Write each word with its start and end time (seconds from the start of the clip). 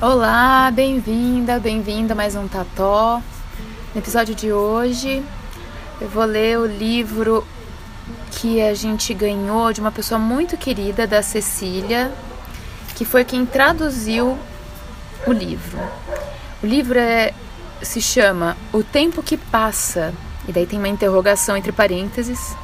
Olá, 0.00 0.70
bem-vinda, 0.70 1.58
bem-vindo 1.58 2.12
a 2.12 2.14
mais 2.14 2.36
um 2.36 2.46
Tató. 2.46 3.20
No 3.92 4.00
episódio 4.00 4.32
de 4.32 4.52
hoje, 4.52 5.24
eu 6.00 6.08
vou 6.08 6.24
ler 6.24 6.56
o 6.56 6.66
livro 6.66 7.44
que 8.30 8.62
a 8.62 8.74
gente 8.74 9.12
ganhou 9.12 9.72
de 9.72 9.80
uma 9.80 9.90
pessoa 9.90 10.16
muito 10.16 10.56
querida, 10.56 11.04
da 11.04 11.20
Cecília, 11.20 12.12
que 12.94 13.04
foi 13.04 13.24
quem 13.24 13.44
traduziu 13.44 14.38
o 15.26 15.32
livro. 15.32 15.80
O 16.62 16.66
livro 16.66 16.96
é, 16.96 17.34
se 17.82 18.00
chama 18.00 18.56
O 18.72 18.84
Tempo 18.84 19.20
que 19.20 19.36
Passa, 19.36 20.14
e 20.46 20.52
daí 20.52 20.64
tem 20.64 20.78
uma 20.78 20.86
interrogação 20.86 21.56
entre 21.56 21.72
parênteses, 21.72 22.54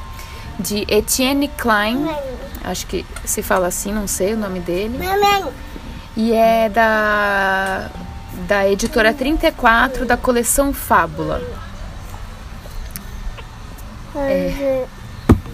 de 0.57 0.85
Etienne 0.87 1.49
Klein, 1.49 2.07
acho 2.63 2.87
que 2.87 3.05
se 3.25 3.43
fala 3.43 3.67
assim, 3.67 3.91
não 3.91 4.07
sei 4.07 4.35
o 4.35 4.37
nome 4.37 4.61
dele. 4.61 4.97
E 6.17 6.33
é 6.33 6.69
da, 6.69 7.89
da 8.47 8.69
editora 8.69 9.13
34 9.13 10.05
da 10.05 10.15
coleção 10.15 10.73
Fábula. 10.73 11.41
É. 14.15 14.85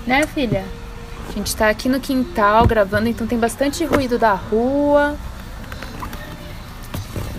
Né, 0.05 0.25
filha? 0.27 0.63
A 1.27 1.31
gente 1.31 1.55
tá 1.55 1.69
aqui 1.69 1.89
no 1.89 1.99
quintal 1.99 2.67
gravando, 2.67 3.07
então 3.07 3.25
tem 3.25 3.39
bastante 3.39 3.85
ruído 3.85 4.19
da 4.19 4.33
rua, 4.33 5.15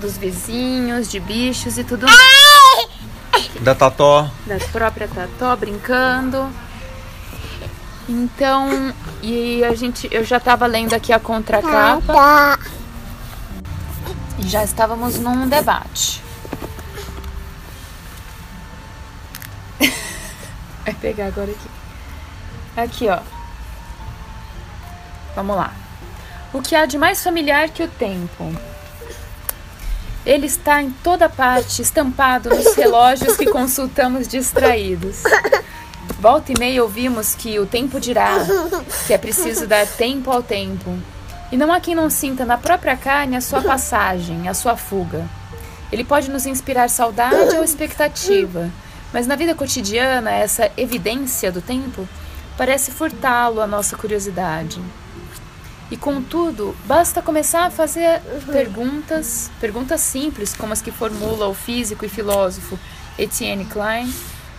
dos 0.00 0.16
vizinhos, 0.16 1.10
de 1.10 1.20
bichos 1.20 1.78
e 1.78 1.84
tudo 1.84 2.06
mais. 2.06 3.52
Da 3.60 3.74
Tató. 3.74 4.28
Da 4.46 4.58
própria 4.72 5.06
Tató 5.06 5.54
brincando. 5.54 6.48
Então, 8.08 8.92
e 9.22 9.62
a 9.62 9.74
gente, 9.74 10.08
eu 10.10 10.24
já 10.24 10.40
tava 10.40 10.66
lendo 10.66 10.94
aqui 10.94 11.12
a 11.12 11.20
contracapa. 11.20 12.58
Já 14.46 14.64
estávamos 14.64 15.18
num 15.18 15.48
debate. 15.48 16.22
Vai 20.84 20.94
pegar 20.94 21.26
agora 21.26 21.50
aqui. 21.50 21.70
Aqui, 22.76 23.08
ó. 23.08 23.20
Vamos 25.34 25.56
lá. 25.56 25.72
O 26.52 26.60
que 26.60 26.74
há 26.74 26.84
de 26.84 26.98
mais 26.98 27.22
familiar 27.22 27.70
que 27.70 27.82
o 27.82 27.88
tempo? 27.88 28.54
Ele 30.24 30.46
está 30.46 30.82
em 30.82 30.90
toda 30.90 31.28
parte, 31.28 31.82
estampado 31.82 32.50
nos 32.50 32.74
relógios 32.76 33.36
que 33.36 33.46
consultamos 33.46 34.28
distraídos. 34.28 35.22
Volta 36.20 36.52
e 36.52 36.58
meia 36.58 36.82
ouvimos 36.82 37.34
que 37.34 37.58
o 37.58 37.66
tempo 37.66 37.98
dirá, 37.98 38.38
que 39.06 39.12
é 39.12 39.18
preciso 39.18 39.66
dar 39.66 39.86
tempo 39.86 40.30
ao 40.30 40.42
tempo. 40.42 40.96
E 41.52 41.56
não 41.56 41.70
há 41.70 41.78
quem 41.78 41.94
não 41.94 42.08
sinta 42.08 42.46
na 42.46 42.56
própria 42.56 42.96
carne 42.96 43.36
a 43.36 43.40
sua 43.42 43.60
passagem, 43.60 44.48
a 44.48 44.54
sua 44.54 44.74
fuga. 44.74 45.28
Ele 45.92 46.02
pode 46.02 46.30
nos 46.30 46.46
inspirar 46.46 46.88
saudade 46.88 47.54
ou 47.54 47.62
expectativa, 47.62 48.70
mas 49.12 49.26
na 49.26 49.36
vida 49.36 49.54
cotidiana, 49.54 50.30
essa 50.30 50.72
evidência 50.78 51.52
do 51.52 51.60
tempo 51.60 52.08
parece 52.56 52.90
furtá-lo 52.90 53.60
a 53.60 53.66
nossa 53.66 53.94
curiosidade. 53.96 54.80
E 55.90 55.96
contudo, 55.98 56.74
basta 56.86 57.20
começar 57.20 57.66
a 57.66 57.70
fazer 57.70 58.22
perguntas, 58.50 59.50
perguntas 59.60 60.00
simples 60.00 60.54
como 60.54 60.72
as 60.72 60.80
que 60.80 60.90
formula 60.90 61.48
o 61.48 61.54
físico 61.54 62.06
e 62.06 62.08
filósofo 62.08 62.78
Etienne 63.18 63.66
Klein, 63.66 64.10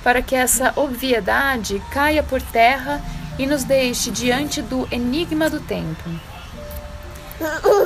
para 0.04 0.22
que 0.22 0.36
essa 0.36 0.72
obviedade 0.76 1.82
caia 1.90 2.22
por 2.22 2.40
terra 2.40 3.02
e 3.40 3.48
nos 3.48 3.64
deixe 3.64 4.12
diante 4.12 4.62
do 4.62 4.88
enigma 4.92 5.50
do 5.50 5.60
tempo. 5.60 6.33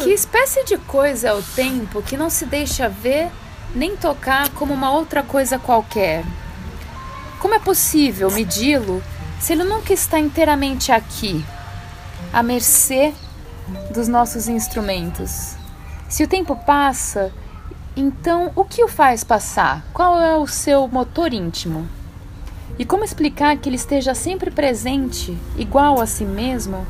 Que 0.03 0.12
espécie 0.12 0.64
de 0.66 0.78
coisa 0.78 1.30
é 1.30 1.34
o 1.34 1.42
tempo 1.42 2.02
que 2.02 2.17
não 2.17 2.30
se 2.30 2.45
deixa 2.45 2.90
ver 2.90 3.30
nem 3.73 3.95
tocar 3.95 4.50
como 4.50 4.73
uma 4.73 4.92
outra 4.92 5.23
coisa 5.23 5.58
qualquer? 5.58 6.24
Como 7.40 7.53
é 7.53 7.59
possível 7.59 8.31
medi-lo 8.31 9.03
se 9.40 9.53
ele 9.53 9.63
nunca 9.63 9.94
está 9.94 10.19
inteiramente 10.19 10.91
aqui, 10.91 11.46
à 12.34 12.41
mercê 12.41 13.13
dos 13.94 14.08
nossos 14.08 14.47
instrumentos? 14.47 15.56
Se 16.09 16.24
o 16.24 16.28
tempo 16.28 16.56
passa, 16.56 17.31
então 17.96 18.52
o 18.56 18.64
que 18.64 18.84
o 18.84 18.88
faz 18.88 19.24
passar? 19.24 19.84
Qual 19.94 20.19
é 20.19 20.35
o 20.35 20.47
seu 20.47 20.88
motor 20.88 21.34
íntimo? 21.34 21.88
E 22.79 22.85
como 22.85 23.03
explicar 23.03 23.58
que 23.58 23.69
ele 23.69 23.75
esteja 23.75 24.14
sempre 24.14 24.52
presente, 24.52 25.38
igual 25.58 26.00
a 26.00 26.06
si 26.06 26.24
mesmo, 26.24 26.85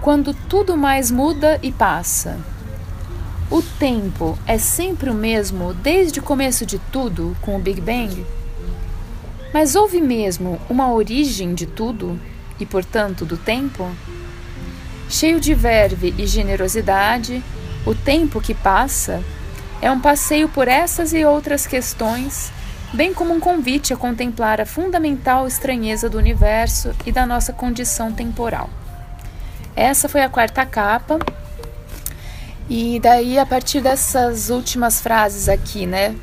quando 0.00 0.32
tudo 0.32 0.76
mais 0.76 1.10
muda 1.10 1.58
e 1.62 1.72
passa? 1.72 2.38
O 3.50 3.62
tempo 3.62 4.38
é 4.46 4.58
sempre 4.58 5.10
o 5.10 5.14
mesmo 5.14 5.74
desde 5.74 6.20
o 6.20 6.22
começo 6.22 6.64
de 6.64 6.78
tudo, 6.78 7.36
com 7.40 7.56
o 7.56 7.58
Big 7.58 7.80
Bang? 7.80 8.24
Mas 9.52 9.74
houve 9.74 10.00
mesmo 10.00 10.60
uma 10.68 10.92
origem 10.92 11.54
de 11.54 11.66
tudo 11.66 12.18
e, 12.60 12.66
portanto, 12.66 13.24
do 13.24 13.36
tempo? 13.36 13.90
Cheio 15.08 15.40
de 15.40 15.54
verve 15.54 16.14
e 16.18 16.26
generosidade, 16.26 17.42
o 17.86 17.94
tempo 17.94 18.40
que 18.40 18.54
passa 18.54 19.22
é 19.80 19.90
um 19.90 20.00
passeio 20.00 20.48
por 20.48 20.68
essas 20.68 21.12
e 21.12 21.24
outras 21.24 21.66
questões, 21.66 22.52
bem 22.92 23.14
como 23.14 23.32
um 23.32 23.40
convite 23.40 23.92
a 23.92 23.96
contemplar 23.96 24.60
a 24.60 24.66
fundamental 24.66 25.46
estranheza 25.46 26.08
do 26.08 26.18
universo 26.18 26.94
e 27.06 27.10
da 27.10 27.24
nossa 27.24 27.52
condição 27.52 28.12
temporal. 28.12 28.68
Essa 29.78 30.08
foi 30.08 30.22
a 30.22 30.28
quarta 30.28 30.66
capa. 30.66 31.20
E 32.68 32.98
daí, 32.98 33.38
a 33.38 33.46
partir 33.46 33.80
dessas 33.80 34.50
últimas 34.50 35.00
frases 35.00 35.48
aqui, 35.48 35.86
né? 35.86 36.16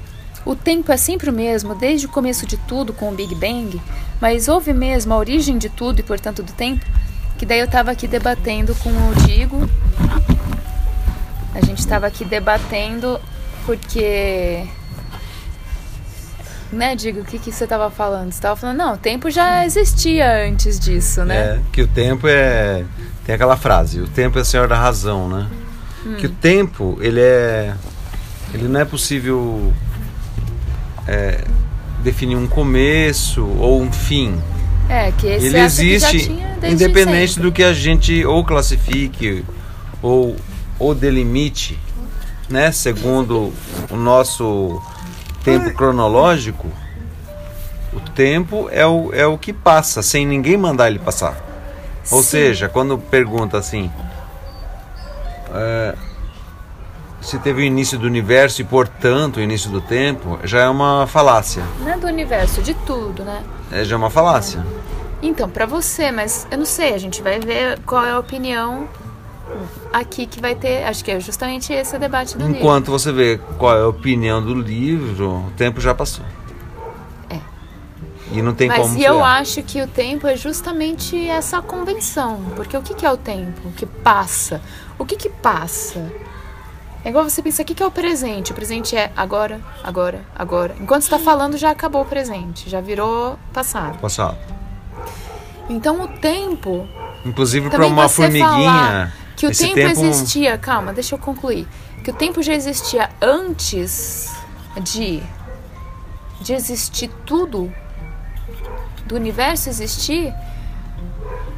O 0.46 0.58
tempo 0.58 0.92
é 0.92 0.98
sempre 0.98 1.30
o 1.30 1.34
mesmo 1.34 1.74
desde 1.74 2.06
o 2.06 2.10
começo 2.10 2.46
de 2.46 2.58
tudo 2.58 2.92
com 2.92 3.08
o 3.08 3.16
Big 3.16 3.34
Bang, 3.34 3.82
mas 4.20 4.50
houve 4.50 4.74
mesmo 4.74 5.14
a 5.14 5.18
origem 5.18 5.58
de 5.58 5.70
tudo 5.70 6.02
e, 6.02 6.04
portanto, 6.04 6.44
do 6.44 6.52
tempo, 6.52 6.86
que 7.38 7.46
daí 7.46 7.60
eu 7.60 7.66
estava 7.66 7.92
aqui 7.92 8.10
debatendo 8.10 8.76
com 8.76 8.90
o 8.90 9.16
Digo. 9.26 9.70
A 11.54 11.62
gente 11.66 11.80
estava 11.80 12.08
aqui 12.08 12.26
debatendo 12.26 13.22
porque. 13.66 14.68
Né, 16.75 16.94
Digo, 16.94 17.22
o 17.22 17.24
que, 17.24 17.40
que 17.40 17.53
você 17.53 17.63
estava 17.63 17.90
falando? 17.90 18.25
Você 18.25 18.38
estava 18.38 18.56
falando, 18.58 18.78
não, 18.78 18.94
o 18.96 18.97
tempo 18.97 19.31
já 19.31 19.66
existia 19.66 20.46
antes 20.46 20.78
disso, 20.78 21.24
né? 21.24 21.36
É, 21.36 21.59
que 21.72 21.81
o 21.81 21.88
tempo 21.88 22.28
é. 22.28 22.84
Tem 23.25 23.34
aquela 23.34 23.56
frase, 23.56 24.02
o 24.02 24.08
tempo 24.08 24.38
é 24.38 24.41
o 24.41 24.46
senhor 24.46 24.68
da 24.68 24.78
razão, 24.78 25.30
né? 25.30 25.47
Hum. 26.06 26.16
Que 26.18 26.25
o 26.28 26.30
tempo, 26.30 26.97
ele 27.00 27.22
é. 27.22 27.74
Ele 28.53 28.68
não 28.68 28.80
é 28.80 28.85
possível 28.85 29.74
é, 31.08 31.46
definir 32.03 32.35
um 32.35 32.46
começo 32.46 33.46
ou 33.58 33.81
um 33.81 33.91
fim. 33.91 34.38
É, 34.90 35.14
que 35.14 35.28
esse 35.28 35.46
ele 35.47 35.59
existe 35.59 36.31
independente 36.62 37.34
sempre. 37.35 37.44
do 37.44 37.52
que 37.53 37.64
a 37.64 37.74
gente 37.74 38.24
ou 38.25 38.44
classifique 38.44 39.46
ou, 40.02 40.35
ou 40.78 40.94
delimite, 40.94 41.80
né? 42.50 42.69
Segundo 42.72 43.53
o 43.90 43.96
nosso 43.96 44.81
tempo 45.46 45.74
cronológico, 45.74 46.68
o 47.94 48.00
tempo 48.00 48.68
é 48.72 48.86
o, 48.86 49.14
é 49.14 49.26
o 49.28 49.38
que 49.38 49.54
passa, 49.54 50.02
sem 50.02 50.26
ninguém 50.26 50.58
mandar 50.58 50.90
ele 50.90 51.00
passar. 51.00 51.38
Ou 52.12 52.22
Sim. 52.22 52.30
seja, 52.30 52.68
quando 52.68 52.98
pergunta 52.98 53.58
assim, 53.58 53.92
é, 55.54 55.96
se 57.22 57.38
teve 57.40 57.62
o 57.62 57.64
início 57.64 57.98
do 57.98 58.06
universo 58.06 58.62
e, 58.62 58.66
portanto, 58.66 59.38
o 59.38 59.42
início 59.42 59.70
do 59.70 59.80
tempo, 59.80 60.40
já 60.44 60.62
é 60.62 60.70
uma 60.70 61.08
falácia. 61.08 61.64
Não 61.80 61.94
é 61.94 61.98
do 61.98 62.08
universo, 62.08 62.62
de 62.62 62.74
tudo, 62.74 63.24
né? 63.24 63.44
É 63.72 63.84
já 63.84 63.96
é 63.96 63.98
uma 63.98 64.10
falácia. 64.10 64.66
Então, 65.22 65.50
para 65.50 65.66
você, 65.66 66.12
mas 66.12 66.48
eu 66.52 66.58
não 66.58 66.66
sei, 66.66 66.94
a 66.94 66.98
gente 66.98 67.22
vai 67.22 67.40
ver 67.40 67.80
qual 67.86 68.04
é 68.04 68.12
a 68.12 68.20
opinião 68.20 68.88
aqui 69.92 70.26
que 70.26 70.42
vai 70.42 70.56
ter. 70.56 70.84
Acho 70.84 71.03
que 71.03 71.12
é 71.12 71.20
justamente 71.20 71.72
esse 71.74 71.96
o 71.96 72.00
debate 72.00 72.38
do 72.38 72.46
livro. 72.46 72.59
Enquanto 72.59 72.92
você 72.92 73.12
vê 73.12 73.40
qual 73.58 73.78
é 73.78 73.82
a 73.82 73.88
opinião 73.88 74.42
do 74.42 74.53
livro, 74.53 75.46
o 75.47 75.52
tempo 75.56 75.80
já 75.80 75.94
passou. 75.94 76.26
É. 77.30 77.40
E 78.32 78.42
não 78.42 78.53
tem 78.53 78.68
Mas 78.68 78.80
como 78.80 78.97
e 78.97 79.03
eu 79.03 79.24
acho 79.24 79.62
que 79.64 79.82
o 79.82 79.88
tempo 79.88 80.28
é 80.28 80.36
justamente 80.36 81.28
essa 81.28 81.62
convenção. 81.62 82.42
Porque 82.56 82.76
o 82.76 82.82
que, 82.82 82.94
que 82.94 83.06
é 83.06 83.12
o 83.12 83.18
tempo? 83.18 83.68
O 83.68 83.72
que 83.72 83.86
passa? 83.86 84.62
O 84.97 85.06
que, 85.06 85.16
que 85.16 85.30
passa? 85.30 86.12
É 87.03 87.09
igual 87.09 87.24
você 87.24 87.41
pensar, 87.41 87.62
o 87.62 87.66
que, 87.66 87.76
que 87.76 87.84
é 87.84 87.86
o 87.86 87.91
presente? 87.91 88.52
O 88.52 88.56
presente 88.56 88.96
é 88.96 89.12
agora, 89.16 89.62
agora, 89.84 90.22
agora. 90.36 90.76
Enquanto 90.80 91.03
você 91.03 91.16
está 91.16 91.20
falando, 91.20 91.56
já 91.56 91.70
acabou 91.70 92.02
o 92.02 92.06
presente. 92.06 92.68
Já 92.68 92.82
virou 92.82 93.38
passado. 93.53 94.00
Passado. 94.00 94.38
Então 95.70 96.02
o 96.02 96.08
tempo 96.08 96.88
Inclusive 97.24 97.70
para 97.70 97.86
uma 97.86 98.09
formiguinha. 98.09 98.44
falar 98.44 99.25
que 99.35 99.46
o 99.47 99.52
esse 99.52 99.73
tempo, 99.73 99.79
existia, 100.02 100.58
calma, 100.58 100.93
deixa 100.93 101.16
eu 101.16 101.20
concluir. 101.20 101.67
Que 102.03 102.11
o 102.11 102.14
tempo 102.14 102.41
já 102.43 102.53
existia 102.53 103.09
antes 103.22 104.32
de 104.82 105.22
de 106.41 106.53
existir 106.53 107.09
tudo, 107.26 107.72
do 109.05 109.16
universo 109.16 109.70
existir. 109.70 110.34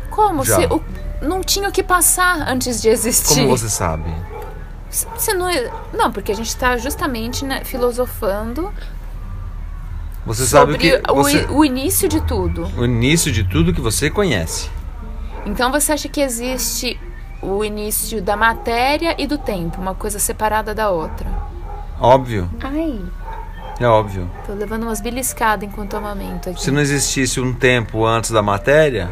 Como 0.09 0.45
Já. 0.45 0.56
se 0.56 0.65
o, 0.68 0.81
não 1.21 1.41
tinha 1.41 1.68
o 1.68 1.71
que 1.71 1.83
passar 1.83 2.47
antes 2.47 2.81
de 2.81 2.89
existir? 2.89 3.35
Como 3.35 3.50
você 3.50 3.69
sabe? 3.69 4.09
Você 4.89 5.33
não, 5.33 5.50
é- 5.50 5.69
não, 5.94 6.12
porque 6.12 6.31
a 6.31 6.35
gente 6.35 6.47
está 6.47 6.77
justamente 6.77 7.44
né, 7.44 7.63
filosofando 7.65 8.71
Você 10.25 10.45
sabe 10.45 10.73
sobre 10.73 10.77
que 10.77 11.12
o, 11.12 11.15
você, 11.15 11.45
o 11.50 11.65
início 11.65 12.07
de 12.07 12.21
tudo. 12.21 12.71
o 12.77 12.85
início 12.85 13.31
de 13.31 13.44
tudo 13.44 13.73
que 13.73 13.81
você 13.81 14.09
conhece. 14.09 14.69
Então 15.45 15.71
você 15.71 15.91
acha 15.91 16.07
que 16.07 16.21
existe 16.21 17.00
o 17.47 17.63
início 17.63 18.21
da 18.21 18.35
matéria 18.35 19.15
e 19.17 19.25
do 19.25 19.38
tempo, 19.38 19.79
uma 19.79 19.95
coisa 19.95 20.19
separada 20.19 20.75
da 20.75 20.89
outra? 20.89 21.27
Óbvio, 21.99 22.49
Ai, 22.61 23.01
é 23.79 23.88
óbvio. 23.88 24.29
tô 24.45 24.53
levando 24.53 24.83
umas 24.83 25.01
beliscadas 25.01 25.67
enquanto 25.67 25.95
amamento 25.95 26.49
aqui. 26.49 26.61
Se 26.61 26.69
não 26.71 26.81
existisse 26.81 27.39
um 27.39 27.53
tempo 27.53 28.05
antes 28.05 28.29
da 28.31 28.41
matéria, 28.41 29.11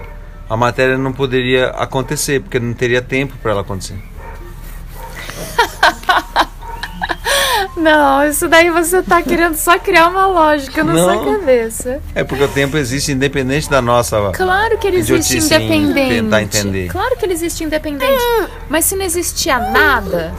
a 0.50 0.56
matéria 0.58 0.98
não 0.98 1.12
poderia 1.14 1.70
acontecer, 1.70 2.42
porque 2.42 2.60
não 2.60 2.74
teria 2.74 3.02
tempo 3.02 3.36
para 3.42 3.52
ela 3.52 3.62
acontecer. 3.62 3.98
Não, 7.76 8.26
isso 8.26 8.48
daí 8.48 8.70
você 8.70 9.02
tá 9.02 9.22
querendo 9.22 9.56
só 9.56 9.78
criar 9.78 10.08
uma 10.08 10.26
lógica 10.28 10.84
na 10.84 10.94
Não. 10.94 11.04
sua 11.04 11.34
cabeça. 11.38 12.00
É 12.14 12.24
porque 12.24 12.44
o 12.44 12.48
tempo 12.48 12.78
existe 12.78 13.12
independente 13.12 13.70
da 13.70 13.82
nossa. 13.82 14.32
Claro 14.34 14.78
que 14.78 14.88
ele 14.88 14.98
existe 14.98 15.38
independente. 15.38 16.10
tentar 16.10 16.42
entender. 16.42 16.88
Claro 16.90 17.18
que 17.18 17.26
ele 17.26 17.34
existe 17.34 17.64
independente. 17.64 18.22
Mas 18.70 18.86
se 18.86 18.96
não 18.96 19.04
existia 19.04 19.60
nada, 19.60 20.34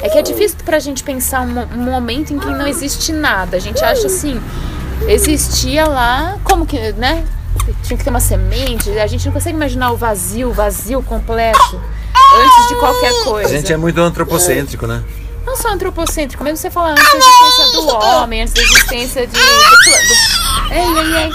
é 0.00 0.08
que 0.08 0.16
é 0.18 0.22
difícil 0.22 0.58
pra 0.64 0.78
gente 0.78 1.02
pensar 1.02 1.40
um, 1.40 1.58
um 1.74 1.82
momento 1.84 2.32
em 2.32 2.38
que 2.38 2.46
não 2.46 2.66
existe 2.66 3.12
nada. 3.12 3.56
A 3.56 3.60
gente 3.60 3.82
acha 3.84 4.06
assim, 4.06 4.40
existia 5.08 5.86
lá, 5.86 6.38
como 6.44 6.64
que, 6.66 6.92
né? 6.92 7.24
Tinha 7.82 7.96
que 7.96 8.04
ter 8.04 8.10
uma 8.10 8.20
semente. 8.20 8.90
A 8.98 9.06
gente 9.06 9.26
não 9.26 9.32
consegue 9.32 9.56
imaginar 9.56 9.90
o 9.90 9.96
vazio, 9.96 10.50
o 10.50 10.52
vazio 10.52 11.02
completo, 11.02 11.80
antes 12.36 12.68
de 12.68 12.74
qualquer 12.76 13.10
A 13.10 13.24
coisa. 13.24 13.48
gente 13.48 13.72
é 13.72 13.76
muito 13.76 14.00
antropocêntrico, 14.00 14.86
né? 14.86 15.02
Não 15.54 15.62
só 15.62 15.68
antropocêntrico, 15.68 16.42
mesmo 16.42 16.56
você 16.56 16.68
falar 16.68 16.90
antes 16.90 17.04
da 17.04 17.16
existência 17.16 17.72
do 17.80 17.96
homem, 17.96 18.42
antes 18.42 18.54
da 18.54 18.60
existência 18.62 19.26
de. 19.28 19.32
do, 19.32 19.38
do- 19.38 20.72
ei, 20.72 20.98
ei, 20.98 21.22
ei. 21.26 21.32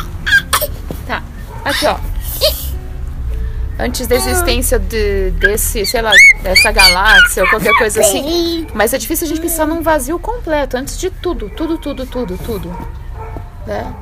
Tá. 1.08 1.24
Aqui, 1.64 1.86
ó. 1.86 1.96
Antes 3.82 4.08
da 4.08 4.16
existência 4.18 4.78
de, 4.78 5.32
desse, 5.40 5.86
sei 5.86 6.02
lá, 6.02 6.12
dessa 6.44 6.70
galáxia 6.70 7.44
ou 7.44 7.50
qualquer 7.50 7.74
coisa 7.78 8.02
assim. 8.02 8.68
Mas 8.74 8.94
é 8.94 8.98
difícil 8.98 9.26
a 9.26 9.30
gente 9.30 9.40
pensar 9.40 9.66
num 9.66 9.82
vazio 9.82 10.20
completo, 10.20 10.76
antes 10.76 11.00
de 11.00 11.10
tudo, 11.10 11.50
tudo, 11.50 11.78
tudo, 11.78 12.06
tudo, 12.06 12.38
tudo. 12.46 12.78
Né? 13.66 13.94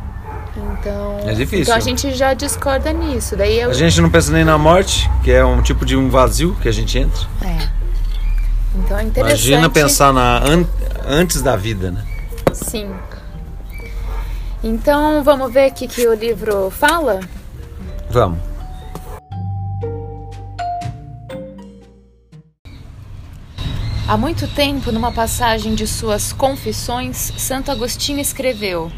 Então. 0.80 1.20
É 1.28 1.34
difícil. 1.34 1.62
Então 1.62 1.75
a 1.75 1.80
gente 1.80 2.12
já 2.16 2.34
discorda 2.34 2.92
nisso. 2.92 3.36
Daí 3.36 3.60
eu. 3.60 3.70
A 3.70 3.74
gente 3.74 4.02
não 4.02 4.10
pensa 4.10 4.31
nem 4.31 4.44
na 4.44 4.58
morte, 4.58 5.08
que 5.24 5.30
é 5.31 5.46
um 5.46 5.62
tipo 5.62 5.86
de 5.86 5.96
um 5.96 6.10
vazio 6.10 6.58
que 6.60 6.68
a 6.68 6.72
gente 6.72 6.98
entra. 6.98 7.22
É. 7.46 7.76
Então 8.77 8.97
é 8.97 9.03
interessante. 9.03 9.47
Imagina 9.47 9.69
pensar 9.69 10.13
na 10.13 10.38
an- 10.39 10.68
antes 11.07 11.41
da 11.41 11.56
vida, 11.56 11.91
né? 11.91 12.06
Sim. 12.53 12.89
Então 14.63 15.24
vamos 15.24 15.51
ver 15.51 15.71
o 15.71 15.74
que, 15.74 15.88
que 15.88 16.07
o 16.07 16.13
livro 16.13 16.69
fala? 16.69 17.19
Vamos. 18.09 18.39
Há 24.07 24.15
muito 24.15 24.47
tempo, 24.47 24.91
numa 24.91 25.12
passagem 25.12 25.75
de 25.75 25.85
suas 25.85 26.31
Confissões, 26.31 27.18
Santo 27.38 27.71
Agostinho 27.71 28.19
escreveu: 28.19 28.91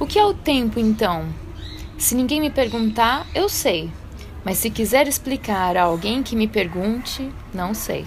O 0.00 0.06
que 0.06 0.18
é 0.18 0.24
o 0.24 0.32
tempo 0.34 0.80
então? 0.80 1.26
Se 1.98 2.14
ninguém 2.14 2.40
me 2.40 2.50
perguntar, 2.50 3.26
eu 3.34 3.48
sei. 3.48 3.90
Mas 4.44 4.58
se 4.58 4.70
quiser 4.70 5.08
explicar 5.08 5.76
a 5.76 5.82
alguém 5.82 6.22
que 6.22 6.36
me 6.36 6.46
pergunte, 6.46 7.30
não 7.52 7.74
sei. 7.74 8.06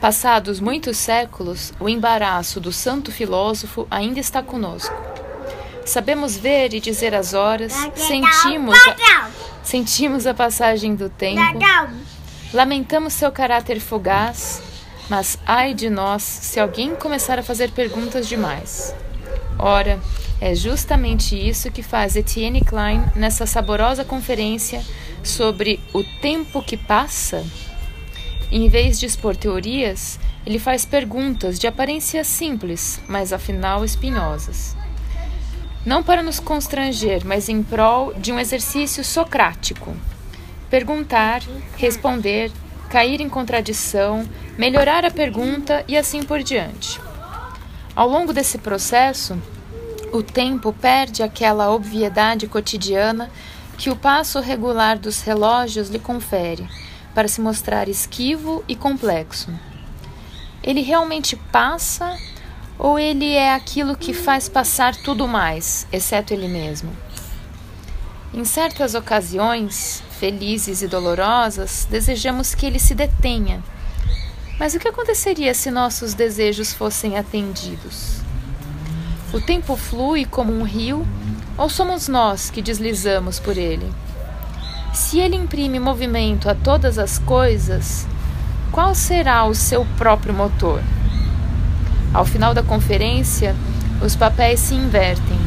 Passados 0.00 0.60
muitos 0.60 0.96
séculos, 0.96 1.72
o 1.80 1.88
embaraço 1.88 2.60
do 2.60 2.72
santo 2.72 3.10
filósofo 3.10 3.86
ainda 3.90 4.20
está 4.20 4.42
conosco. 4.42 4.94
Sabemos 5.84 6.36
ver 6.36 6.72
e 6.72 6.80
dizer 6.80 7.14
as 7.14 7.34
horas, 7.34 7.72
sentimos 7.94 8.78
a, 8.86 9.30
sentimos 9.62 10.26
a 10.26 10.34
passagem 10.34 10.94
do 10.94 11.08
tempo, 11.08 11.40
Lamentamos 12.52 13.12
seu 13.12 13.30
caráter 13.30 13.78
fugaz, 13.80 14.62
mas 15.10 15.38
ai 15.44 15.74
de 15.74 15.90
nós 15.90 16.22
se 16.22 16.58
alguém 16.58 16.94
começar 16.94 17.38
a 17.38 17.42
fazer 17.42 17.72
perguntas 17.72 18.26
demais. 18.26 18.94
Ora, 19.58 20.00
é 20.40 20.54
justamente 20.54 21.34
isso 21.36 21.70
que 21.70 21.82
faz 21.82 22.14
Etienne 22.14 22.60
Klein 22.62 23.04
nessa 23.16 23.44
saborosa 23.44 24.04
conferência 24.04 24.82
sobre 25.22 25.80
o 25.92 26.04
tempo 26.22 26.62
que 26.62 26.76
passa. 26.76 27.44
Em 28.50 28.68
vez 28.68 28.98
de 28.98 29.06
expor 29.06 29.36
teorias, 29.36 30.18
ele 30.46 30.58
faz 30.58 30.84
perguntas 30.84 31.58
de 31.58 31.66
aparência 31.66 32.24
simples, 32.24 33.00
mas 33.08 33.32
afinal 33.32 33.84
espinhosas. 33.84 34.76
Não 35.84 36.02
para 36.02 36.22
nos 36.22 36.40
constranger, 36.40 37.24
mas 37.24 37.48
em 37.48 37.62
prol 37.62 38.14
de 38.14 38.32
um 38.32 38.38
exercício 38.38 39.04
socrático 39.04 39.94
perguntar, 40.70 41.42
responder, 41.76 42.50
cair 42.90 43.20
em 43.20 43.28
contradição, 43.28 44.28
melhorar 44.56 45.04
a 45.04 45.10
pergunta 45.10 45.84
e 45.88 45.96
assim 45.96 46.22
por 46.22 46.42
diante. 46.42 47.00
Ao 47.94 48.08
longo 48.08 48.32
desse 48.32 48.58
processo, 48.58 49.40
o 50.12 50.22
tempo 50.22 50.72
perde 50.72 51.22
aquela 51.22 51.70
obviedade 51.70 52.46
cotidiana 52.46 53.30
que 53.76 53.90
o 53.90 53.96
passo 53.96 54.40
regular 54.40 54.98
dos 54.98 55.20
relógios 55.22 55.88
lhe 55.88 55.98
confere, 55.98 56.66
para 57.18 57.26
se 57.26 57.40
mostrar 57.40 57.88
esquivo 57.88 58.62
e 58.68 58.76
complexo. 58.76 59.50
Ele 60.62 60.82
realmente 60.82 61.34
passa 61.34 62.16
ou 62.78 62.96
ele 62.96 63.32
é 63.32 63.52
aquilo 63.52 63.96
que 63.96 64.12
faz 64.12 64.48
passar 64.48 64.94
tudo 64.94 65.26
mais, 65.26 65.84
exceto 65.92 66.32
ele 66.32 66.46
mesmo? 66.46 66.96
Em 68.32 68.44
certas 68.44 68.94
ocasiões, 68.94 70.00
felizes 70.20 70.80
e 70.80 70.86
dolorosas, 70.86 71.88
desejamos 71.90 72.54
que 72.54 72.64
ele 72.64 72.78
se 72.78 72.94
detenha. 72.94 73.64
Mas 74.56 74.74
o 74.74 74.78
que 74.78 74.86
aconteceria 74.86 75.52
se 75.54 75.72
nossos 75.72 76.14
desejos 76.14 76.72
fossem 76.72 77.18
atendidos? 77.18 78.20
O 79.32 79.40
tempo 79.40 79.74
flui 79.74 80.24
como 80.24 80.52
um 80.52 80.62
rio 80.62 81.04
ou 81.56 81.68
somos 81.68 82.06
nós 82.06 82.48
que 82.48 82.62
deslizamos 82.62 83.40
por 83.40 83.56
ele? 83.56 83.92
Se 84.92 85.18
ele 85.18 85.36
imprime 85.36 85.78
movimento 85.78 86.48
a 86.48 86.54
todas 86.54 86.98
as 86.98 87.18
coisas, 87.18 88.06
qual 88.72 88.94
será 88.94 89.44
o 89.44 89.54
seu 89.54 89.86
próprio 89.96 90.34
motor? 90.34 90.82
Ao 92.12 92.24
final 92.24 92.54
da 92.54 92.62
conferência, 92.62 93.54
os 94.00 94.16
papéis 94.16 94.60
se 94.60 94.74
invertem 94.74 95.38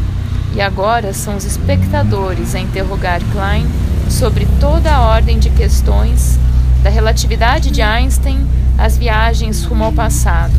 e 0.53 0.61
agora 0.61 1.13
são 1.13 1.35
os 1.35 1.45
espectadores 1.45 2.55
a 2.55 2.59
interrogar 2.59 3.21
Klein 3.31 3.65
sobre 4.09 4.47
toda 4.59 4.93
a 4.93 5.01
ordem 5.01 5.39
de 5.39 5.49
questões, 5.49 6.37
da 6.83 6.89
relatividade 6.89 7.71
de 7.71 7.81
Einstein 7.81 8.45
às 8.77 8.97
viagens 8.97 9.63
rumo 9.63 9.85
ao 9.85 9.93
passado, 9.93 10.53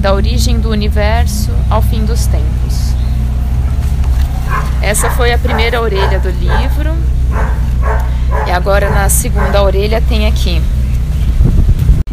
da 0.00 0.12
origem 0.12 0.58
do 0.58 0.70
universo 0.70 1.50
ao 1.70 1.80
fim 1.80 2.04
dos 2.04 2.26
tempos. 2.26 2.94
Essa 4.82 5.10
foi 5.10 5.32
a 5.32 5.38
primeira 5.38 5.80
orelha 5.80 6.18
do 6.18 6.30
livro. 6.30 6.94
E 8.46 8.50
agora 8.50 8.90
na 8.90 9.08
segunda 9.08 9.62
orelha 9.62 10.00
tem 10.00 10.26
aqui. 10.26 10.60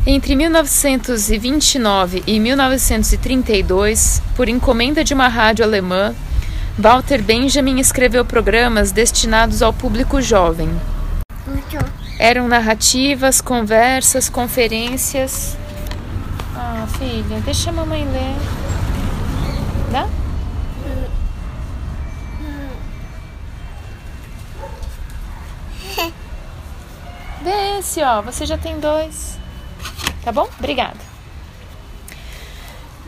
Entre 0.05 0.35
1929 0.35 2.23
e 2.25 2.39
1932, 2.39 4.21
por 4.35 4.49
encomenda 4.49 5.03
de 5.03 5.13
uma 5.13 5.27
rádio 5.27 5.63
alemã, 5.63 6.15
Walter 6.77 7.21
Benjamin 7.21 7.79
escreveu 7.79 8.25
programas 8.25 8.91
destinados 8.91 9.61
ao 9.61 9.71
público 9.71 10.21
jovem. 10.21 10.69
Eram 12.17 12.47
narrativas, 12.47 13.41
conversas, 13.41 14.29
conferências. 14.29 15.57
Ah, 16.55 16.87
filha, 16.97 17.39
deixa 17.45 17.69
a 17.69 17.73
mamãe 17.73 18.03
ler. 18.05 18.35
Dá? 19.91 20.07
Vê 27.43 27.79
esse, 27.79 28.01
ó. 28.01 28.21
Você 28.21 28.45
já 28.45 28.57
tem 28.57 28.79
dois. 28.79 29.37
Tá 30.23 30.31
bom? 30.31 30.47
Obrigada. 30.59 31.11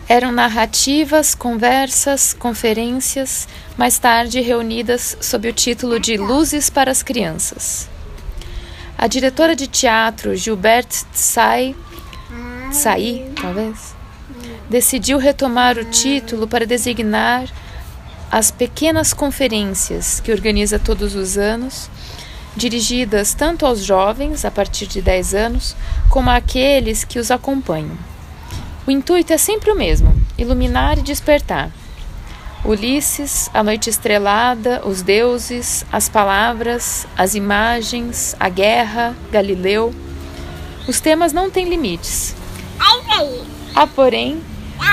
Eram 0.08 0.32
narrativas, 0.32 1.34
conversas, 1.34 2.34
conferências, 2.34 3.48
mais 3.78 3.98
tarde 3.98 4.42
reunidas 4.42 5.18
sob 5.22 5.48
o 5.48 5.54
título 5.54 6.00
de 6.00 6.18
Luzes 6.18 6.70
para 6.70 6.92
as 6.92 7.02
Crianças. 7.02 7.90
A 8.98 9.08
diretora 9.08 9.56
de 9.56 9.68
teatro 9.68 10.36
Gilberte 10.36 11.06
Tsai, 11.13 11.75
Tsai, 12.72 13.32
talvez, 13.40 13.96
decidiu 14.70 15.18
retomar 15.18 15.78
o 15.78 15.86
título 15.86 16.48
para 16.48 16.66
designar 16.66 17.48
as 18.32 18.52
pequenas 18.52 19.13
conferências 19.13 20.20
que 20.20 20.32
organiza 20.32 20.80
todos 20.80 21.16
os 21.16 21.38
anos 21.38 21.90
dirigidas 22.55 23.33
tanto 23.33 23.65
aos 23.65 23.83
jovens, 23.83 24.45
a 24.45 24.51
partir 24.51 24.88
de 24.88 25.01
10 25.01 25.33
anos, 25.33 25.75
como 26.10 26.29
àqueles 26.29 27.03
que 27.03 27.19
os 27.19 27.31
acompanham. 27.31 27.98
O 28.86 28.91
intuito 28.91 29.33
é 29.33 29.38
sempre 29.38 29.72
o 29.72 29.75
mesmo: 29.75 30.15
iluminar 30.38 30.98
e 30.98 31.01
despertar. 31.01 31.72
Ulisses, 32.65 33.50
a 33.53 33.62
noite 33.62 33.89
estrelada, 33.89 34.81
os 34.86 35.01
deuses, 35.01 35.86
as 35.91 36.07
palavras, 36.07 37.05
as 37.17 37.36
imagens, 37.36 38.36
a 38.39 38.48
guerra, 38.48 39.13
Galileu. 39.31 39.93
Os 40.88 41.01
temas 41.01 41.33
não 41.33 41.50
têm 41.50 41.67
limites. 41.67 42.33
Há, 43.75 43.86
porém, 43.88 44.41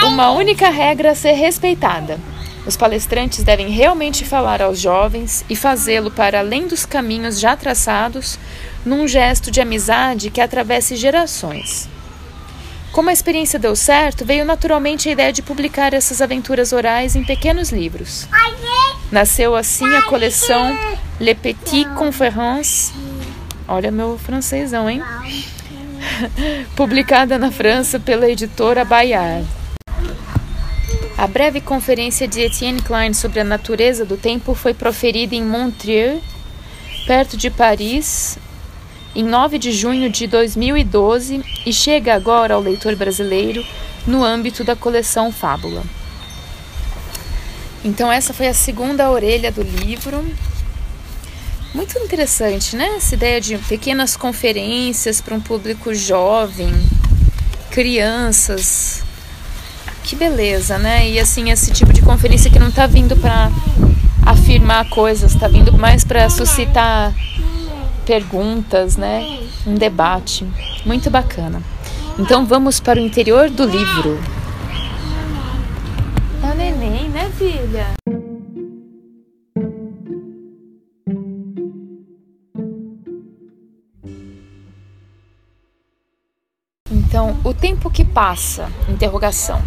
uma 0.05 0.31
única 0.31 0.69
regra 0.69 1.13
a 1.13 1.15
ser 1.15 1.33
respeitada. 1.33 2.19
Os 2.67 2.77
palestrantes 2.77 3.43
devem 3.43 3.71
realmente 3.71 4.25
falar 4.25 4.61
aos 4.61 4.79
jovens 4.79 5.45
e 5.49 5.57
fazê-lo 5.57 6.11
para 6.11 6.41
além 6.41 6.67
dos 6.67 6.85
caminhos 6.85 7.41
já 7.41 7.57
traçados, 7.57 8.39
num 8.85 9.09
gesto 9.09 9.51
de 9.51 9.61
amizade 9.61 10.31
que 10.31 10.41
atravesse 10.41 10.97
gerações. 10.97 11.89
Como 12.93 13.09
a 13.09 13.13
experiência 13.13 13.59
deu 13.59 13.77
certo, 13.77 14.25
veio 14.25 14.45
naturalmente 14.45 15.09
a 15.09 15.13
ideia 15.13 15.33
de 15.33 15.43
publicar 15.43 15.95
essas 15.95 16.21
aventuras 16.21 16.73
orais 16.73 17.15
em 17.15 17.25
pequenos 17.25 17.71
livros. 17.71 18.27
Nasceu 19.13 19.55
assim 19.55 19.87
a 19.95 20.03
coleção 20.03 20.77
Le 21.21 21.35
Petit 21.35 21.89
Conférences. 21.97 22.93
Olha 23.67 23.91
meu 23.91 24.19
francêsão, 24.19 24.91
hein? 24.91 25.03
Publicada 26.75 27.39
na 27.39 27.53
França 27.53 28.01
pela 28.01 28.29
editora 28.29 28.85
Bayard. 28.85 29.47
A 31.21 31.27
breve 31.27 31.61
conferência 31.61 32.27
de 32.27 32.41
Etienne 32.41 32.81
Klein 32.81 33.13
sobre 33.13 33.41
a 33.41 33.45
natureza 33.45 34.07
do 34.07 34.17
tempo 34.17 34.55
foi 34.55 34.73
proferida 34.73 35.35
em 35.35 35.45
Montreux, 35.45 36.19
perto 37.07 37.37
de 37.37 37.51
Paris, 37.51 38.39
em 39.15 39.23
9 39.23 39.59
de 39.59 39.71
junho 39.71 40.09
de 40.09 40.27
2012 40.27 41.45
e 41.67 41.75
chega 41.75 42.15
agora 42.15 42.55
ao 42.55 42.61
leitor 42.63 42.97
brasileiro 42.97 43.63
no 44.07 44.25
âmbito 44.25 44.65
da 44.65 44.75
coleção 44.75 45.31
Fábula. 45.31 45.83
Então, 47.85 48.11
essa 48.11 48.33
foi 48.33 48.49
a 48.49 48.55
segunda 48.55 49.11
orelha 49.11 49.53
do 49.53 49.61
livro. 49.61 50.25
Muito 51.75 51.99
interessante, 51.99 52.75
né? 52.75 52.95
Essa 52.97 53.15
ideia 53.15 53.43
de 53.43 53.59
pequenas 53.59 54.17
conferências 54.17 55.21
para 55.21 55.35
um 55.35 55.41
público 55.41 55.95
jovem, 55.95 56.73
crianças. 57.71 59.10
Que 60.03 60.17
beleza, 60.17 60.79
né? 60.79 61.09
E 61.09 61.19
assim, 61.19 61.51
esse 61.51 61.71
tipo 61.73 61.93
de 61.93 62.03
conferência 62.03 62.51
que 62.51 62.59
não 62.59 62.69
está 62.69 62.87
vindo 62.87 63.17
para 63.17 63.51
afirmar 64.27 64.89
coisas, 64.89 65.33
está 65.35 65.49
vindo 65.49 65.73
mais 65.73 66.05
para 66.05 66.29
suscitar 66.29 67.15
perguntas, 68.05 68.97
né? 68.97 69.39
Um 69.67 69.75
debate 69.75 70.47
muito 70.85 71.11
bacana. 71.11 71.63
Então 72.19 72.45
vamos 72.45 72.81
para 72.81 72.99
o 72.99 73.03
interior 73.03 73.49
do 73.49 73.65
livro. 73.65 74.19
É 76.43 76.53
o 76.53 76.55
neném, 76.55 77.09
né, 77.09 77.31
filha? 77.39 77.87
Então, 86.91 87.37
o 87.43 87.53
tempo 87.53 87.91
que 87.91 88.05
passa, 88.05 88.71
interrogação. 88.89 89.61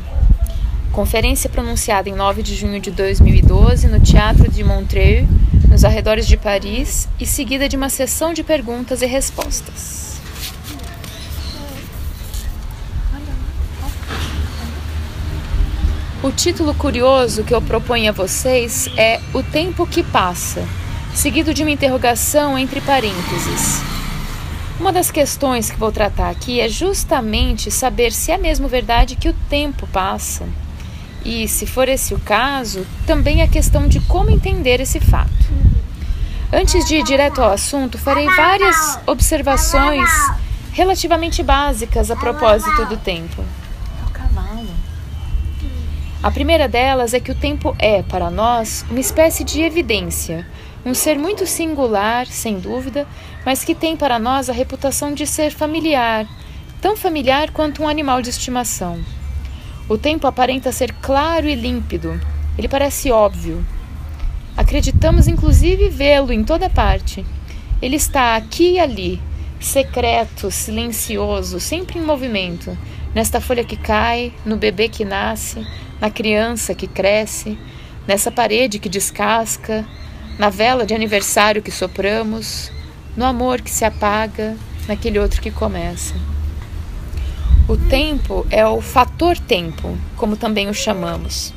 Conferência 0.94 1.50
pronunciada 1.50 2.08
em 2.08 2.14
9 2.14 2.44
de 2.44 2.54
junho 2.54 2.80
de 2.80 2.92
2012 2.92 3.88
no 3.88 4.00
Teatro 4.00 4.48
de 4.48 4.64
Montreux, 4.64 5.28
nos 5.68 5.84
arredores 5.84 6.28
de 6.28 6.38
Paris, 6.38 7.10
e 7.20 7.26
seguida 7.26 7.68
de 7.68 7.76
uma 7.76 7.90
sessão 7.90 8.32
de 8.32 8.44
perguntas 8.44 9.02
e 9.02 9.08
respostas. 9.08 10.22
O 16.22 16.32
título 16.32 16.76
curioso 16.76 17.44
que 17.44 17.56
eu 17.56 17.62
proponho 17.62 18.10
a 18.10 18.14
vocês 18.14 18.88
é 18.96 19.20
O 19.34 19.42
Tempo 19.42 19.88
que 19.88 20.04
Passa, 20.04 20.64
seguido 21.16 21.56
de 21.56 21.64
uma 21.64 21.72
interrogação 21.72 22.56
entre 22.56 22.80
parênteses. 22.82 23.82
Uma 24.80 24.94
das 24.94 25.10
questões 25.10 25.72
que 25.72 25.80
vou 25.80 25.92
tratar 25.92 26.30
aqui 26.30 26.60
é 26.60 26.70
justamente 26.70 27.72
saber 27.72 28.12
se 28.12 28.32
é 28.32 28.38
mesmo 28.38 28.68
verdade 28.68 29.16
que 29.16 29.30
o 29.30 29.36
tempo 29.50 29.88
passa 29.88 30.46
e, 31.24 31.48
se 31.48 31.66
for 31.66 31.88
esse 31.88 32.14
o 32.14 32.20
caso, 32.20 32.86
também 33.06 33.42
a 33.42 33.48
questão 33.48 33.88
de 33.88 34.00
como 34.02 34.30
entender 34.30 34.80
esse 34.80 35.00
fato. 35.00 35.32
Antes 36.52 36.86
de 36.86 36.98
ir 36.98 37.04
direto 37.04 37.42
ao 37.42 37.52
assunto, 37.52 37.98
farei 37.98 38.28
várias 38.28 39.00
observações 39.08 40.10
relativamente 40.72 41.42
básicas 41.42 42.12
a 42.12 42.16
propósito 42.16 42.86
do 42.86 42.98
tempo. 42.98 43.44
É 44.02 44.08
o 44.08 44.12
cavalo. 44.12 44.70
A 46.22 46.30
primeira 46.30 46.68
delas 46.68 47.14
é 47.14 47.20
que 47.20 47.32
o 47.32 47.36
tempo 47.36 47.76
é, 47.80 48.04
para 48.04 48.30
nós, 48.30 48.86
uma 48.90 49.00
espécie 49.00 49.44
de 49.44 49.62
evidência, 49.62 50.46
um 50.86 50.94
ser 50.94 51.18
muito 51.18 51.48
singular, 51.48 52.28
sem 52.28 52.60
dúvida, 52.60 53.08
mas 53.46 53.64
que 53.64 53.74
tem 53.74 53.96
para 53.96 54.20
nós 54.20 54.50
a 54.50 54.54
reputação 54.54 55.14
de 55.14 55.26
ser 55.26 55.52
familiar, 55.52 56.28
tão 56.82 56.96
familiar 56.96 57.52
quanto 57.52 57.82
um 57.82 57.88
animal 57.88 58.22
de 58.22 58.30
estimação. 58.30 59.00
O 59.90 59.98
tempo 59.98 60.26
aparenta 60.28 60.72
ser 60.72 60.94
claro 61.02 61.48
e 61.48 61.56
límpido. 61.56 62.20
Ele 62.58 62.70
parece 62.70 63.12
óbvio. 63.12 63.66
Acreditamos 64.56 65.28
inclusive 65.28 65.90
vê-lo 65.90 66.32
em 66.32 66.44
toda 66.44 66.70
parte. 66.70 67.26
Ele 67.82 67.98
está 67.98 68.36
aqui 68.38 68.74
e 68.74 68.80
ali, 68.80 69.22
secreto, 69.60 70.50
silencioso, 70.50 71.60
sempre 71.60 72.00
em 72.00 72.02
movimento, 72.02 72.78
nesta 73.14 73.42
folha 73.42 73.64
que 73.64 73.76
cai, 73.76 74.32
no 74.46 74.56
bebê 74.56 74.88
que 74.88 75.04
nasce, 75.04 75.66
na 76.00 76.10
criança 76.10 76.74
que 76.74 76.88
cresce, 76.88 77.58
nessa 78.08 78.32
parede 78.32 78.80
que 78.80 78.88
descasca, 78.88 79.86
na 80.38 80.50
vela 80.50 80.86
de 80.86 80.94
aniversário 80.94 81.62
que 81.62 81.72
sopramos, 81.72 82.72
no 83.18 83.26
amor 83.26 83.62
que 83.62 83.72
se 83.72 83.84
apaga, 83.84 84.56
naquele 84.88 85.20
outro 85.20 85.42
que 85.42 85.52
começa. 85.52 86.16
O 87.66 87.78
tempo 87.78 88.46
é 88.50 88.68
o 88.68 88.82
fator 88.82 89.38
tempo, 89.38 89.98
como 90.18 90.36
também 90.36 90.70
o 90.70 90.74
chamamos. 90.74 91.54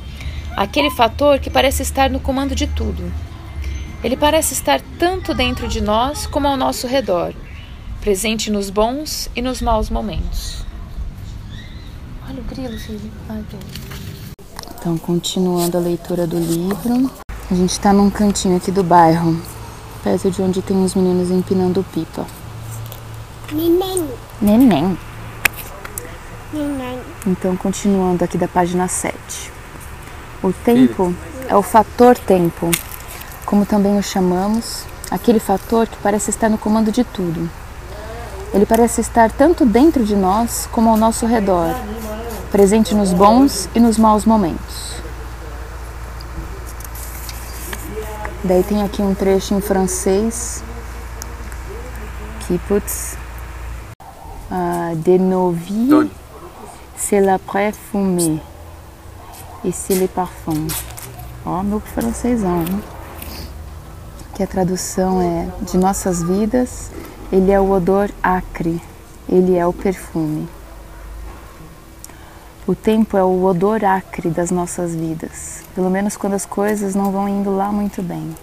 Aquele 0.55 0.89
fator 0.89 1.37
que 1.37 1.49
parece 1.49 1.81
estar 1.83 2.09
no 2.09 2.21
comando 2.21 2.55
de 2.55 2.65
tudo. 2.65 3.11
Ele 4.01 4.15
parece 4.15 4.53
estar 4.53 4.79
tanto 4.97 5.33
dentro 5.33 5.67
de 5.67 5.81
nós 5.81 6.25
como 6.25 6.47
ao 6.47 6.55
nosso 6.55 6.87
redor, 6.87 7.33
presente 7.99 8.49
nos 8.49 8.69
bons 8.69 9.29
e 9.35 9.41
nos 9.41 9.61
maus 9.61 9.89
momentos. 9.89 10.65
Olha 12.29 12.39
o 12.39 12.43
grilo, 12.43 12.77
filho. 12.79 13.11
Ai, 13.27 13.43
então, 14.79 14.97
continuando 14.97 15.75
a 15.75 15.81
leitura 15.81 16.25
do 16.25 16.39
livro, 16.39 17.11
a 17.51 17.53
gente 17.53 17.71
está 17.71 17.91
num 17.91 18.09
cantinho 18.09 18.55
aqui 18.55 18.71
do 18.71 18.83
bairro, 18.83 19.41
perto 20.01 20.31
de 20.31 20.41
onde 20.41 20.61
tem 20.61 20.77
uns 20.77 20.95
meninos 20.95 21.29
empinando 21.31 21.85
pipa. 21.93 22.25
Neném. 23.51 24.07
Neném. 24.41 24.97
Então, 27.25 27.57
continuando 27.57 28.23
aqui 28.23 28.37
da 28.37 28.47
página 28.47 28.87
7. 28.87 29.51
O 30.41 30.53
tempo 30.53 31.13
é 31.49 31.55
o 31.55 31.61
fator 31.61 32.17
tempo, 32.17 32.71
como 33.45 33.65
também 33.65 33.97
o 33.97 34.03
chamamos, 34.03 34.85
aquele 35.11 35.39
fator 35.39 35.87
que 35.87 35.97
parece 35.97 36.29
estar 36.29 36.47
no 36.47 36.57
comando 36.57 36.89
de 36.89 37.03
tudo. 37.03 37.49
Ele 38.53 38.65
parece 38.65 39.01
estar 39.01 39.29
tanto 39.29 39.65
dentro 39.65 40.05
de 40.05 40.15
nós 40.15 40.69
como 40.71 40.89
ao 40.89 40.95
nosso 40.95 41.25
redor, 41.25 41.75
presente 42.49 42.95
nos 42.95 43.11
bons 43.11 43.67
e 43.75 43.79
nos 43.79 43.97
maus 43.97 44.23
momentos. 44.23 44.93
Daí 48.41 48.63
tem 48.63 48.83
aqui 48.83 49.01
um 49.01 49.13
trecho 49.13 49.53
em 49.53 49.59
francês 49.59 50.63
que, 52.47 52.57
putz, 52.59 53.17
uh, 54.49 54.95
de 54.95 55.19
nos 55.19 55.57
vies 55.57 56.26
c'est 56.97 57.21
l'après 57.21 57.71
fumée 57.71 58.39
e 59.63 59.71
c'est 59.71 59.95
le 59.95 60.07
parfum. 60.07 60.67
Ó, 61.45 61.63
meu 61.63 61.79
francêsão? 61.79 62.65
Que 64.33 64.43
a 64.43 64.47
tradução 64.47 65.21
é 65.21 65.47
de 65.61 65.77
nossas 65.77 66.21
vidas, 66.21 66.91
ele 67.31 67.51
é 67.51 67.59
o 67.59 67.71
odor 67.71 68.09
acre, 68.21 68.81
ele 69.29 69.55
é 69.55 69.65
o 69.65 69.73
perfume. 69.73 70.47
O 72.67 72.75
tempo 72.75 73.15
é 73.17 73.23
o 73.23 73.43
odor 73.43 73.85
acre 73.85 74.29
das 74.29 74.51
nossas 74.51 74.93
vidas, 74.93 75.63
pelo 75.73 75.89
menos 75.89 76.17
quando 76.17 76.33
as 76.33 76.45
coisas 76.45 76.93
não 76.95 77.11
vão 77.11 77.29
indo 77.29 77.55
lá 77.55 77.71
muito 77.71 78.01
bem. 78.01 78.35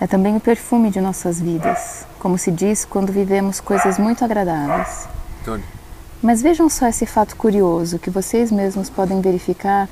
É 0.00 0.06
também 0.06 0.36
o 0.36 0.40
perfume 0.40 0.90
de 0.90 1.00
nossas 1.00 1.40
vidas, 1.40 2.06
como 2.20 2.38
se 2.38 2.52
diz 2.52 2.84
quando 2.84 3.12
vivemos 3.12 3.58
coisas 3.58 3.98
muito 3.98 4.24
agradáveis. 4.24 5.08
Tony. 5.44 5.77
Mas 6.22 6.42
vejam 6.42 6.68
só 6.68 6.88
esse 6.88 7.06
fato 7.06 7.36
curioso 7.36 7.98
que 7.98 8.10
vocês 8.10 8.50
mesmos 8.50 8.90
podem 8.90 9.20
verificar 9.20 9.88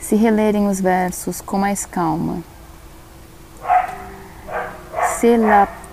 se 0.00 0.16
relerem 0.16 0.66
os 0.66 0.80
versos 0.80 1.40
com 1.40 1.58
mais 1.58 1.86
calma. 1.86 2.42
C'est 5.20 5.36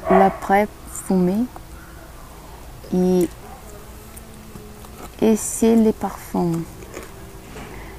l'après 0.09 0.67
fumée 0.89 1.45
e 2.91 3.29
esse 5.21 5.75
le 5.75 5.93
parfum. 5.93 6.63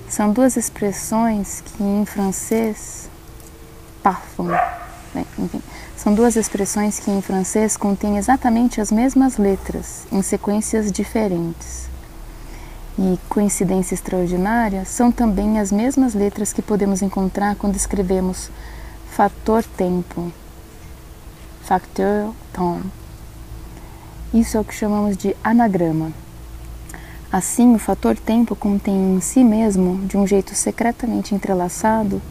São 0.09 0.33
duas 0.33 0.57
expressões 0.57 1.61
que 1.61 1.83
em 1.83 2.05
francês 2.07 3.09
parfum, 4.03 4.49
bem, 5.15 5.27
enfim, 5.39 5.63
são 5.99 6.15
duas 6.15 6.37
expressões 6.37 7.01
que 7.01 7.11
em 7.11 7.21
francês 7.21 7.77
contêm 7.77 8.19
exatamente 8.19 8.81
as 8.81 8.93
mesmas 8.93 9.37
letras 9.37 10.07
em 10.13 10.23
sequências 10.23 10.93
diferentes. 10.93 11.89
E 12.97 13.19
coincidência 13.29 13.95
extraordinária 13.95 14.85
são 14.85 15.11
também 15.11 15.59
as 15.59 15.73
mesmas 15.73 16.15
letras 16.15 16.53
que 16.53 16.63
podemos 16.63 17.03
encontrar 17.03 17.57
quando 17.57 17.75
escrevemos 17.75 18.49
fator 19.11 19.65
tempo, 19.65 20.33
facteur 21.63 22.31
temps. 22.53 22.87
Isso 24.33 24.57
é 24.57 24.61
o 24.61 24.65
que 24.65 24.75
chamamos 24.75 25.17
de 25.17 25.35
anagrama. 25.43 26.13
Assim, 27.31 27.75
o 27.75 27.79
fator 27.79 28.17
tempo 28.17 28.55
contém 28.55 29.17
em 29.17 29.21
si 29.21 29.43
mesmo, 29.43 30.07
de 30.07 30.17
um 30.17 30.25
jeito 30.25 30.55
secretamente 30.55 31.35
entrelaçado, 31.35 32.23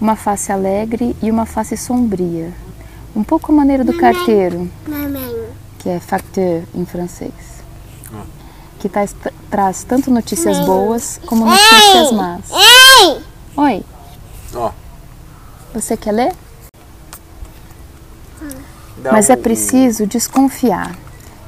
uma 0.00 0.14
face 0.14 0.52
alegre 0.52 1.16
e 1.20 1.30
uma 1.30 1.46
face 1.46 1.76
sombria, 1.76 2.52
um 3.18 3.24
pouco 3.24 3.50
a 3.50 3.54
maneira 3.54 3.82
do 3.82 3.92
Mamãe. 3.92 4.14
carteiro, 4.14 4.70
Mamãe. 4.86 5.48
que 5.80 5.88
é 5.88 5.98
facteur 5.98 6.62
em 6.72 6.86
francês, 6.86 7.32
que 8.78 8.88
traz, 8.88 9.14
traz 9.50 9.82
tanto 9.82 10.08
notícias 10.08 10.56
boas 10.60 11.20
como 11.26 11.44
notícias 11.44 12.12
más. 12.12 12.42
Ei! 12.52 13.20
Oi, 13.56 13.84
Ó. 14.54 14.70
você 15.74 15.96
quer 15.96 16.12
ler? 16.12 16.32
dá 18.98 19.10
Mas 19.12 19.28
é 19.30 19.34
preciso 19.36 20.06
desconfiar. 20.06 20.96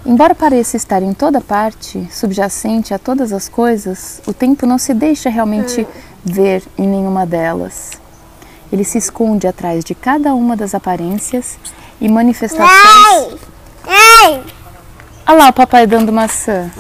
Embora 0.04 0.34
pareça 0.34 0.76
estar 0.76 1.02
em 1.04 1.12
toda 1.14 1.40
parte, 1.40 2.08
subjacente 2.10 2.92
a 2.92 2.98
todas 2.98 3.32
as 3.32 3.48
coisas, 3.48 4.20
o 4.26 4.32
tempo 4.32 4.66
não 4.66 4.78
se 4.78 4.92
deixa 4.92 5.30
realmente 5.30 5.86
ver 6.24 6.64
em 6.76 6.88
nenhuma 6.88 7.24
delas. 7.24 7.92
Ele 8.72 8.84
se 8.84 8.98
esconde 8.98 9.46
atrás 9.46 9.84
de 9.84 9.94
cada 9.94 10.34
uma 10.34 10.56
das 10.56 10.74
aparências 10.74 11.58
e 12.00 12.08
manifestações. 12.08 13.40
Ei! 13.86 14.42
Olha 15.26 15.38
lá 15.38 15.48
o 15.48 15.52
papai 15.52 15.86
dando 15.86 16.12
maçã. 16.12 16.70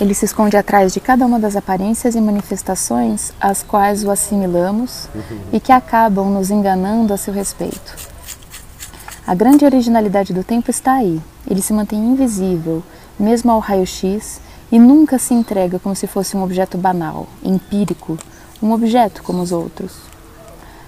Ele 0.00 0.14
se 0.14 0.24
esconde 0.24 0.56
atrás 0.56 0.92
de 0.92 0.98
cada 0.98 1.24
uma 1.24 1.38
das 1.38 1.54
aparências 1.54 2.16
e 2.16 2.20
manifestações 2.20 3.32
às 3.40 3.62
quais 3.62 4.02
o 4.02 4.10
assimilamos 4.10 5.08
e 5.52 5.60
que 5.60 5.70
acabam 5.70 6.28
nos 6.28 6.50
enganando 6.50 7.14
a 7.14 7.16
seu 7.16 7.32
respeito. 7.32 8.10
A 9.24 9.34
grande 9.34 9.64
originalidade 9.64 10.32
do 10.32 10.42
tempo 10.42 10.70
está 10.70 10.94
aí. 10.94 11.20
Ele 11.48 11.62
se 11.62 11.72
mantém 11.72 12.00
invisível, 12.00 12.82
mesmo 13.18 13.52
ao 13.52 13.60
raio-x, 13.60 14.40
e 14.72 14.78
nunca 14.78 15.18
se 15.18 15.34
entrega 15.34 15.78
como 15.78 15.94
se 15.94 16.08
fosse 16.08 16.36
um 16.36 16.42
objeto 16.42 16.76
banal, 16.76 17.28
empírico, 17.44 18.18
um 18.62 18.72
objeto 18.72 19.22
como 19.22 19.42
os 19.42 19.52
outros. 19.52 19.92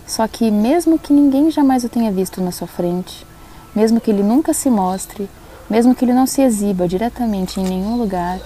Só 0.07 0.29
que, 0.29 0.51
mesmo 0.51 0.99
que 0.99 1.13
ninguém 1.13 1.51
jamais 1.51 1.83
o 1.83 1.89
tenha 1.89 2.13
visto 2.13 2.41
na 2.41 2.53
sua 2.53 2.69
frente, 2.69 3.27
mesmo 3.75 4.01
que 4.01 4.11
ele 4.11 4.23
nunca 4.23 4.55
se 4.55 4.71
mostre, 4.71 5.29
mesmo 5.69 5.95
que 5.95 6.05
ele 6.05 6.13
não 6.13 6.27
se 6.27 6.43
exiba 6.43 6.87
diretamente 6.87 7.59
em 7.59 7.65
nenhum 7.65 7.97
lugar, 7.97 8.39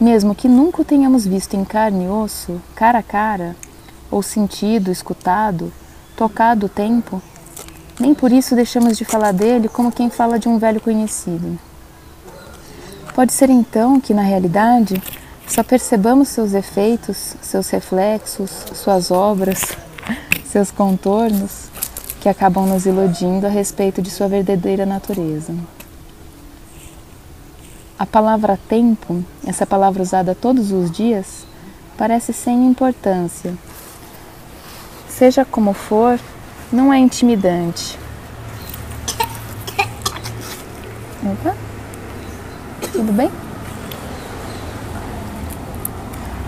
mesmo 0.00 0.34
que 0.34 0.48
nunca 0.48 0.82
o 0.82 0.84
tenhamos 0.84 1.26
visto 1.26 1.54
em 1.54 1.64
carne 1.64 2.04
e 2.04 2.08
osso, 2.08 2.60
cara 2.74 2.98
a 2.98 3.02
cara, 3.02 3.56
ou 4.10 4.22
sentido, 4.22 4.90
escutado, 4.90 5.72
tocado 6.16 6.66
o 6.66 6.68
tempo, 6.68 7.22
nem 7.98 8.14
por 8.14 8.30
isso 8.30 8.54
deixamos 8.54 8.98
de 8.98 9.04
falar 9.04 9.32
dele 9.32 9.68
como 9.68 9.92
quem 9.92 10.10
fala 10.10 10.38
de 10.38 10.48
um 10.48 10.58
velho 10.58 10.80
conhecido. 10.80 11.58
Pode 13.14 13.32
ser 13.32 13.50
então 13.50 14.00
que, 14.00 14.14
na 14.14 14.22
realidade, 14.22 15.02
só 15.46 15.62
percebamos 15.62 16.28
seus 16.28 16.54
efeitos, 16.54 17.36
seus 17.42 17.68
reflexos, 17.70 18.50
suas 18.74 19.10
obras, 19.10 19.76
seus 20.44 20.70
contornos, 20.70 21.70
que 22.20 22.28
acabam 22.28 22.66
nos 22.66 22.86
iludindo 22.86 23.46
a 23.46 23.50
respeito 23.50 24.00
de 24.00 24.10
sua 24.10 24.28
verdadeira 24.28 24.86
natureza. 24.86 25.52
A 27.98 28.06
palavra 28.06 28.58
tempo, 28.68 29.24
essa 29.46 29.66
palavra 29.66 30.02
usada 30.02 30.34
todos 30.34 30.72
os 30.72 30.90
dias, 30.90 31.44
parece 31.96 32.32
sem 32.32 32.66
importância. 32.66 33.54
Seja 35.08 35.44
como 35.44 35.72
for, 35.72 36.18
não 36.72 36.92
é 36.92 36.98
intimidante. 36.98 37.98
Opa, 41.24 41.54
tudo 42.92 43.12
bem? 43.12 43.30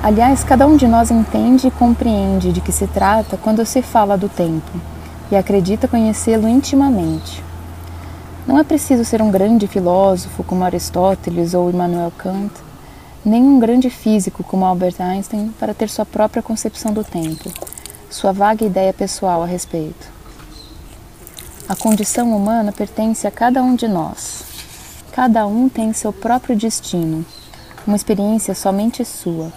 Aliás, 0.05 0.45
cada 0.45 0.67
um 0.67 0.77
de 0.77 0.87
nós 0.87 1.11
entende 1.11 1.69
e 1.69 1.71
compreende 1.71 2.53
de 2.53 2.61
que 2.61 2.71
se 2.71 2.87
trata 2.87 3.39
quando 3.39 3.65
se 3.65 3.81
fala 3.81 4.19
do 4.19 4.29
tempo 4.29 4.71
e 5.31 5.35
acredita 5.35 5.89
conhecê-lo 5.89 6.47
intimamente. 6.47 7.43
Não 8.47 8.59
é 8.59 8.65
preciso 8.65 9.03
ser 9.03 9.23
um 9.23 9.31
grande 9.31 9.67
filósofo 9.67 10.45
como 10.45 10.63
Aristóteles 10.63 11.55
ou 11.55 11.71
Immanuel 11.71 12.13
Kant, 12.19 12.53
nem 13.25 13.43
um 13.43 13.59
grande 13.59 13.89
físico 13.89 14.45
como 14.45 14.67
Albert 14.67 14.97
Einstein 14.99 15.55
para 15.59 15.73
ter 15.73 15.89
sua 15.89 16.05
própria 16.05 16.43
concepção 16.43 16.93
do 16.93 17.03
tempo, 17.03 17.51
sua 18.11 18.31
vaga 18.31 18.63
ideia 18.63 18.93
pessoal 18.93 19.43
a 19.43 19.47
respeito. 19.47 20.07
A 21.67 21.75
condição 21.75 22.37
humana 22.37 22.73
pertence 22.73 23.27
a 23.27 23.31
cada 23.31 23.63
um 23.63 23.75
de 23.75 23.89
nós. 23.89 24.45
Cada 25.13 25.47
um 25.47 25.67
tem 25.67 25.95
seu 25.95 26.13
próprio 26.13 26.55
destino, 26.55 27.25
uma 27.87 27.97
experiência 27.97 28.55
somente 28.55 29.03
sua, 29.03 29.51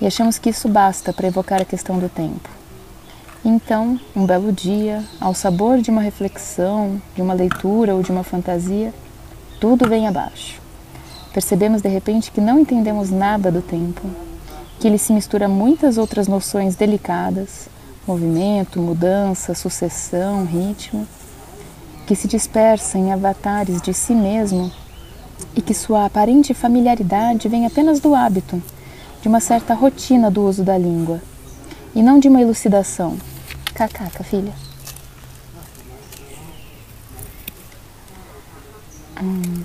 e 0.00 0.06
achamos 0.06 0.38
que 0.38 0.50
isso 0.50 0.68
basta 0.68 1.12
para 1.12 1.26
evocar 1.26 1.60
a 1.60 1.64
questão 1.64 1.98
do 1.98 2.08
tempo. 2.08 2.48
Então, 3.44 4.00
um 4.16 4.24
belo 4.24 4.50
dia, 4.50 5.04
ao 5.20 5.34
sabor 5.34 5.78
de 5.78 5.90
uma 5.90 6.00
reflexão, 6.00 7.00
de 7.14 7.20
uma 7.20 7.34
leitura 7.34 7.94
ou 7.94 8.02
de 8.02 8.10
uma 8.10 8.24
fantasia, 8.24 8.92
tudo 9.60 9.88
vem 9.88 10.08
abaixo. 10.08 10.60
Percebemos 11.32 11.82
de 11.82 11.88
repente 11.88 12.30
que 12.30 12.40
não 12.40 12.58
entendemos 12.58 13.10
nada 13.10 13.50
do 13.52 13.60
tempo, 13.60 14.08
que 14.80 14.86
ele 14.86 14.98
se 14.98 15.12
mistura 15.12 15.46
a 15.46 15.48
muitas 15.48 15.98
outras 15.98 16.26
noções 16.26 16.74
delicadas, 16.74 17.68
movimento, 18.06 18.80
mudança, 18.80 19.54
sucessão, 19.54 20.44
ritmo, 20.44 21.06
que 22.06 22.14
se 22.14 22.28
dispersa 22.28 22.98
em 22.98 23.12
avatares 23.12 23.80
de 23.80 23.92
si 23.92 24.14
mesmo 24.14 24.70
e 25.54 25.62
que 25.62 25.74
sua 25.74 26.06
aparente 26.06 26.54
familiaridade 26.54 27.48
vem 27.48 27.66
apenas 27.66 28.00
do 28.00 28.14
hábito, 28.14 28.62
de 29.24 29.28
uma 29.28 29.40
certa 29.40 29.72
rotina 29.72 30.30
do 30.30 30.44
uso 30.44 30.62
da 30.62 30.76
língua, 30.76 31.18
e 31.94 32.02
não 32.02 32.18
de 32.18 32.28
uma 32.28 32.42
elucidação. 32.42 33.16
Cacaca, 33.74 34.22
filha. 34.22 34.52
Hum. 39.22 39.62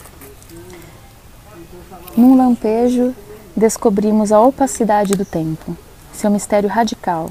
Num 2.15 2.37
lampejo, 2.37 3.13
descobrimos 3.53 4.31
a 4.31 4.39
opacidade 4.39 5.13
do 5.17 5.25
tempo, 5.25 5.75
seu 6.13 6.31
mistério 6.31 6.69
radical, 6.69 7.29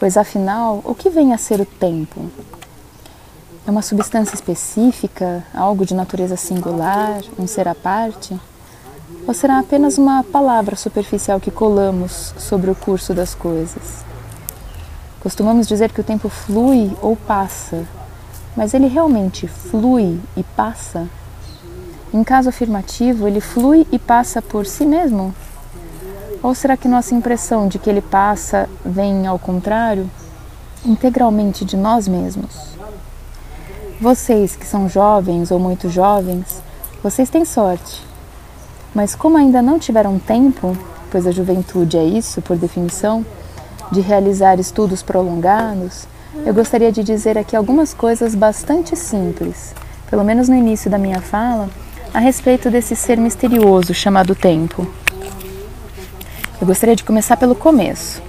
pois 0.00 0.16
afinal, 0.16 0.80
o 0.86 0.94
que 0.94 1.10
vem 1.10 1.34
a 1.34 1.36
ser 1.36 1.60
o 1.60 1.66
tempo? 1.66 2.30
É 3.66 3.70
uma 3.70 3.82
substância 3.82 4.34
específica, 4.34 5.44
algo 5.52 5.84
de 5.84 5.92
natureza 5.92 6.34
singular, 6.34 7.20
um 7.38 7.46
ser 7.46 7.68
à 7.68 7.74
parte? 7.74 8.40
Ou 9.28 9.34
será 9.34 9.58
apenas 9.58 9.98
uma 9.98 10.24
palavra 10.24 10.74
superficial 10.74 11.38
que 11.38 11.50
colamos 11.50 12.32
sobre 12.38 12.70
o 12.70 12.74
curso 12.74 13.12
das 13.12 13.34
coisas? 13.34 14.02
Costumamos 15.20 15.68
dizer 15.68 15.92
que 15.92 16.00
o 16.00 16.04
tempo 16.04 16.30
flui 16.30 16.96
ou 17.02 17.14
passa, 17.14 17.84
mas 18.56 18.72
ele 18.72 18.86
realmente 18.86 19.46
flui 19.46 20.18
e 20.34 20.42
passa? 20.42 21.06
Em 22.10 22.24
caso 22.24 22.48
afirmativo, 22.48 23.28
ele 23.28 23.42
flui 23.42 23.86
e 23.92 23.98
passa 23.98 24.40
por 24.40 24.64
si 24.64 24.86
mesmo? 24.86 25.34
Ou 26.42 26.54
será 26.54 26.74
que 26.74 26.88
nossa 26.88 27.14
impressão 27.14 27.68
de 27.68 27.78
que 27.78 27.90
ele 27.90 28.00
passa 28.00 28.66
vem, 28.82 29.26
ao 29.26 29.38
contrário, 29.38 30.10
integralmente 30.86 31.66
de 31.66 31.76
nós 31.76 32.08
mesmos? 32.08 32.78
Vocês 34.00 34.56
que 34.56 34.64
são 34.64 34.88
jovens 34.88 35.50
ou 35.50 35.58
muito 35.58 35.90
jovens, 35.90 36.62
vocês 37.02 37.28
têm 37.28 37.44
sorte. 37.44 38.07
Mas 38.94 39.14
como 39.14 39.36
ainda 39.36 39.60
não 39.60 39.78
tiveram 39.78 40.18
tempo, 40.18 40.76
pois 41.10 41.26
a 41.26 41.30
juventude 41.30 41.96
é 41.96 42.04
isso, 42.04 42.40
por 42.42 42.56
definição, 42.56 43.24
de 43.90 44.00
realizar 44.00 44.58
estudos 44.58 45.02
prolongados, 45.02 46.06
eu 46.44 46.54
gostaria 46.54 46.92
de 46.92 47.02
dizer 47.02 47.36
aqui 47.38 47.56
algumas 47.56 47.94
coisas 47.94 48.34
bastante 48.34 48.96
simples, 48.96 49.74
pelo 50.10 50.24
menos 50.24 50.48
no 50.48 50.54
início 50.54 50.90
da 50.90 50.98
minha 50.98 51.20
fala, 51.20 51.68
a 52.12 52.18
respeito 52.18 52.70
desse 52.70 52.96
ser 52.96 53.18
misterioso 53.18 53.92
chamado 53.94 54.34
tempo. 54.34 54.86
Eu 56.60 56.66
gostaria 56.66 56.96
de 56.96 57.04
começar 57.04 57.36
pelo 57.36 57.54
começo. 57.54 58.22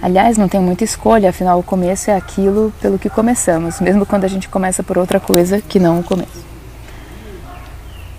Aliás, 0.00 0.36
não 0.36 0.48
tem 0.48 0.60
muita 0.60 0.84
escolha, 0.84 1.30
afinal 1.30 1.58
o 1.58 1.62
começo 1.62 2.10
é 2.10 2.16
aquilo 2.16 2.72
pelo 2.80 2.98
que 2.98 3.08
começamos, 3.08 3.80
mesmo 3.80 4.04
quando 4.04 4.24
a 4.24 4.28
gente 4.28 4.48
começa 4.48 4.82
por 4.82 4.98
outra 4.98 5.20
coisa 5.20 5.60
que 5.60 5.78
não 5.78 6.00
o 6.00 6.02
começo. 6.02 6.42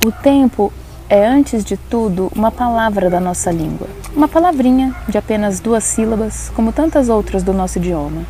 O 0.06 0.12
tempo 0.12 0.71
é, 1.13 1.28
antes 1.28 1.63
de 1.63 1.78
tudo, 1.78 2.32
uma 2.36 2.52
palavra 2.52 3.08
da 3.08 3.19
nossa 3.19 3.52
língua. 3.52 3.88
Uma 4.15 4.28
palavrinha 4.28 4.95
de 5.08 5.15
apenas 5.15 5.60
duas 5.60 5.84
sílabas, 5.84 6.52
como 6.56 6.73
tantas 6.73 7.08
outras 7.08 7.43
do 7.43 7.54
nosso 7.54 7.78
idioma. 7.78 8.23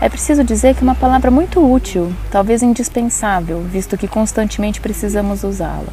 É 0.00 0.08
preciso 0.08 0.42
dizer 0.42 0.74
que 0.74 0.80
é 0.80 0.82
uma 0.82 0.96
palavra 0.96 1.30
muito 1.30 1.64
útil, 1.64 2.12
talvez 2.28 2.60
indispensável, 2.60 3.60
visto 3.62 3.96
que 3.96 4.08
constantemente 4.08 4.80
precisamos 4.80 5.44
usá-la. 5.44 5.92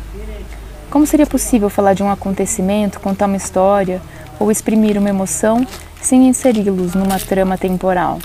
Como 0.90 1.06
seria 1.06 1.28
possível 1.28 1.70
falar 1.70 1.94
de 1.94 2.02
um 2.02 2.10
acontecimento, 2.10 3.00
contar 3.00 3.28
uma 3.28 3.38
história 3.38 4.02
ou 4.40 4.50
exprimir 4.50 4.98
uma 4.98 5.10
emoção 5.10 5.64
sem 6.02 6.28
inseri-los 6.28 6.96
numa 6.96 7.20
trama 7.20 7.56
temporal? 7.56 8.18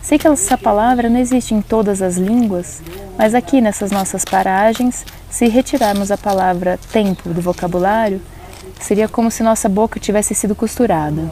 Sei 0.00 0.18
que 0.18 0.26
essa 0.26 0.56
palavra 0.56 1.10
não 1.10 1.20
existe 1.20 1.54
em 1.54 1.60
todas 1.60 2.00
as 2.00 2.16
línguas, 2.16 2.80
mas 3.18 3.34
aqui 3.34 3.60
nessas 3.60 3.90
nossas 3.90 4.24
paragens, 4.24 5.04
se 5.28 5.48
retirarmos 5.48 6.12
a 6.12 6.16
palavra 6.16 6.78
tempo 6.92 7.28
do 7.30 7.40
vocabulário, 7.40 8.22
seria 8.80 9.08
como 9.08 9.28
se 9.28 9.42
nossa 9.42 9.68
boca 9.68 9.98
tivesse 9.98 10.36
sido 10.36 10.54
costurada. 10.54 11.28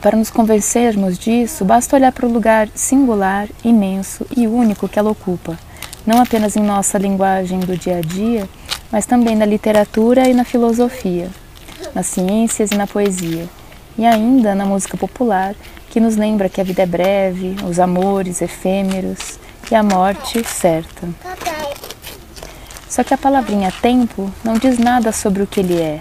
Para 0.00 0.16
nos 0.16 0.30
convencermos 0.30 1.18
disso, 1.18 1.64
basta 1.64 1.96
olhar 1.96 2.12
para 2.12 2.26
o 2.26 2.32
lugar 2.32 2.68
singular, 2.76 3.48
imenso 3.64 4.24
e 4.34 4.46
único 4.46 4.88
que 4.88 5.00
ela 5.00 5.10
ocupa, 5.10 5.58
não 6.06 6.22
apenas 6.22 6.54
em 6.54 6.62
nossa 6.62 6.96
linguagem 6.96 7.58
do 7.58 7.76
dia 7.76 7.98
a 7.98 8.00
dia, 8.00 8.48
mas 8.90 9.06
também 9.06 9.34
na 9.34 9.44
literatura 9.44 10.28
e 10.28 10.32
na 10.32 10.44
filosofia, 10.44 11.28
nas 11.92 12.06
ciências 12.06 12.70
e 12.70 12.76
na 12.76 12.86
poesia, 12.86 13.48
e 13.98 14.06
ainda 14.06 14.54
na 14.54 14.64
música 14.64 14.96
popular, 14.96 15.56
que 15.90 15.98
nos 15.98 16.16
lembra 16.16 16.48
que 16.48 16.60
a 16.60 16.64
vida 16.64 16.82
é 16.82 16.86
breve, 16.86 17.56
os 17.68 17.80
amores 17.80 18.40
efêmeros 18.40 19.40
e 19.70 19.74
a 19.74 19.82
morte 19.82 20.42
certa. 20.46 21.08
Só 22.88 23.02
que 23.02 23.14
a 23.14 23.18
palavrinha 23.18 23.72
tempo 23.82 24.32
não 24.44 24.54
diz 24.54 24.78
nada 24.78 25.12
sobre 25.12 25.42
o 25.42 25.46
que 25.46 25.60
ele 25.60 25.80
é, 25.80 26.00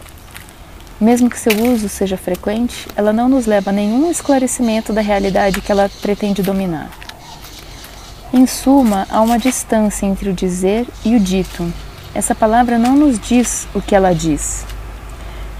mesmo 1.00 1.30
que 1.30 1.40
seu 1.40 1.54
uso 1.72 1.88
seja 1.88 2.18
frequente, 2.18 2.86
ela 2.94 3.14
não 3.14 3.30
nos 3.30 3.46
leva 3.46 3.70
a 3.70 3.74
nenhum 3.74 4.12
esclarecimento 4.12 4.92
da 4.92 5.00
realidade 5.00 5.62
que 5.62 5.72
ela 5.72 5.90
pretende 6.02 6.44
dominar. 6.44 6.90
Em 8.34 8.46
suma, 8.46 9.08
há 9.10 9.22
uma 9.22 9.40
distância 9.40 10.06
entre 10.06 10.30
o 10.30 10.34
dizer 10.34 10.86
e 11.06 11.16
o 11.16 11.20
dito. 11.20 11.74
Essa 12.14 12.36
palavra 12.36 12.78
não 12.78 12.98
nos 12.98 13.18
diz 13.18 13.66
o 13.74 13.82
que 13.82 13.96
ela 13.96 14.14
diz. 14.14 14.66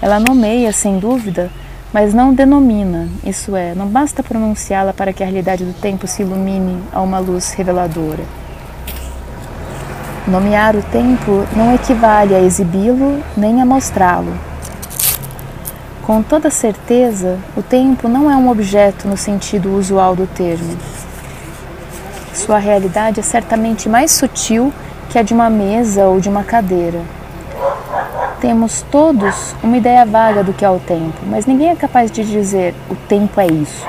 Ela 0.02 0.20
nomeia, 0.20 0.74
sem 0.74 0.98
dúvida, 0.98 1.50
mas 1.92 2.14
não 2.14 2.32
denomina, 2.32 3.08
isso 3.24 3.56
é, 3.56 3.74
não 3.74 3.86
basta 3.88 4.22
pronunciá-la 4.22 4.92
para 4.92 5.12
que 5.12 5.22
a 5.22 5.26
realidade 5.26 5.64
do 5.64 5.72
tempo 5.72 6.06
se 6.06 6.22
ilumine 6.22 6.80
a 6.92 7.00
uma 7.00 7.18
luz 7.18 7.52
reveladora. 7.52 8.22
Nomear 10.26 10.76
o 10.76 10.82
tempo 10.82 11.44
não 11.56 11.74
equivale 11.74 12.34
a 12.34 12.40
exibi-lo 12.40 13.20
nem 13.36 13.60
a 13.60 13.66
mostrá-lo. 13.66 14.32
Com 16.02 16.22
toda 16.22 16.50
certeza, 16.50 17.38
o 17.56 17.62
tempo 17.62 18.08
não 18.08 18.30
é 18.30 18.36
um 18.36 18.48
objeto 18.48 19.08
no 19.08 19.16
sentido 19.16 19.74
usual 19.76 20.14
do 20.14 20.26
termo. 20.26 20.76
Sua 22.32 22.58
realidade 22.58 23.18
é 23.18 23.22
certamente 23.22 23.88
mais 23.88 24.12
sutil 24.12 24.72
que 25.08 25.18
a 25.18 25.22
de 25.22 25.34
uma 25.34 25.50
mesa 25.50 26.04
ou 26.04 26.20
de 26.20 26.28
uma 26.28 26.44
cadeira. 26.44 27.00
Temos 28.40 28.80
todos 28.90 29.54
uma 29.62 29.76
ideia 29.76 30.06
vaga 30.06 30.42
do 30.42 30.54
que 30.54 30.64
é 30.64 30.70
o 30.70 30.78
tempo, 30.78 31.18
mas 31.26 31.44
ninguém 31.44 31.68
é 31.68 31.76
capaz 31.76 32.10
de 32.10 32.24
dizer 32.24 32.74
o 32.88 32.96
tempo 32.96 33.38
é 33.38 33.46
isso. 33.46 33.86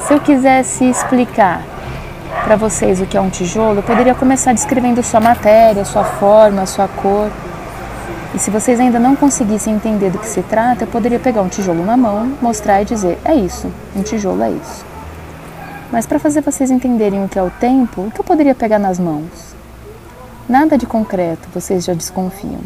Se 0.00 0.14
eu 0.14 0.20
quisesse 0.20 0.88
explicar 0.88 1.64
para 2.44 2.54
vocês 2.54 3.00
o 3.00 3.06
que 3.06 3.16
é 3.16 3.20
um 3.20 3.28
tijolo, 3.28 3.80
eu 3.80 3.82
poderia 3.82 4.14
começar 4.14 4.52
descrevendo 4.52 5.02
sua 5.02 5.18
matéria, 5.18 5.84
sua 5.84 6.04
forma, 6.04 6.64
sua 6.64 6.86
cor. 6.86 7.28
E 8.32 8.38
se 8.38 8.52
vocês 8.52 8.78
ainda 8.78 9.00
não 9.00 9.16
conseguissem 9.16 9.74
entender 9.74 10.10
do 10.10 10.18
que 10.18 10.26
se 10.26 10.42
trata, 10.42 10.84
eu 10.84 10.88
poderia 10.88 11.18
pegar 11.18 11.42
um 11.42 11.48
tijolo 11.48 11.84
na 11.84 11.96
mão, 11.96 12.34
mostrar 12.40 12.80
e 12.82 12.84
dizer: 12.84 13.18
é 13.24 13.34
isso, 13.34 13.68
um 13.96 14.02
tijolo 14.02 14.44
é 14.44 14.50
isso. 14.52 14.86
Mas 15.90 16.06
para 16.06 16.20
fazer 16.20 16.42
vocês 16.42 16.70
entenderem 16.70 17.24
o 17.24 17.28
que 17.28 17.38
é 17.38 17.42
o 17.42 17.50
tempo, 17.50 18.02
o 18.02 18.10
que 18.12 18.20
eu 18.20 18.24
poderia 18.24 18.54
pegar 18.54 18.78
nas 18.78 19.00
mãos? 19.00 19.57
Nada 20.48 20.78
de 20.78 20.86
concreto, 20.86 21.48
vocês 21.52 21.84
já 21.84 21.92
desconfiam. 21.92 22.60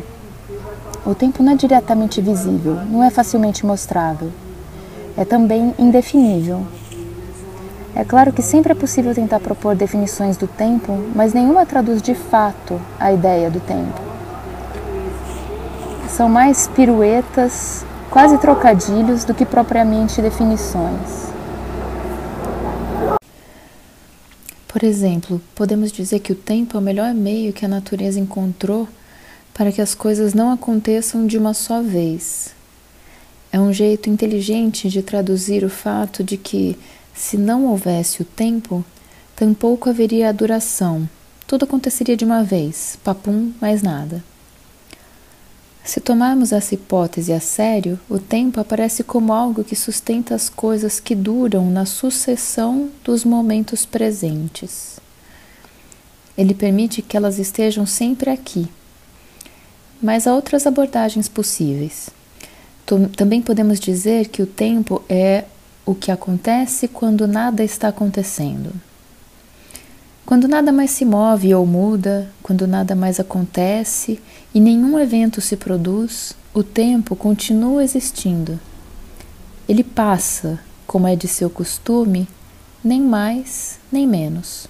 O 1.05 1.15
tempo 1.15 1.43
não 1.43 1.53
é 1.53 1.57
diretamente 1.57 2.21
visível, 2.21 2.77
não 2.89 3.03
é 3.03 3.11
facilmente 3.11 3.67
mostrável. 3.67 4.31
É 5.17 5.25
também 5.25 5.75
indefinível. 5.79 6.65
É 7.95 8.05
claro 8.05 8.33
que 8.33 8.41
sempre 8.41 8.73
é 8.73 8.75
possível 8.75 9.15
tentar 9.15 9.41
propor 9.41 9.75
definições 9.75 10.37
do 10.37 10.47
tempo, 10.47 10.97
mas 11.15 11.33
nenhuma 11.33 11.67
traduz 11.67 12.01
de 12.01 12.15
fato 12.15 12.81
a 13.01 13.13
ideia 13.13 13.51
do 13.51 13.59
tempo 13.59 14.13
são 16.13 16.29
mais 16.29 16.69
piruetas, 16.69 17.85
quase 18.11 18.37
trocadilhos, 18.37 19.25
do 19.25 19.33
que 19.33 19.47
propriamente 19.47 20.21
definições. 20.21 21.32
Por 24.73 24.83
exemplo, 24.83 25.39
podemos 25.55 25.93
dizer 25.93 26.21
que 26.21 26.33
o 26.33 26.35
tempo 26.35 26.79
é 26.79 26.81
o 26.81 26.83
melhor 26.83 27.13
meio 27.13 27.53
que 27.53 27.67
a 27.67 27.69
natureza 27.69 28.19
encontrou 28.19 28.89
para 29.53 29.71
que 29.71 29.83
as 29.83 29.95
coisas 29.95 30.33
não 30.33 30.51
aconteçam 30.51 31.27
de 31.27 31.37
uma 31.37 31.53
só 31.53 31.83
vez. 31.83 32.55
É 33.53 33.61
um 33.61 33.71
jeito 33.71 34.09
inteligente 34.09 34.89
de 34.89 35.03
traduzir 35.03 35.63
o 35.63 35.69
fato 35.69 36.25
de 36.25 36.39
que, 36.39 36.79
se 37.15 37.37
não 37.37 37.67
houvesse 37.67 38.23
o 38.23 38.25
tempo, 38.25 38.83
tampouco 39.37 39.91
haveria 39.91 40.31
a 40.31 40.33
duração. 40.33 41.07
Tudo 41.47 41.67
aconteceria 41.67 42.17
de 42.17 42.25
uma 42.25 42.43
vez, 42.43 42.99
papum, 43.05 43.53
mais 43.61 43.83
nada. 43.83 44.25
Se 45.85 46.01
tomarmos 46.01 46.53
essa 46.53 46.75
hipótese 46.75 47.33
a 47.33 47.41
sério, 47.41 47.99
o 48.09 48.19
tempo 48.19 48.61
aparece 48.61 49.03
como 49.03 49.33
algo 49.33 49.65
que 49.65 49.75
sustenta 49.75 50.35
as 50.35 50.49
coisas 50.49 51.01
que 51.01 51.15
duram 51.15 51.71
na 51.71 51.85
sucessão 51.85 52.89
dos 53.05 53.25
momentos 53.25 53.85
presentes. 53.85 55.01
Ele 56.39 56.55
permite 56.55 57.03
que 57.03 57.17
elas 57.17 57.39
estejam 57.39 57.85
sempre 57.85 58.31
aqui. 58.31 58.69
Mas 60.01 60.27
há 60.27 60.35
outras 60.35 60.67
abordagens 60.67 61.29
possíveis. 61.29 62.11
Também 63.17 63.43
podemos 63.43 63.81
dizer 63.81 64.29
que 64.29 64.43
o 64.43 64.47
tempo 64.47 65.03
é 65.09 65.45
o 65.85 65.95
que 65.95 66.13
acontece 66.13 66.87
quando 66.87 67.27
nada 67.27 67.65
está 67.65 67.89
acontecendo. 67.89 68.73
Quando 70.25 70.47
nada 70.47 70.73
mais 70.73 70.91
se 70.93 71.05
move 71.05 71.55
ou 71.55 71.67
muda, 71.67 72.31
quando 72.43 72.67
nada 72.67 72.95
mais 72.95 73.19
acontece 73.19 74.21
e 74.55 74.61
nenhum 74.61 74.99
evento 74.99 75.41
se 75.41 75.57
produz, 75.57 76.35
o 76.55 76.63
tempo 76.63 77.17
continua 77.17 77.83
existindo. 77.83 78.59
Ele 79.69 79.83
passa, 79.83 80.61
como 80.87 81.07
é 81.07 81.17
de 81.17 81.27
seu 81.27 81.51
costume, 81.51 82.29
nem 82.85 83.01
mais 83.01 83.81
nem 83.91 84.07
menos. 84.07 84.67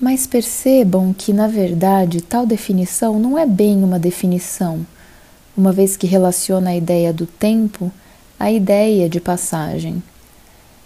Mas 0.00 0.26
percebam 0.26 1.12
que, 1.12 1.32
na 1.32 1.46
verdade, 1.46 2.20
tal 2.20 2.46
definição 2.46 3.18
não 3.18 3.38
é 3.38 3.46
bem 3.46 3.84
uma 3.84 3.98
definição, 3.98 4.84
uma 5.56 5.72
vez 5.72 5.96
que 5.96 6.06
relaciona 6.06 6.70
a 6.70 6.76
ideia 6.76 7.12
do 7.12 7.26
tempo 7.26 7.92
à 8.38 8.50
ideia 8.50 9.08
de 9.08 9.20
passagem. 9.20 10.02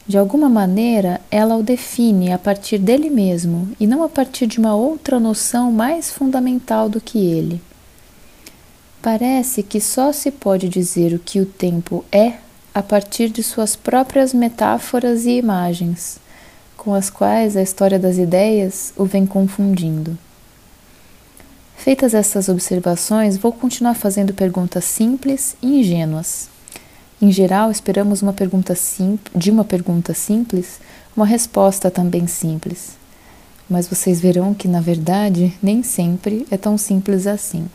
De 0.08 0.16
alguma 0.16 0.48
maneira, 0.48 1.20
ela 1.30 1.54
o 1.54 1.62
define 1.62 2.32
a 2.32 2.38
partir 2.38 2.78
dele 2.78 3.10
mesmo 3.10 3.70
e 3.78 3.86
não 3.86 4.02
a 4.02 4.08
partir 4.08 4.46
de 4.46 4.58
uma 4.58 4.74
outra 4.74 5.20
noção 5.20 5.70
mais 5.70 6.10
fundamental 6.10 6.88
do 6.88 6.98
que 6.98 7.18
ele. 7.18 7.60
Parece 9.02 9.62
que 9.62 9.78
só 9.82 10.10
se 10.10 10.30
pode 10.30 10.66
dizer 10.66 11.12
o 11.12 11.18
que 11.18 11.40
o 11.40 11.44
tempo 11.44 12.02
é 12.10 12.38
a 12.74 12.82
partir 12.82 13.28
de 13.28 13.42
suas 13.42 13.76
próprias 13.76 14.32
metáforas 14.32 15.26
e 15.26 15.32
imagens, 15.32 16.18
com 16.74 16.94
as 16.94 17.10
quais 17.10 17.54
a 17.54 17.60
história 17.60 17.98
das 17.98 18.16
ideias 18.16 18.94
o 18.96 19.04
vem 19.04 19.26
confundindo. 19.26 20.16
Feitas 21.76 22.14
essas 22.14 22.48
observações, 22.48 23.36
vou 23.36 23.52
continuar 23.52 23.94
fazendo 23.94 24.32
perguntas 24.32 24.86
simples 24.86 25.54
e 25.60 25.80
ingênuas. 25.80 26.48
Em 27.20 27.32
geral, 27.32 27.70
esperamos 27.70 28.22
uma 28.22 28.32
pergunta 28.32 28.74
de 29.34 29.50
uma 29.50 29.64
pergunta 29.64 30.14
simples 30.14 30.80
uma 31.18 31.26
resposta 31.26 31.90
também 31.90 32.28
simples. 32.28 32.96
Mas 33.68 33.88
vocês 33.88 34.20
verão 34.20 34.54
que, 34.54 34.68
na 34.68 34.80
verdade, 34.80 35.52
nem 35.60 35.82
sempre 35.82 36.46
é 36.48 36.56
tão 36.56 36.78
simples 36.78 37.26
assim. 37.26 37.68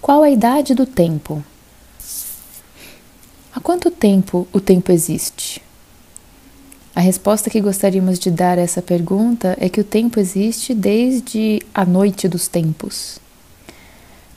Qual 0.00 0.22
a 0.22 0.30
idade 0.30 0.72
do 0.72 0.86
tempo? 0.86 1.44
Há 3.52 3.60
quanto 3.60 3.90
tempo 3.90 4.46
o 4.52 4.60
tempo 4.60 4.92
existe? 4.92 5.60
A 6.94 7.00
resposta 7.00 7.50
que 7.50 7.60
gostaríamos 7.60 8.18
de 8.18 8.30
dar 8.30 8.56
a 8.56 8.62
essa 8.62 8.80
pergunta 8.80 9.56
é 9.60 9.68
que 9.68 9.80
o 9.80 9.84
tempo 9.84 10.20
existe 10.20 10.72
desde 10.72 11.60
a 11.74 11.84
noite 11.84 12.28
dos 12.28 12.46
tempos. 12.46 13.18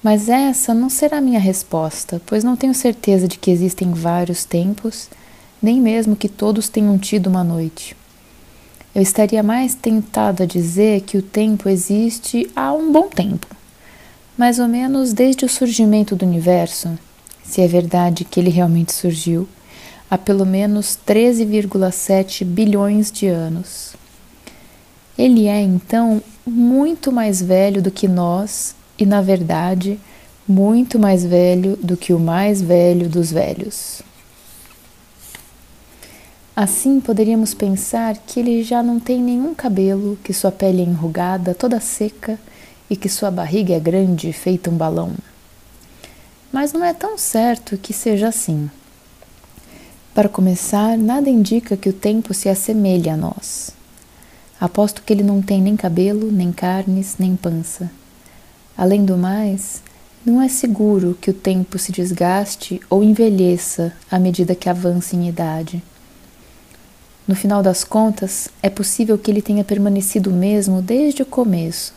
Mas 0.02 0.30
essa 0.30 0.74
não 0.74 0.90
será 0.90 1.20
minha 1.20 1.40
resposta, 1.40 2.22
pois 2.26 2.44
não 2.44 2.56
tenho 2.56 2.74
certeza 2.74 3.28
de 3.28 3.38
que 3.38 3.52
existem 3.52 3.92
vários 3.92 4.46
tempos, 4.46 5.10
nem 5.62 5.82
mesmo 5.82 6.16
que 6.16 6.30
todos 6.30 6.70
tenham 6.70 6.98
tido 6.98 7.28
uma 7.28 7.44
noite. 7.44 7.98
Eu 8.96 9.02
estaria 9.02 9.44
mais 9.44 9.76
tentado 9.76 10.44
a 10.44 10.46
dizer 10.46 11.02
que 11.02 11.18
o 11.18 11.22
tempo 11.22 11.68
existe 11.68 12.50
há 12.56 12.72
um 12.72 12.92
bom 12.92 13.10
tempo, 13.10 13.48
mais 14.38 14.58
ou 14.58 14.70
menos 14.70 15.12
desde 15.12 15.44
o 15.44 15.50
surgimento 15.50 16.16
do 16.16 16.26
universo, 16.26 16.98
se 17.44 17.62
é 17.62 17.68
verdade 17.68 18.24
que 18.24 18.40
ele 18.40 18.50
realmente 18.50 18.94
surgiu, 18.94 19.50
há 20.10 20.18
pelo 20.18 20.46
menos 20.46 20.98
13,7 21.06 22.46
bilhões 22.46 23.12
de 23.12 23.28
anos. 23.28 23.94
Ele 25.18 25.48
é 25.48 25.62
então 25.62 26.22
muito 26.48 27.12
mais 27.12 27.42
velho 27.42 27.82
do 27.82 27.92
que 27.92 28.08
nós 28.08 28.74
e, 29.00 29.06
na 29.06 29.22
verdade, 29.22 30.00
muito 30.48 31.00
mais 31.00 31.24
velho 31.24 31.78
do 31.78 31.96
que 31.96 32.12
o 32.12 32.20
mais 32.20 32.62
velho 32.62 33.08
dos 33.08 33.32
velhos. 33.32 34.02
Assim, 36.56 37.00
poderíamos 37.00 37.54
pensar 37.54 38.18
que 38.18 38.40
ele 38.40 38.62
já 38.64 38.84
não 38.84 39.00
tem 39.00 39.22
nenhum 39.22 39.56
cabelo, 39.56 40.20
que 40.22 40.34
sua 40.34 40.52
pele 40.52 40.82
é 40.82 40.86
enrugada, 40.86 41.56
toda 41.56 41.80
seca 41.80 42.38
e 42.90 42.98
que 42.98 43.08
sua 43.08 43.32
barriga 43.32 43.74
é 43.76 43.80
grande, 43.80 44.34
feita 44.34 44.70
um 44.70 44.76
balão. 44.76 45.14
Mas 46.52 46.74
não 46.74 46.84
é 46.84 46.94
tão 46.94 47.18
certo 47.18 47.78
que 47.78 47.94
seja 47.94 48.28
assim. 48.28 48.70
Para 50.14 50.28
começar, 50.28 50.98
nada 50.98 51.30
indica 51.30 51.78
que 51.78 51.88
o 51.88 51.94
tempo 51.94 52.34
se 52.34 52.50
assemelhe 52.50 53.10
a 53.10 53.16
nós. 53.16 53.70
Aposto 54.60 55.04
que 55.04 55.14
ele 55.14 55.24
não 55.24 55.42
tem 55.42 55.62
nem 55.62 55.78
cabelo, 55.78 56.30
nem 56.30 56.52
carnes, 56.52 57.16
nem 57.18 57.38
pança. 57.38 57.90
Além 58.80 59.04
do 59.04 59.18
mais, 59.18 59.84
não 60.26 60.42
é 60.42 60.48
seguro 60.48 61.18
que 61.20 61.30
o 61.30 61.34
tempo 61.34 61.78
se 61.78 61.92
desgaste 61.92 62.80
ou 62.90 63.04
envelheça 63.04 63.92
à 64.10 64.18
medida 64.18 64.56
que 64.56 64.70
avança 64.70 65.18
em 65.18 65.28
idade. 65.28 65.84
No 67.28 67.36
final 67.36 67.62
das 67.62 67.84
contas, 67.84 68.48
é 68.64 68.70
possível 68.70 69.18
que 69.18 69.30
ele 69.30 69.42
tenha 69.42 69.66
permanecido 69.66 70.30
o 70.30 70.34
mesmo 70.34 70.82
desde 70.82 71.24
o 71.24 71.26
começo, 71.26 71.94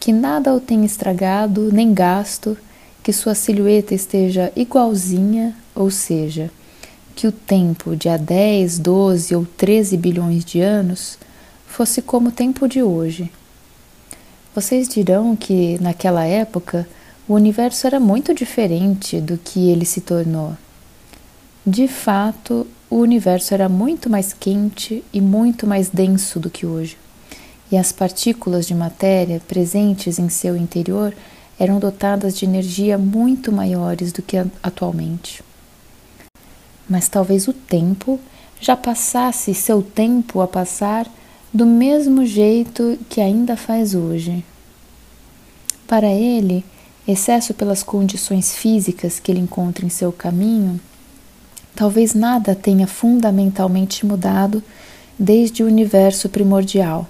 que 0.00 0.14
nada 0.14 0.54
o 0.54 0.60
tenha 0.60 0.86
estragado 0.86 1.70
nem 1.70 1.92
gasto, 1.92 2.56
que 3.02 3.12
sua 3.12 3.34
silhueta 3.34 3.94
esteja 3.94 4.50
igualzinha, 4.56 5.54
ou 5.74 5.90
seja, 5.90 6.50
que 7.14 7.26
o 7.26 7.32
tempo 7.32 7.94
de 7.94 8.08
há 8.08 8.16
10, 8.16 8.78
12 8.78 9.36
ou 9.36 9.44
13 9.58 9.98
bilhões 9.98 10.42
de 10.42 10.58
anos 10.58 11.18
fosse 11.66 12.00
como 12.00 12.30
o 12.30 12.32
tempo 12.32 12.66
de 12.66 12.82
hoje. 12.82 13.30
Vocês 14.54 14.86
dirão 14.86 15.34
que, 15.34 15.78
naquela 15.80 16.26
época, 16.26 16.86
o 17.26 17.32
universo 17.32 17.86
era 17.86 17.98
muito 17.98 18.34
diferente 18.34 19.18
do 19.18 19.38
que 19.38 19.70
ele 19.70 19.86
se 19.86 20.02
tornou. 20.02 20.54
De 21.66 21.88
fato, 21.88 22.66
o 22.90 22.96
universo 22.96 23.54
era 23.54 23.66
muito 23.66 24.10
mais 24.10 24.34
quente 24.34 25.02
e 25.10 25.22
muito 25.22 25.66
mais 25.66 25.88
denso 25.88 26.38
do 26.38 26.50
que 26.50 26.66
hoje, 26.66 26.98
e 27.70 27.78
as 27.78 27.92
partículas 27.92 28.66
de 28.66 28.74
matéria 28.74 29.40
presentes 29.48 30.18
em 30.18 30.28
seu 30.28 30.54
interior 30.54 31.14
eram 31.58 31.78
dotadas 31.78 32.36
de 32.36 32.44
energia 32.44 32.98
muito 32.98 33.50
maiores 33.50 34.12
do 34.12 34.20
que 34.20 34.36
atualmente. 34.62 35.42
Mas 36.86 37.08
talvez 37.08 37.48
o 37.48 37.54
tempo 37.54 38.20
já 38.60 38.76
passasse 38.76 39.54
seu 39.54 39.80
tempo 39.80 40.42
a 40.42 40.46
passar 40.46 41.08
do 41.52 41.66
mesmo 41.66 42.24
jeito 42.24 42.98
que 43.08 43.20
ainda 43.20 43.56
faz 43.56 43.94
hoje. 43.94 44.44
Para 45.86 46.10
ele, 46.10 46.64
excesso 47.06 47.52
pelas 47.52 47.82
condições 47.82 48.54
físicas 48.54 49.20
que 49.20 49.30
ele 49.30 49.40
encontra 49.40 49.84
em 49.84 49.90
seu 49.90 50.10
caminho, 50.10 50.80
talvez 51.74 52.14
nada 52.14 52.54
tenha 52.54 52.86
fundamentalmente 52.86 54.06
mudado 54.06 54.62
desde 55.18 55.62
o 55.62 55.66
universo 55.66 56.28
primordial. 56.28 57.06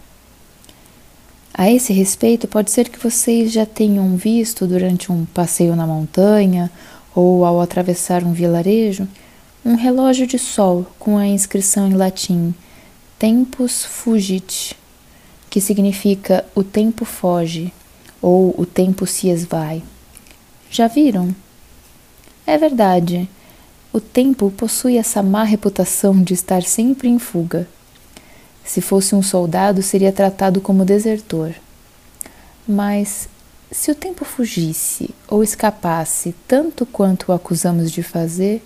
A 1.55 1.71
esse 1.71 1.93
respeito, 1.93 2.49
pode 2.49 2.71
ser 2.71 2.89
que 2.89 2.99
vocês 2.99 3.53
já 3.53 3.67
tenham 3.67 4.17
visto 4.17 4.67
durante 4.67 5.13
um 5.13 5.25
passeio 5.27 5.77
na 5.77 5.87
montanha 5.87 6.71
ou 7.15 7.45
ao 7.45 7.61
atravessar 7.61 8.25
um 8.25 8.33
vilarejo 8.33 9.07
um 9.65 9.77
relógio 9.77 10.27
de 10.27 10.39
sol 10.39 10.87
com 10.99 11.17
a 11.17 11.27
inscrição 11.27 11.87
em 11.87 11.95
latim 11.95 12.53
Tempus 13.23 13.85
fugit, 13.85 14.77
que 15.49 15.61
significa 15.61 16.45
o 16.57 16.65
tempo 16.65 17.05
foge 17.05 17.73
ou 18.21 18.53
o 18.59 18.67
tempo 18.67 19.07
se 19.07 19.29
esvai. 19.29 19.81
Já 20.69 20.89
viram? 20.89 21.33
É 22.45 22.59
verdade. 22.59 23.31
O 23.93 24.01
tempo 24.01 24.51
possui 24.51 24.99
essa 24.99 25.23
má 25.23 25.45
reputação 25.45 26.21
de 26.21 26.35
estar 26.35 26.65
sempre 26.65 27.07
em 27.07 27.21
fuga. 27.21 27.69
Se 28.65 28.81
fosse 28.81 29.15
um 29.15 29.23
soldado, 29.23 29.83
seria 29.83 30.11
tratado 30.11 30.61
como 30.61 30.85
desertor. 30.85 31.55
Mas 32.67 33.29
se 33.71 33.93
o 33.93 33.95
tempo 33.95 34.25
fugisse 34.25 35.11
ou 35.29 35.45
escapasse 35.45 36.35
tanto 36.49 36.85
quanto 36.85 37.29
o 37.29 37.33
acusamos 37.33 37.93
de 37.93 38.03
fazer, 38.03 38.61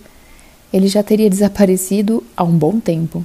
ele 0.73 0.87
já 0.87 1.03
teria 1.03 1.29
desaparecido 1.29 2.23
há 2.35 2.43
um 2.43 2.57
bom 2.57 2.79
tempo 2.79 3.23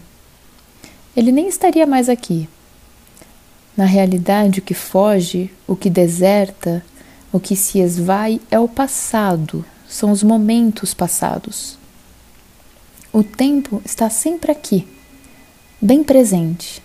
ele 1.16 1.32
nem 1.32 1.48
estaria 1.48 1.86
mais 1.86 2.08
aqui. 2.08 2.48
Na 3.76 3.84
realidade, 3.84 4.60
o 4.60 4.62
que 4.62 4.74
foge, 4.74 5.50
o 5.66 5.74
que 5.74 5.88
deserta, 5.88 6.84
o 7.32 7.40
que 7.40 7.56
se 7.56 7.78
esvai 7.78 8.40
é 8.50 8.58
o 8.58 8.68
passado, 8.68 9.64
são 9.88 10.10
os 10.10 10.22
momentos 10.22 10.94
passados. 10.94 11.78
O 13.12 13.22
tempo 13.22 13.82
está 13.84 14.08
sempre 14.08 14.50
aqui, 14.50 14.86
bem 15.80 16.02
presente. 16.02 16.82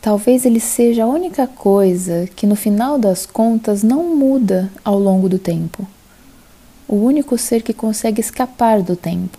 Talvez 0.00 0.46
ele 0.46 0.60
seja 0.60 1.04
a 1.04 1.08
única 1.08 1.46
coisa 1.46 2.28
que 2.34 2.46
no 2.46 2.56
final 2.56 2.98
das 2.98 3.26
contas 3.26 3.82
não 3.82 4.16
muda 4.16 4.70
ao 4.84 4.98
longo 4.98 5.28
do 5.28 5.38
tempo. 5.38 5.86
O 6.86 6.96
único 6.96 7.36
ser 7.36 7.62
que 7.62 7.74
consegue 7.74 8.20
escapar 8.20 8.80
do 8.80 8.96
tempo. 8.96 9.38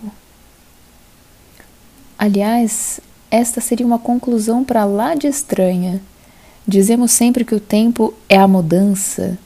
Aliás, 2.18 3.00
esta 3.30 3.60
seria 3.60 3.86
uma 3.86 3.98
conclusão 3.98 4.64
para 4.64 4.84
lá 4.84 5.14
de 5.14 5.26
estranha. 5.26 6.00
Dizemos 6.66 7.12
sempre 7.12 7.44
que 7.44 7.54
o 7.54 7.60
tempo 7.60 8.12
é 8.28 8.36
a 8.36 8.48
mudança, 8.48 9.38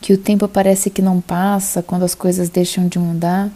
que 0.00 0.12
o 0.12 0.18
tempo 0.18 0.48
parece 0.48 0.90
que 0.90 1.02
não 1.02 1.20
passa 1.20 1.82
quando 1.82 2.04
as 2.04 2.14
coisas 2.14 2.48
deixam 2.48 2.88
de 2.88 2.98
mudar. 2.98 3.50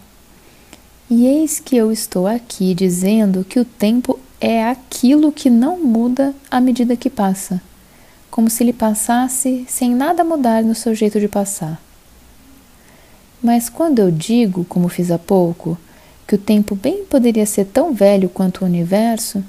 E 1.08 1.26
eis 1.26 1.58
que 1.58 1.76
eu 1.76 1.90
estou 1.90 2.26
aqui 2.26 2.74
dizendo 2.74 3.44
que 3.44 3.58
o 3.60 3.64
tempo 3.64 4.18
é 4.40 4.64
aquilo 4.68 5.32
que 5.32 5.48
não 5.48 5.78
muda 5.78 6.34
à 6.50 6.60
medida 6.60 6.96
que 6.96 7.08
passa, 7.08 7.60
como 8.30 8.50
se 8.50 8.62
ele 8.62 8.72
passasse 8.72 9.64
sem 9.68 9.94
nada 9.94 10.24
mudar 10.24 10.62
no 10.62 10.74
seu 10.74 10.94
jeito 10.94 11.20
de 11.20 11.28
passar. 11.28 11.80
Mas 13.42 13.68
quando 13.68 13.98
eu 13.98 14.10
digo, 14.10 14.64
como 14.64 14.88
fiz 14.88 15.10
há 15.10 15.18
pouco, 15.18 15.76
que 16.26 16.34
o 16.34 16.38
tempo 16.38 16.74
bem 16.74 17.04
poderia 17.04 17.44
ser 17.44 17.66
tão 17.66 17.92
velho 17.92 18.28
quanto 18.28 18.62
o 18.62 18.64
universo, 18.64 19.44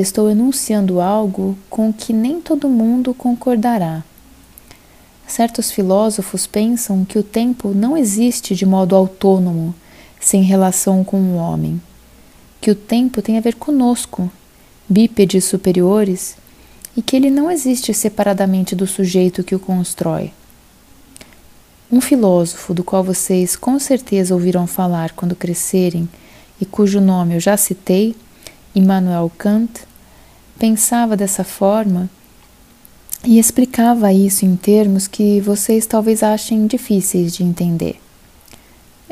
estou 0.00 0.30
enunciando 0.30 1.00
algo 1.00 1.56
com 1.70 1.92
que 1.92 2.12
nem 2.12 2.40
todo 2.40 2.68
mundo 2.68 3.14
concordará. 3.14 4.04
Certos 5.26 5.70
filósofos 5.70 6.46
pensam 6.46 7.04
que 7.04 7.18
o 7.18 7.22
tempo 7.22 7.70
não 7.74 7.96
existe 7.96 8.54
de 8.54 8.64
modo 8.64 8.94
autônomo, 8.94 9.74
sem 10.20 10.42
relação 10.42 11.02
com 11.02 11.20
o 11.20 11.36
homem, 11.36 11.80
que 12.60 12.70
o 12.70 12.74
tempo 12.74 13.22
tem 13.22 13.38
a 13.38 13.40
ver 13.40 13.54
conosco, 13.54 14.30
bípedes 14.88 15.44
superiores, 15.44 16.36
e 16.96 17.02
que 17.02 17.16
ele 17.16 17.30
não 17.30 17.50
existe 17.50 17.92
separadamente 17.92 18.74
do 18.74 18.86
sujeito 18.86 19.44
que 19.44 19.54
o 19.54 19.58
constrói. 19.58 20.32
Um 21.90 22.00
filósofo 22.00 22.72
do 22.72 22.82
qual 22.82 23.04
vocês 23.04 23.54
com 23.54 23.78
certeza 23.78 24.34
ouviram 24.34 24.66
falar 24.66 25.12
quando 25.12 25.36
crescerem 25.36 26.08
e 26.60 26.64
cujo 26.64 27.00
nome 27.00 27.34
eu 27.34 27.40
já 27.40 27.56
citei, 27.56 28.16
Immanuel 28.76 29.32
Kant, 29.38 29.84
pensava 30.58 31.16
dessa 31.16 31.42
forma 31.42 32.10
e 33.24 33.38
explicava 33.38 34.12
isso 34.12 34.44
em 34.44 34.54
termos 34.54 35.08
que 35.08 35.40
vocês 35.40 35.86
talvez 35.86 36.22
achem 36.22 36.66
difíceis 36.66 37.34
de 37.34 37.42
entender. 37.42 37.98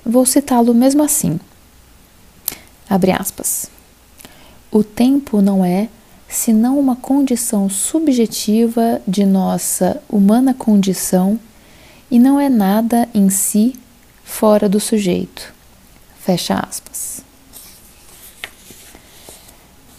Vou 0.05 0.27
citá-lo 0.27 0.75
mesmo 0.75 1.03
assim. 1.03 1.41
Abre 2.89 3.11
aspas. 3.11 3.71
O 4.71 4.85
tempo 4.85 5.41
não 5.41 5.65
é 5.65 5.89
senão 6.29 6.79
uma 6.79 6.97
condição 6.97 7.71
subjetiva 7.71 9.01
de 9.09 9.25
nossa 9.25 10.03
humana 10.11 10.53
condição 10.53 11.41
e 12.11 12.19
não 12.19 12.39
é 12.39 12.51
nada 12.51 13.09
em 13.15 13.31
si 13.31 13.75
fora 14.23 14.69
do 14.69 14.79
sujeito. 14.79 15.55
Fecha 16.21 16.55
aspas. 16.55 17.24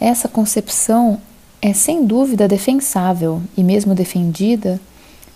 Essa 0.06 0.28
concepção 0.28 1.20
é 1.62 1.74
sem 1.74 2.06
dúvida 2.06 2.48
defensável 2.48 3.42
e 3.58 3.64
mesmo 3.64 3.96
defendida 3.96 4.80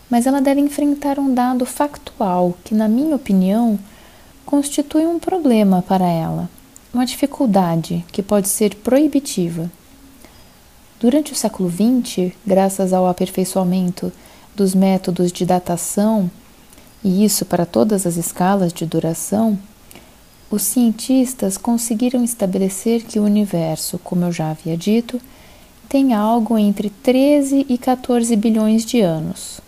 mas 0.09 0.25
ela 0.25 0.41
deve 0.41 0.59
enfrentar 0.59 1.19
um 1.19 1.33
dado 1.33 1.65
factual 1.65 2.57
que, 2.63 2.73
na 2.73 2.87
minha 2.87 3.15
opinião, 3.15 3.77
constitui 4.45 5.05
um 5.05 5.19
problema 5.19 5.83
para 5.83 6.07
ela, 6.07 6.49
uma 6.91 7.05
dificuldade 7.05 8.03
que 8.11 8.23
pode 8.23 8.49
ser 8.49 8.75
proibitiva. 8.75 9.69
Durante 10.99 11.31
o 11.31 11.35
século 11.35 11.69
XX, 11.69 12.33
graças 12.45 12.91
ao 12.91 13.07
aperfeiçoamento 13.07 14.11
dos 14.55 14.73
métodos 14.73 15.31
de 15.31 15.45
datação, 15.45 16.29
e 17.03 17.23
isso 17.23 17.45
para 17.45 17.65
todas 17.65 18.07
as 18.07 18.17
escalas 18.17 18.73
de 18.73 18.85
duração, 18.85 19.57
os 20.49 20.63
cientistas 20.63 21.57
conseguiram 21.57 22.23
estabelecer 22.23 23.03
que 23.03 23.19
o 23.19 23.23
universo, 23.23 23.99
como 23.99 24.25
eu 24.25 24.31
já 24.31 24.51
havia 24.51 24.77
dito, 24.77 25.19
tem 25.87 26.13
algo 26.13 26.57
entre 26.57 26.89
13 26.89 27.65
e 27.67 27.77
14 27.77 28.35
bilhões 28.35 28.85
de 28.85 29.01
anos 29.01 29.61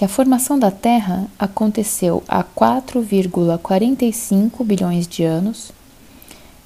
que 0.00 0.04
a 0.06 0.08
formação 0.08 0.58
da 0.58 0.70
Terra 0.70 1.28
aconteceu 1.38 2.24
há 2.26 2.42
4,45 2.42 4.64
bilhões 4.64 5.06
de 5.06 5.24
anos, 5.24 5.72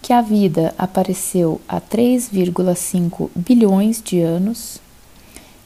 que 0.01 0.13
a 0.13 0.23
vida 0.23 0.73
apareceu 0.79 1.61
há 1.67 1.81
3,5 1.81 3.29
bilhões 3.35 4.01
de 4.01 4.21
anos 4.21 4.79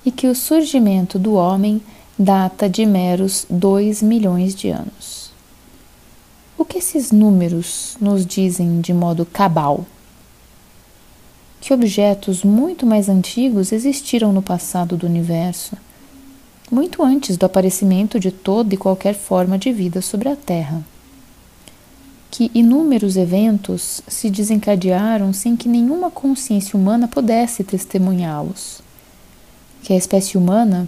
e 0.02 0.10
que 0.10 0.28
o 0.28 0.34
surgimento 0.34 1.18
do 1.18 1.34
homem 1.34 1.82
data 2.18 2.70
de 2.70 2.86
meros 2.86 3.44
2 3.50 4.02
milhões 4.02 4.54
de 4.54 4.70
anos. 4.70 5.17
O 6.58 6.64
que 6.64 6.78
esses 6.78 7.12
números 7.12 7.96
nos 8.00 8.26
dizem 8.26 8.80
de 8.80 8.92
modo 8.92 9.24
cabal? 9.24 9.86
Que 11.60 11.72
objetos 11.72 12.44
muito 12.44 12.84
mais 12.84 13.08
antigos 13.08 13.72
existiram 13.72 14.32
no 14.32 14.42
passado 14.42 14.96
do 14.96 15.06
universo 15.06 15.76
muito 16.70 17.02
antes 17.02 17.36
do 17.36 17.46
aparecimento 17.46 18.20
de 18.20 18.30
toda 18.30 18.74
e 18.74 18.76
qualquer 18.76 19.14
forma 19.14 19.58
de 19.58 19.72
vida 19.72 20.02
sobre 20.02 20.28
a 20.28 20.36
Terra. 20.36 20.84
Que 22.30 22.50
inúmeros 22.54 23.16
eventos 23.16 24.02
se 24.06 24.28
desencadearam 24.28 25.32
sem 25.32 25.56
que 25.56 25.68
nenhuma 25.68 26.10
consciência 26.10 26.78
humana 26.78 27.08
pudesse 27.08 27.64
testemunhá-los. 27.64 28.80
Que 29.82 29.94
a 29.94 29.96
espécie 29.96 30.36
humana, 30.36 30.86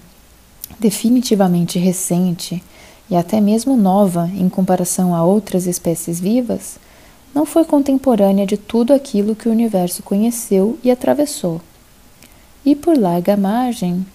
definitivamente 0.78 1.78
recente 1.78 2.62
e 3.10 3.16
até 3.16 3.40
mesmo 3.40 3.76
nova 3.76 4.30
em 4.34 4.48
comparação 4.48 5.14
a 5.14 5.24
outras 5.24 5.66
espécies 5.66 6.20
vivas, 6.20 6.78
não 7.34 7.44
foi 7.44 7.64
contemporânea 7.64 8.46
de 8.46 8.56
tudo 8.56 8.92
aquilo 8.92 9.34
que 9.34 9.48
o 9.48 9.52
universo 9.52 10.02
conheceu 10.02 10.78
e 10.82 10.90
atravessou. 10.90 11.60
E 12.64 12.76
por 12.76 12.96
larga 12.96 13.36
margem, 13.36 14.06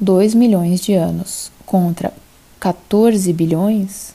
2 0.00 0.34
milhões 0.34 0.80
de 0.80 0.94
anos 0.94 1.50
contra 1.64 2.12
14 2.58 3.32
bilhões, 3.32 4.14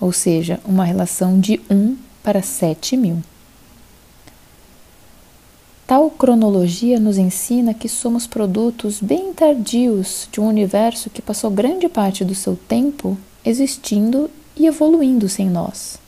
ou 0.00 0.12
seja, 0.12 0.60
uma 0.64 0.84
relação 0.84 1.40
de 1.40 1.60
1 1.70 1.96
para 2.22 2.42
7 2.42 2.96
mil. 2.96 3.22
Tal 5.86 6.10
cronologia 6.10 7.00
nos 7.00 7.16
ensina 7.16 7.72
que 7.72 7.88
somos 7.88 8.26
produtos 8.26 9.00
bem 9.00 9.32
tardios 9.32 10.28
de 10.30 10.38
um 10.38 10.46
universo 10.46 11.08
que 11.08 11.22
passou 11.22 11.50
grande 11.50 11.88
parte 11.88 12.24
do 12.24 12.34
seu 12.34 12.54
tempo 12.54 13.16
existindo 13.48 14.30
e 14.56 14.66
evoluindo 14.66 15.28
sem 15.28 15.48
nós. 15.48 15.98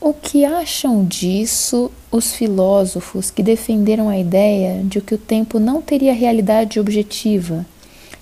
O 0.00 0.12
que 0.12 0.44
acham 0.44 1.04
disso 1.04 1.90
os 2.10 2.34
filósofos 2.34 3.30
que 3.30 3.42
defenderam 3.42 4.08
a 4.08 4.18
ideia 4.18 4.82
de 4.84 5.00
que 5.00 5.14
o 5.14 5.18
tempo 5.18 5.58
não 5.58 5.80
teria 5.80 6.12
realidade 6.12 6.78
objetiva, 6.78 7.64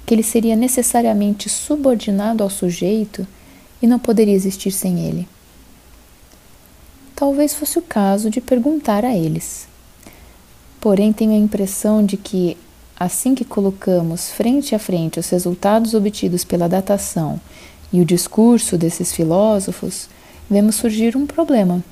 que 0.06 0.14
ele 0.14 0.22
seria 0.22 0.54
necessariamente 0.54 1.48
subordinado 1.48 2.44
ao 2.44 2.50
sujeito 2.50 3.26
e 3.82 3.86
não 3.86 3.98
poderia 3.98 4.34
existir 4.34 4.70
sem 4.70 5.00
ele? 5.06 5.26
Talvez 7.16 7.54
fosse 7.54 7.78
o 7.78 7.82
caso 7.82 8.30
de 8.30 8.40
perguntar 8.40 9.04
a 9.04 9.16
eles. 9.16 9.66
Porém, 10.80 11.12
tenho 11.12 11.32
a 11.32 11.36
impressão 11.36 12.04
de 12.04 12.16
que, 12.16 12.56
assim 13.02 13.34
que 13.34 13.44
colocamos 13.44 14.30
frente 14.30 14.74
a 14.74 14.78
frente 14.78 15.18
os 15.18 15.28
resultados 15.28 15.94
obtidos 15.94 16.44
pela 16.44 16.68
datação 16.68 17.40
e 17.92 18.00
o 18.00 18.04
discurso 18.04 18.78
desses 18.78 19.12
filósofos, 19.12 20.08
vemos 20.48 20.76
surgir 20.76 21.16
um 21.16 21.26
problema. 21.26 21.84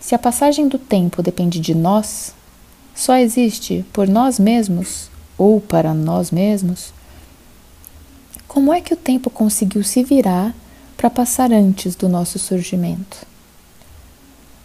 Se 0.00 0.14
a 0.14 0.18
passagem 0.18 0.66
do 0.66 0.78
tempo 0.78 1.22
depende 1.22 1.60
de 1.60 1.74
nós, 1.74 2.34
só 2.94 3.16
existe 3.16 3.84
por 3.92 4.08
nós 4.08 4.38
mesmos 4.38 5.10
ou 5.36 5.60
para 5.60 5.94
nós 5.94 6.30
mesmos, 6.30 6.92
como 8.48 8.72
é 8.72 8.80
que 8.80 8.92
o 8.92 8.96
tempo 8.96 9.30
conseguiu 9.30 9.84
se 9.84 10.02
virar 10.02 10.54
para 10.96 11.08
passar 11.08 11.52
antes 11.52 11.94
do 11.94 12.08
nosso 12.08 12.38
surgimento? 12.38 13.26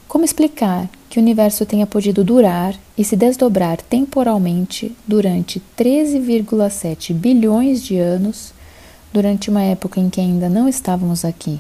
Como 0.08 0.26
explicar 0.26 0.90
que 1.16 1.20
o 1.20 1.24
universo 1.24 1.66
tenha 1.66 1.88
podido 1.88 2.26
durar 2.26 2.76
e 2.98 3.06
se 3.06 3.16
desdobrar 3.16 3.82
temporalmente 3.82 4.94
durante 5.08 5.64
13,7 5.78 7.14
bilhões 7.14 7.82
de 7.82 7.98
anos, 7.98 8.54
durante 9.14 9.50
uma 9.50 9.62
época 9.62 9.98
em 9.98 10.10
que 10.10 10.20
ainda 10.20 10.50
não 10.50 10.68
estávamos 10.68 11.24
aqui? 11.24 11.58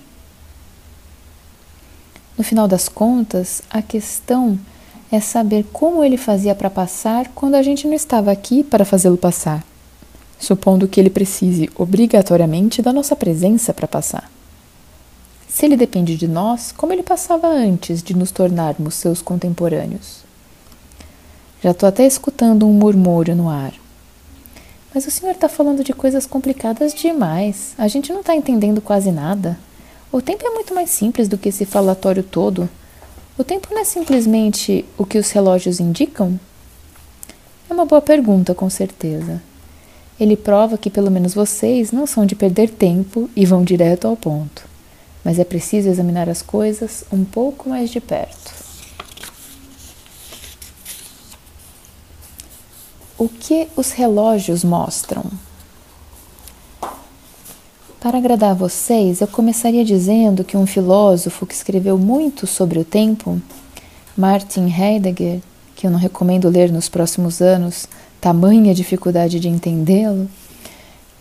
No 2.37 2.43
final 2.43 2.67
das 2.67 2.89
contas, 2.89 3.61
a 3.69 3.81
questão 3.81 4.59
é 5.09 5.21
saber 5.21 5.65
como 5.71 6.03
ele 6.03 6.17
fazia 6.17 6.53
para 6.53 6.69
passar 6.69 7.29
quando 7.33 7.55
a 7.55 7.63
gente 7.63 7.87
não 7.87 7.93
estava 7.93 8.33
aqui 8.33 8.61
para 8.61 8.83
fazê-lo 8.83 9.15
passar, 9.15 9.63
supondo 10.37 10.85
que 10.85 10.99
ele 10.99 11.09
precise 11.09 11.69
obrigatoriamente 11.77 12.81
da 12.81 12.91
nossa 12.91 13.15
presença 13.15 13.73
para 13.73 13.87
passar. 13.87 14.34
Se 15.55 15.65
ele 15.65 15.77
depende 15.77 16.17
de 16.17 16.27
nós, 16.27 16.73
como 16.73 16.91
ele 16.91 17.01
passava 17.01 17.47
antes 17.47 18.03
de 18.03 18.13
nos 18.13 18.29
tornarmos 18.29 18.93
seus 18.95 19.21
contemporâneos? 19.21 20.17
Já 21.63 21.71
estou 21.71 21.87
até 21.87 22.05
escutando 22.05 22.67
um 22.67 22.73
murmúrio 22.73 23.33
no 23.33 23.47
ar. 23.47 23.73
Mas 24.93 25.07
o 25.07 25.11
senhor 25.11 25.31
está 25.31 25.47
falando 25.47 25.81
de 25.81 25.93
coisas 25.93 26.25
complicadas 26.25 26.93
demais. 26.93 27.73
A 27.77 27.87
gente 27.87 28.11
não 28.11 28.19
está 28.19 28.35
entendendo 28.35 28.81
quase 28.81 29.13
nada. 29.13 29.57
O 30.11 30.21
tempo 30.21 30.45
é 30.45 30.49
muito 30.49 30.75
mais 30.75 30.89
simples 30.89 31.29
do 31.29 31.37
que 31.37 31.47
esse 31.47 31.63
falatório 31.63 32.21
todo. 32.21 32.67
O 33.37 33.43
tempo 33.45 33.69
não 33.71 33.79
é 33.79 33.85
simplesmente 33.85 34.83
o 34.97 35.05
que 35.05 35.17
os 35.17 35.31
relógios 35.31 35.79
indicam? 35.79 36.37
É 37.69 37.73
uma 37.73 37.85
boa 37.85 38.01
pergunta, 38.01 38.53
com 38.53 38.69
certeza. 38.69 39.41
Ele 40.19 40.35
prova 40.35 40.77
que 40.77 40.89
pelo 40.89 41.09
menos 41.09 41.33
vocês 41.33 41.93
não 41.93 42.05
são 42.05 42.25
de 42.25 42.35
perder 42.35 42.71
tempo 42.71 43.29
e 43.33 43.45
vão 43.45 43.63
direto 43.63 44.05
ao 44.05 44.17
ponto. 44.17 44.74
Mas 45.25 45.39
é 45.39 45.43
preciso 45.43 45.89
examinar 45.89 46.29
as 46.29 46.43
coisas 46.43 47.03
um 47.11 47.25
pouco 47.25 47.67
mais 47.67 47.89
de 47.89 47.99
perto. 47.99 48.53
O 53.17 53.27
que 53.27 53.67
os 53.75 53.91
relógios 53.91 54.63
mostram? 54.63 55.23
Para 57.99 58.19
agradar 58.19 58.53
vocês, 58.53 59.19
eu 59.19 59.27
começaria 59.27 59.83
dizendo 59.83 60.43
que 60.43 60.55
um 60.55 60.67
filósofo 60.67 61.43
que 61.47 61.55
escreveu 61.55 61.97
muito 61.97 62.45
sobre 62.45 62.77
o 62.77 62.85
tempo, 62.85 63.41
Martin 64.15 64.69
Heidegger, 64.69 65.41
que 65.75 65.87
eu 65.87 65.91
não 65.91 65.97
recomendo 65.97 66.49
ler 66.49 66.71
nos 66.71 66.87
próximos 66.87 67.41
anos, 67.41 67.87
tamanha 68.21 68.75
dificuldade 68.75 69.39
de 69.39 69.49
entendê-lo, 69.49 70.29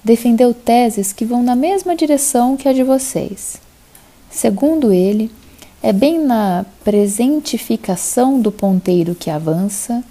defendeu 0.04 0.52
teses 0.52 1.10
que 1.10 1.24
vão 1.24 1.42
na 1.42 1.56
mesma 1.56 1.96
direção 1.96 2.54
que 2.54 2.68
a 2.68 2.72
de 2.74 2.82
vocês. 2.82 3.63
Segundo 4.34 4.92
ele, 4.92 5.30
é 5.82 5.92
bem 5.92 6.18
na 6.18 6.66
presentificação 6.82 8.40
do 8.40 8.50
ponteiro 8.50 9.14
que 9.14 9.30
avança, 9.30 10.02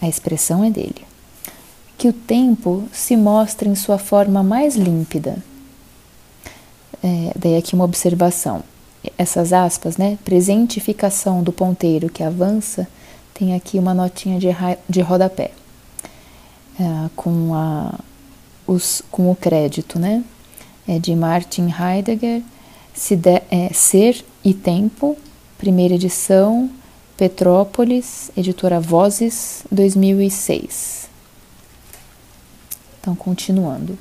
a 0.00 0.08
expressão 0.08 0.62
é 0.62 0.70
dele, 0.70 1.04
que 1.98 2.08
o 2.08 2.12
tempo 2.12 2.84
se 2.92 3.16
mostra 3.16 3.68
em 3.68 3.74
sua 3.74 3.98
forma 3.98 4.42
mais 4.42 4.76
límpida 4.76 5.42
é, 7.06 7.32
daí 7.38 7.56
aqui 7.56 7.74
uma 7.74 7.84
observação. 7.84 8.62
Essas 9.16 9.52
aspas, 9.52 9.96
né? 9.96 10.18
Presentificação 10.24 11.42
do 11.42 11.52
ponteiro 11.52 12.08
que 12.08 12.22
avança, 12.22 12.88
tem 13.32 13.54
aqui 13.54 13.78
uma 13.78 13.94
notinha 13.94 14.38
de, 14.40 14.48
de 14.88 15.00
rodapé. 15.00 15.52
É, 16.78 17.08
com, 17.14 17.54
a, 17.54 17.94
os, 18.66 19.02
com 19.10 19.30
o 19.30 19.36
crédito, 19.36 19.98
né? 19.98 20.24
É 20.88 20.98
de 20.98 21.14
Martin 21.14 21.68
Heidegger, 21.70 22.42
de, 23.16 23.42
é, 23.50 23.70
Ser 23.74 24.24
e 24.42 24.54
Tempo, 24.54 25.16
primeira 25.58 25.94
edição, 25.94 26.70
Petrópolis, 27.16 28.30
editora 28.36 28.80
Vozes, 28.80 29.64
2006. 29.70 31.08
Então, 33.00 33.14
continuando. 33.14 33.98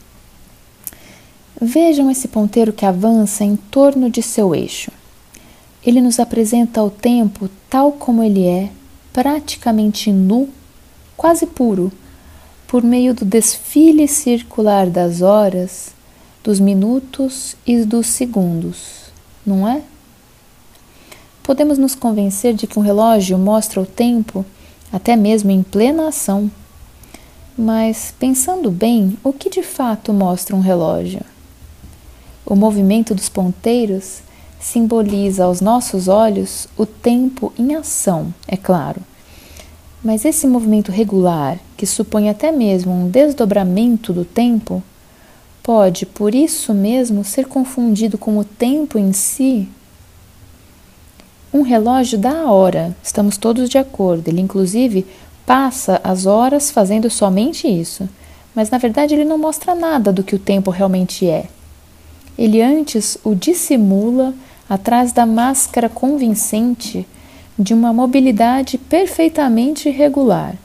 Vejam 1.61 2.09
esse 2.09 2.27
ponteiro 2.27 2.73
que 2.73 2.85
avança 2.85 3.43
em 3.43 3.55
torno 3.55 4.09
de 4.09 4.21
seu 4.21 4.53
eixo. 4.53 4.91
Ele 5.85 6.01
nos 6.01 6.19
apresenta 6.19 6.81
o 6.83 6.89
tempo 6.89 7.49
tal 7.69 7.91
como 7.91 8.23
ele 8.23 8.45
é, 8.45 8.71
praticamente 9.13 10.11
nu, 10.11 10.49
quase 11.15 11.45
puro, 11.45 11.91
por 12.67 12.83
meio 12.83 13.13
do 13.13 13.23
desfile 13.23 14.07
circular 14.07 14.89
das 14.89 15.21
horas, 15.21 15.94
dos 16.45 16.59
minutos 16.59 17.55
e 17.65 17.83
dos 17.83 18.05
segundos, 18.05 19.11
não 19.43 19.67
é? 19.67 19.81
Podemos 21.41 21.79
nos 21.79 21.95
convencer 21.95 22.53
de 22.53 22.67
que 22.67 22.77
um 22.77 22.83
relógio 22.83 23.35
mostra 23.35 23.81
o 23.81 23.85
tempo 23.85 24.45
até 24.93 25.15
mesmo 25.15 25.49
em 25.49 25.63
plena 25.63 26.07
ação. 26.07 26.51
Mas, 27.57 28.13
pensando 28.19 28.69
bem, 28.69 29.17
o 29.23 29.33
que 29.33 29.49
de 29.49 29.63
fato 29.63 30.13
mostra 30.13 30.55
um 30.55 30.59
relógio? 30.59 31.21
O 32.45 32.55
movimento 32.55 33.15
dos 33.15 33.27
ponteiros 33.27 34.19
simboliza 34.59 35.45
aos 35.45 35.61
nossos 35.61 36.07
olhos 36.07 36.67
o 36.77 36.85
tempo 36.85 37.51
em 37.57 37.73
ação, 37.73 38.31
é 38.47 38.55
claro. 38.55 39.01
Mas 40.03 40.23
esse 40.23 40.45
movimento 40.45 40.91
regular, 40.91 41.57
que 41.75 41.87
supõe 41.87 42.29
até 42.29 42.51
mesmo 42.51 42.93
um 42.93 43.09
desdobramento 43.09 44.13
do 44.13 44.23
tempo, 44.23 44.83
pode, 45.65 46.05
por 46.05 46.35
isso 46.35 46.75
mesmo, 46.75 47.23
ser 47.23 47.47
confundido 47.47 48.19
com 48.19 48.37
o 48.37 48.45
tempo 48.45 48.99
em 48.99 49.11
si? 49.11 49.67
Um 51.51 51.63
relógio 51.63 52.19
dá 52.19 52.41
a 52.41 52.51
hora, 52.51 52.95
estamos 53.01 53.35
todos 53.35 53.67
de 53.67 53.79
acordo. 53.79 54.27
Ele, 54.27 54.41
inclusive, 54.41 55.07
passa 55.43 55.99
as 56.03 56.27
horas 56.27 56.69
fazendo 56.69 57.09
somente 57.09 57.67
isso. 57.67 58.07
Mas 58.53 58.69
na 58.69 58.77
verdade 58.77 59.15
ele 59.15 59.25
não 59.25 59.39
mostra 59.39 59.73
nada 59.73 60.13
do 60.13 60.23
que 60.23 60.35
o 60.35 60.39
tempo 60.39 60.69
realmente 60.69 61.27
é. 61.27 61.47
Ele 62.37 62.61
antes 62.61 63.17
o 63.23 63.33
dissimula 63.33 64.35
atrás 64.69 65.11
da 65.11 65.25
máscara 65.25 65.89
convincente 65.89 67.07
de 67.57 67.73
uma 67.73 67.91
mobilidade 67.91 68.77
perfeitamente 68.77 69.89
regular. 69.89 70.55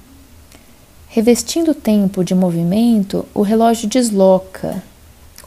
Revestindo 1.08 1.70
o 1.70 1.74
tempo 1.74 2.22
de 2.22 2.34
movimento, 2.34 3.24
o 3.34 3.42
relógio 3.42 3.88
desloca, 3.88 4.82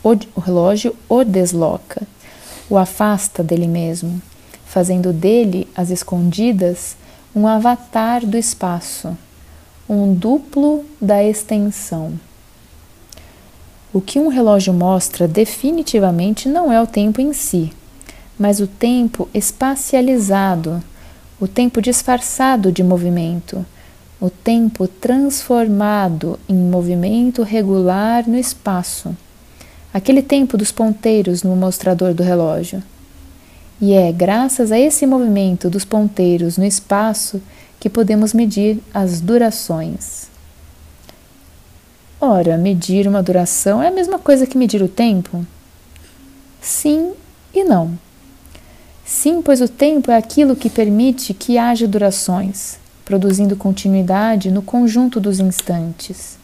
o, 0.03 0.39
relógio 0.39 0.95
o 1.07 1.23
desloca, 1.23 2.05
o 2.69 2.77
afasta 2.77 3.41
dele 3.41 3.67
mesmo, 3.67 4.21
fazendo 4.65 5.13
dele, 5.13 5.67
às 5.75 5.89
escondidas, 5.89 6.97
um 7.35 7.47
avatar 7.47 8.25
do 8.25 8.37
espaço, 8.37 9.17
um 9.87 10.13
duplo 10.13 10.83
da 10.99 11.23
extensão. 11.23 12.13
O 13.93 14.01
que 14.01 14.19
um 14.19 14.27
relógio 14.27 14.73
mostra 14.73 15.27
definitivamente 15.27 16.49
não 16.49 16.71
é 16.71 16.81
o 16.81 16.87
tempo 16.87 17.21
em 17.21 17.31
si, 17.31 17.71
mas 18.37 18.59
o 18.59 18.67
tempo 18.67 19.29
espacializado, 19.33 20.83
o 21.39 21.47
tempo 21.47 21.81
disfarçado 21.81 22.71
de 22.71 22.83
movimento, 22.83 23.65
o 24.19 24.29
tempo 24.29 24.87
transformado 24.87 26.39
em 26.49 26.55
movimento 26.55 27.43
regular 27.43 28.27
no 28.27 28.37
espaço, 28.37 29.15
aquele 29.93 30.21
tempo 30.21 30.57
dos 30.57 30.71
ponteiros 30.71 31.43
no 31.43 31.55
mostrador 31.55 32.13
do 32.13 32.23
relógio. 32.23 32.81
E 33.79 33.93
é 33.93 34.11
graças 34.11 34.71
a 34.71 34.79
esse 34.79 35.05
movimento 35.05 35.69
dos 35.69 35.85
ponteiros 35.85 36.57
no 36.57 36.65
espaço 36.65 37.41
que 37.79 37.89
podemos 37.89 38.33
medir 38.33 38.79
as 38.93 39.21
durações. 39.21 40.27
Ora, 42.19 42.57
medir 42.57 43.07
uma 43.07 43.21
duração 43.21 43.83
é 43.83 43.89
a 43.89 43.91
mesma 43.91 44.17
coisa 44.17 44.47
que 44.47 44.57
medir 44.57 44.81
o 44.81 44.87
tempo? 44.87 45.45
Sim 46.61 47.11
e 47.53 47.63
não. 47.63 47.99
Sim, 49.05 49.41
pois 49.41 49.59
o 49.59 49.67
tempo 49.67 50.09
é 50.09 50.15
aquilo 50.15 50.55
que 50.55 50.69
permite 50.69 51.33
que 51.33 51.57
haja 51.57 51.85
durações, 51.85 52.79
produzindo 53.03 53.57
continuidade 53.57 54.49
no 54.49 54.61
conjunto 54.61 55.19
dos 55.19 55.41
instantes. 55.41 56.37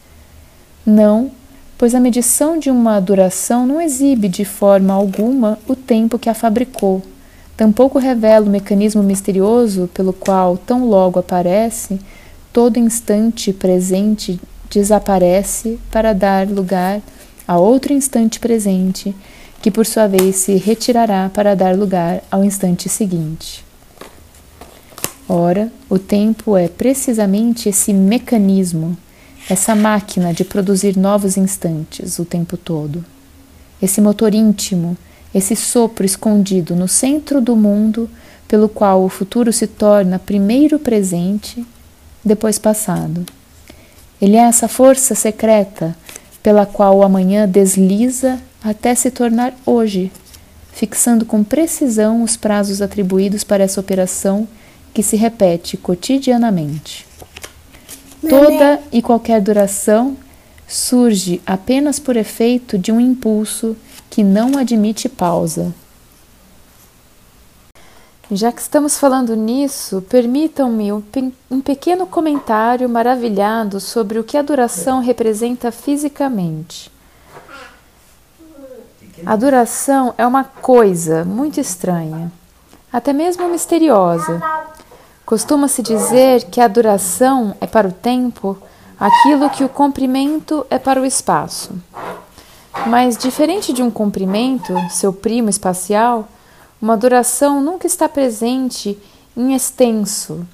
Não, 0.84 1.30
pois 1.80 1.94
a 1.94 1.98
medição 1.98 2.58
de 2.58 2.70
uma 2.70 3.00
duração 3.00 3.66
não 3.66 3.80
exibe 3.80 4.28
de 4.28 4.44
forma 4.44 4.92
alguma 4.92 5.58
o 5.66 5.74
tempo 5.74 6.18
que 6.18 6.28
a 6.28 6.34
fabricou, 6.34 7.00
tampouco 7.56 7.98
revela 7.98 8.44
o 8.44 8.50
mecanismo 8.50 9.02
misterioso 9.02 9.88
pelo 9.94 10.12
qual, 10.12 10.58
tão 10.58 10.84
logo 10.84 11.18
aparece, 11.18 11.98
todo 12.52 12.78
instante 12.78 13.50
presente 13.50 14.38
desaparece 14.68 15.78
para 15.90 16.12
dar 16.12 16.46
lugar 16.46 17.00
a 17.48 17.58
outro 17.58 17.94
instante 17.94 18.38
presente, 18.38 19.16
que 19.62 19.70
por 19.70 19.86
sua 19.86 20.06
vez 20.06 20.36
se 20.36 20.56
retirará 20.56 21.30
para 21.32 21.56
dar 21.56 21.74
lugar 21.74 22.22
ao 22.30 22.44
instante 22.44 22.90
seguinte. 22.90 23.64
Ora, 25.26 25.72
o 25.88 25.98
tempo 25.98 26.58
é 26.58 26.68
precisamente 26.68 27.70
esse 27.70 27.94
mecanismo, 27.94 28.98
essa 29.48 29.74
máquina 29.74 30.32
de 30.32 30.44
produzir 30.44 30.96
novos 30.96 31.36
instantes 31.36 32.18
o 32.18 32.24
tempo 32.24 32.56
todo. 32.56 33.04
Esse 33.80 34.00
motor 34.00 34.34
íntimo, 34.34 34.96
esse 35.34 35.56
sopro 35.56 36.04
escondido 36.04 36.76
no 36.76 36.86
centro 36.86 37.40
do 37.40 37.56
mundo, 37.56 38.10
pelo 38.46 38.68
qual 38.68 39.04
o 39.04 39.08
futuro 39.08 39.52
se 39.52 39.66
torna 39.66 40.18
primeiro 40.18 40.78
presente, 40.78 41.64
depois 42.24 42.58
passado. 42.58 43.24
Ele 44.20 44.36
é 44.36 44.40
essa 44.40 44.68
força 44.68 45.14
secreta 45.14 45.96
pela 46.42 46.66
qual 46.66 46.98
o 46.98 47.02
amanhã 47.02 47.48
desliza 47.48 48.40
até 48.62 48.94
se 48.94 49.10
tornar 49.10 49.54
hoje, 49.64 50.12
fixando 50.72 51.24
com 51.24 51.42
precisão 51.42 52.22
os 52.22 52.36
prazos 52.36 52.82
atribuídos 52.82 53.44
para 53.44 53.64
essa 53.64 53.80
operação 53.80 54.46
que 54.92 55.02
se 55.02 55.16
repete 55.16 55.76
cotidianamente. 55.76 57.09
Toda 58.28 58.80
e 58.92 59.00
qualquer 59.00 59.40
duração 59.40 60.16
surge 60.68 61.40
apenas 61.46 61.98
por 61.98 62.16
efeito 62.16 62.78
de 62.78 62.92
um 62.92 63.00
impulso 63.00 63.76
que 64.08 64.22
não 64.22 64.58
admite 64.58 65.08
pausa. 65.08 65.74
Já 68.30 68.52
que 68.52 68.60
estamos 68.60 68.96
falando 68.96 69.34
nisso, 69.34 70.02
permitam-me 70.08 70.92
um 70.92 71.60
pequeno 71.60 72.06
comentário 72.06 72.88
maravilhado 72.88 73.80
sobre 73.80 74.20
o 74.20 74.24
que 74.24 74.36
a 74.36 74.42
duração 74.42 75.00
representa 75.00 75.72
fisicamente. 75.72 76.92
A 79.26 79.34
duração 79.34 80.14
é 80.16 80.24
uma 80.24 80.44
coisa 80.44 81.24
muito 81.24 81.58
estranha, 81.58 82.30
até 82.92 83.12
mesmo 83.12 83.48
misteriosa. 83.48 84.40
Costuma-se 85.30 85.80
dizer 85.80 86.46
que 86.46 86.60
a 86.60 86.66
duração 86.66 87.54
é 87.60 87.66
para 87.68 87.86
o 87.86 87.92
tempo 87.92 88.58
aquilo 88.98 89.48
que 89.48 89.62
o 89.62 89.68
comprimento 89.68 90.66
é 90.68 90.76
para 90.76 91.00
o 91.00 91.06
espaço. 91.06 91.70
Mas, 92.88 93.16
diferente 93.16 93.72
de 93.72 93.80
um 93.80 93.92
comprimento, 93.92 94.74
seu 94.90 95.12
primo 95.12 95.48
espacial, 95.48 96.28
uma 96.82 96.96
duração 96.96 97.60
nunca 97.62 97.86
está 97.86 98.08
presente 98.08 98.98
em 99.36 99.54
extenso, 99.54 100.44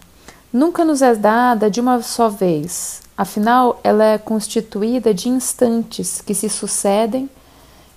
nunca 0.53 0.85
nos 0.85 1.01
é 1.01 1.15
dada 1.15 1.71
de 1.71 1.81
uma 1.81 2.03
só 2.03 2.29
vez. 2.29 3.01
Afinal, 3.17 3.81
ela 3.83 4.05
é 4.05 4.19
constituída 4.19 5.15
de 5.15 5.31
instantes 5.31 6.21
que 6.21 6.35
se 6.35 6.51
sucedem, 6.51 7.31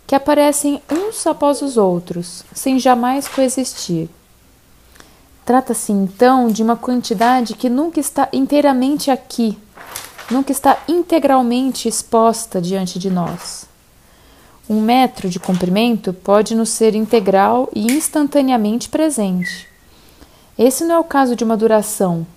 que 0.07 0.15
aparecem 0.15 0.81
uns 0.89 1.27
após 1.27 1.61
os 1.61 1.75
outros, 1.75 2.45
sem 2.53 2.79
jamais 2.79 3.27
coexistir. 3.27 4.09
Trata-se 5.49 5.91
então 5.91 6.47
de 6.47 6.61
uma 6.61 6.75
quantidade 6.75 7.55
que 7.55 7.69
nunca 7.71 7.99
está 7.99 8.29
inteiramente 8.31 9.09
aqui, 9.09 9.57
nunca 10.29 10.51
está 10.51 10.77
integralmente 10.87 11.87
exposta 11.87 12.61
diante 12.61 12.99
de 12.99 13.09
nós. 13.09 13.65
Um 14.69 14.79
metro 14.79 15.27
de 15.27 15.39
comprimento 15.39 16.13
pode 16.13 16.53
nos 16.53 16.69
ser 16.69 16.93
integral 16.93 17.67
e 17.73 17.91
instantaneamente 17.91 18.89
presente. 18.89 19.67
Esse 20.55 20.85
não 20.85 20.93
é 20.93 20.99
o 20.99 21.03
caso 21.03 21.35
de 21.35 21.43
uma 21.43 21.57
duração, 21.57 22.27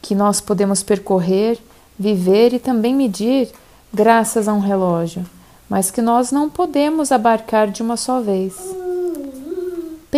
que 0.00 0.14
nós 0.14 0.40
podemos 0.40 0.82
percorrer, 0.82 1.58
viver 1.98 2.54
e 2.54 2.58
também 2.58 2.94
medir 2.94 3.50
graças 3.92 4.48
a 4.48 4.54
um 4.54 4.60
relógio, 4.60 5.26
mas 5.68 5.90
que 5.90 6.00
nós 6.00 6.32
não 6.32 6.48
podemos 6.48 7.12
abarcar 7.12 7.70
de 7.70 7.82
uma 7.82 7.98
só 7.98 8.22
vez. 8.22 8.54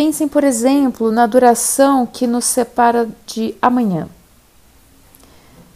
Pensem, 0.01 0.29
por 0.29 0.45
exemplo, 0.45 1.11
na 1.11 1.27
duração 1.27 2.05
que 2.05 2.25
nos 2.25 2.45
separa 2.45 3.09
de 3.27 3.53
amanhã. 3.61 4.07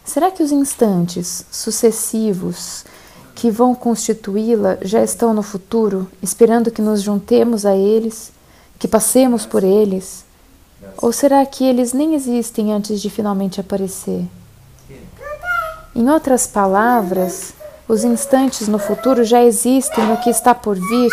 Será 0.02 0.30
que 0.30 0.42
os 0.42 0.50
instantes 0.50 1.44
sucessivos 1.50 2.86
que 3.34 3.50
vão 3.50 3.74
constituí-la 3.74 4.78
já 4.80 5.04
estão 5.04 5.34
no 5.34 5.42
futuro, 5.42 6.10
esperando 6.22 6.70
que 6.70 6.80
nos 6.80 7.02
juntemos 7.02 7.66
a 7.66 7.76
eles, 7.76 8.32
que 8.78 8.88
passemos 8.88 9.44
por 9.44 9.62
eles? 9.62 10.24
Ou 11.02 11.12
será 11.12 11.44
que 11.44 11.62
eles 11.62 11.92
nem 11.92 12.14
existem 12.14 12.72
antes 12.72 13.02
de 13.02 13.10
finalmente 13.10 13.60
aparecer? 13.60 14.24
Em 15.94 16.08
outras 16.08 16.46
palavras, 16.46 17.52
os 17.86 18.04
instantes 18.04 18.68
no 18.68 18.78
futuro 18.78 19.22
já 19.22 19.44
existem 19.44 20.06
no 20.06 20.16
que 20.16 20.30
está 20.30 20.54
por 20.54 20.76
vir, 20.76 21.10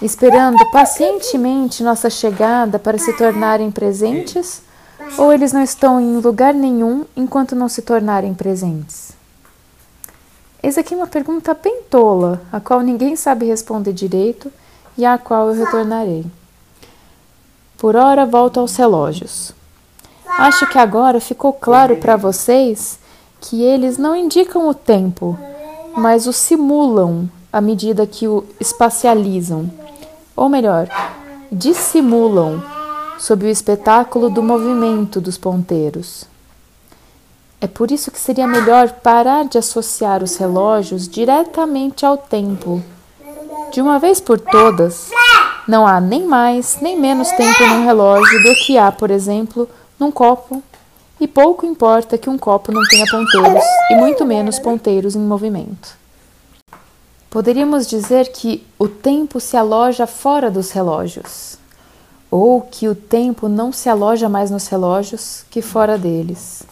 esperando 0.00 0.64
pacientemente 0.70 1.82
nossa 1.82 2.08
chegada 2.08 2.78
para 2.78 2.98
se 2.98 3.12
tornarem 3.16 3.70
presentes? 3.70 4.62
Ou 5.16 5.32
eles 5.32 5.52
não 5.52 5.62
estão 5.62 6.00
em 6.00 6.18
lugar 6.18 6.52
nenhum 6.52 7.04
enquanto 7.16 7.56
não 7.56 7.68
se 7.68 7.82
tornarem 7.82 8.34
presentes? 8.34 9.12
Essa 10.62 10.80
aqui 10.80 10.94
uma 10.94 11.06
pergunta 11.06 11.54
bem 11.54 11.82
tola, 11.88 12.42
a 12.52 12.60
qual 12.60 12.80
ninguém 12.80 13.14
sabe 13.14 13.46
responder 13.46 13.92
direito 13.92 14.52
e 14.96 15.04
à 15.04 15.16
qual 15.16 15.48
eu 15.48 15.64
retornarei. 15.64 16.26
Por 17.76 17.94
ora 17.94 18.26
volto 18.26 18.58
aos 18.58 18.76
relógios. 18.76 19.52
Acho 20.26 20.66
que 20.68 20.78
agora 20.78 21.20
ficou 21.20 21.52
claro 21.52 21.96
para 21.96 22.16
vocês 22.16 22.98
que 23.40 23.62
eles 23.62 23.96
não 23.96 24.16
indicam 24.16 24.68
o 24.68 24.74
tempo, 24.74 25.38
mas 25.96 26.26
o 26.26 26.32
simulam 26.32 27.30
à 27.52 27.60
medida 27.60 28.06
que 28.06 28.26
o 28.26 28.44
espacializam. 28.60 29.70
Ou 30.38 30.48
melhor, 30.48 30.88
dissimulam 31.50 32.62
sob 33.18 33.44
o 33.44 33.48
espetáculo 33.48 34.30
do 34.30 34.40
movimento 34.40 35.20
dos 35.20 35.36
ponteiros. 35.36 36.26
É 37.60 37.66
por 37.66 37.90
isso 37.90 38.12
que 38.12 38.20
seria 38.20 38.46
melhor 38.46 38.88
parar 39.02 39.46
de 39.46 39.58
associar 39.58 40.22
os 40.22 40.36
relógios 40.36 41.08
diretamente 41.08 42.06
ao 42.06 42.16
tempo. 42.16 42.80
De 43.72 43.80
uma 43.80 43.98
vez 43.98 44.20
por 44.20 44.38
todas, 44.38 45.10
não 45.66 45.84
há 45.84 46.00
nem 46.00 46.24
mais 46.24 46.78
nem 46.80 46.96
menos 46.96 47.28
tempo 47.32 47.66
num 47.66 47.84
relógio 47.84 48.42
do 48.44 48.54
que 48.64 48.78
há, 48.78 48.92
por 48.92 49.10
exemplo, 49.10 49.68
num 49.98 50.12
copo, 50.12 50.62
e 51.20 51.26
pouco 51.26 51.66
importa 51.66 52.16
que 52.16 52.30
um 52.30 52.38
copo 52.38 52.70
não 52.70 52.86
tenha 52.88 53.06
ponteiros, 53.10 53.64
e 53.90 53.96
muito 53.96 54.24
menos 54.24 54.60
ponteiros 54.60 55.16
em 55.16 55.20
movimento. 55.20 55.98
Poderíamos 57.30 57.86
dizer 57.86 58.32
que 58.32 58.66
o 58.78 58.88
tempo 58.88 59.38
se 59.38 59.56
aloja 59.56 60.06
fora 60.06 60.50
dos 60.50 60.70
relógios, 60.70 61.58
ou 62.30 62.62
que 62.62 62.88
o 62.88 62.94
tempo 62.94 63.48
não 63.48 63.70
se 63.70 63.88
aloja 63.88 64.28
mais 64.28 64.50
nos 64.50 64.66
relógios 64.68 65.44
que 65.50 65.60
fora 65.60 65.98
deles. 65.98 66.62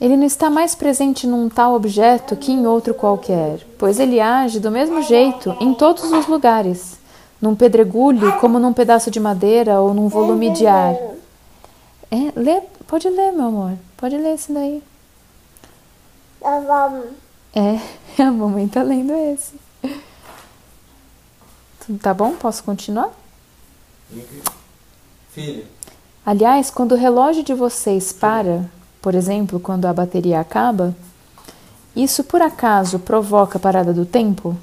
Ele 0.00 0.16
não 0.16 0.24
está 0.24 0.48
mais 0.48 0.74
presente 0.74 1.26
num 1.26 1.48
tal 1.48 1.74
objeto 1.74 2.36
que 2.36 2.52
em 2.52 2.66
outro 2.66 2.94
qualquer, 2.94 3.66
pois 3.76 3.98
ele 3.98 4.20
age 4.20 4.60
do 4.60 4.70
mesmo 4.70 5.02
jeito 5.02 5.54
em 5.60 5.74
todos 5.74 6.04
os 6.04 6.26
lugares, 6.26 6.98
num 7.42 7.54
pedregulho 7.54 8.38
como 8.38 8.58
num 8.58 8.72
pedaço 8.72 9.10
de 9.10 9.20
madeira 9.20 9.80
ou 9.80 9.92
num 9.92 10.08
volume 10.08 10.50
de 10.50 10.66
ar. 10.66 10.94
É, 12.10 12.32
lê, 12.34 12.62
pode 12.86 13.08
ler, 13.10 13.32
meu 13.32 13.48
amor, 13.48 13.72
pode 13.96 14.16
ler 14.16 14.34
esse 14.34 14.50
daí. 14.50 14.82
É, 17.58 18.22
a 18.22 18.30
mamãe 18.30 18.68
tá 18.68 18.84
lendo 18.84 19.12
esse. 19.12 19.54
Tá 22.00 22.14
bom? 22.14 22.36
Posso 22.36 22.62
continuar? 22.62 23.10
Filha. 25.30 25.64
Aliás, 26.24 26.70
quando 26.70 26.92
o 26.92 26.96
relógio 26.96 27.42
de 27.42 27.54
vocês 27.54 28.12
para, 28.12 28.70
por 29.02 29.12
exemplo, 29.12 29.58
quando 29.58 29.86
a 29.86 29.92
bateria 29.92 30.38
acaba, 30.38 30.94
isso 31.96 32.22
por 32.22 32.40
acaso 32.40 33.00
provoca 33.00 33.58
a 33.58 33.60
parada 33.60 33.92
do 33.92 34.06
tempo? 34.06 34.56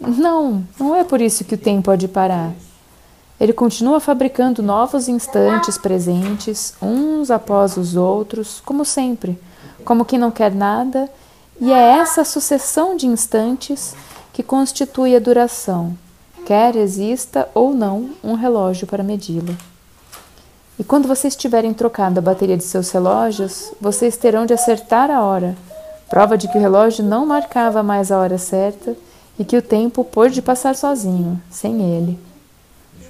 Não, 0.00 0.66
não 0.80 0.96
é 0.96 1.04
por 1.04 1.20
isso 1.20 1.44
que 1.44 1.54
o 1.54 1.58
tempo 1.58 1.84
pode 1.84 2.08
parar. 2.08 2.52
Ele 3.38 3.52
continua 3.52 4.00
fabricando 4.00 4.60
novos 4.60 5.06
instantes 5.06 5.78
presentes, 5.78 6.74
uns 6.82 7.30
após 7.30 7.76
os 7.76 7.94
outros, 7.94 8.60
como 8.64 8.84
sempre, 8.84 9.38
como 9.84 10.04
quem 10.04 10.18
não 10.18 10.32
quer 10.32 10.52
nada, 10.52 11.08
e 11.60 11.70
é 11.70 11.98
essa 11.98 12.24
sucessão 12.24 12.96
de 12.96 13.06
instantes 13.06 13.94
que 14.32 14.42
constitui 14.42 15.14
a 15.14 15.20
duração, 15.20 15.96
quer 16.46 16.74
exista 16.74 17.48
ou 17.54 17.74
não 17.74 18.10
um 18.22 18.34
relógio 18.34 18.86
para 18.86 19.02
medi-la. 19.02 19.54
E 20.78 20.84
quando 20.84 21.06
vocês 21.06 21.36
tiverem 21.36 21.72
trocado 21.74 22.18
a 22.18 22.22
bateria 22.22 22.56
de 22.56 22.64
seus 22.64 22.90
relógios, 22.90 23.72
vocês 23.80 24.16
terão 24.16 24.46
de 24.46 24.54
acertar 24.54 25.10
a 25.10 25.22
hora, 25.22 25.54
prova 26.08 26.36
de 26.36 26.48
que 26.48 26.56
o 26.56 26.60
relógio 26.60 27.04
não 27.04 27.26
marcava 27.26 27.82
mais 27.82 28.10
a 28.10 28.18
hora 28.18 28.38
certa 28.38 28.96
e 29.38 29.44
que 29.44 29.56
o 29.56 29.62
tempo 29.62 30.02
pôde 30.02 30.42
passar 30.42 30.74
sozinho, 30.74 31.40
sem 31.50 31.80
ele. 31.94 32.18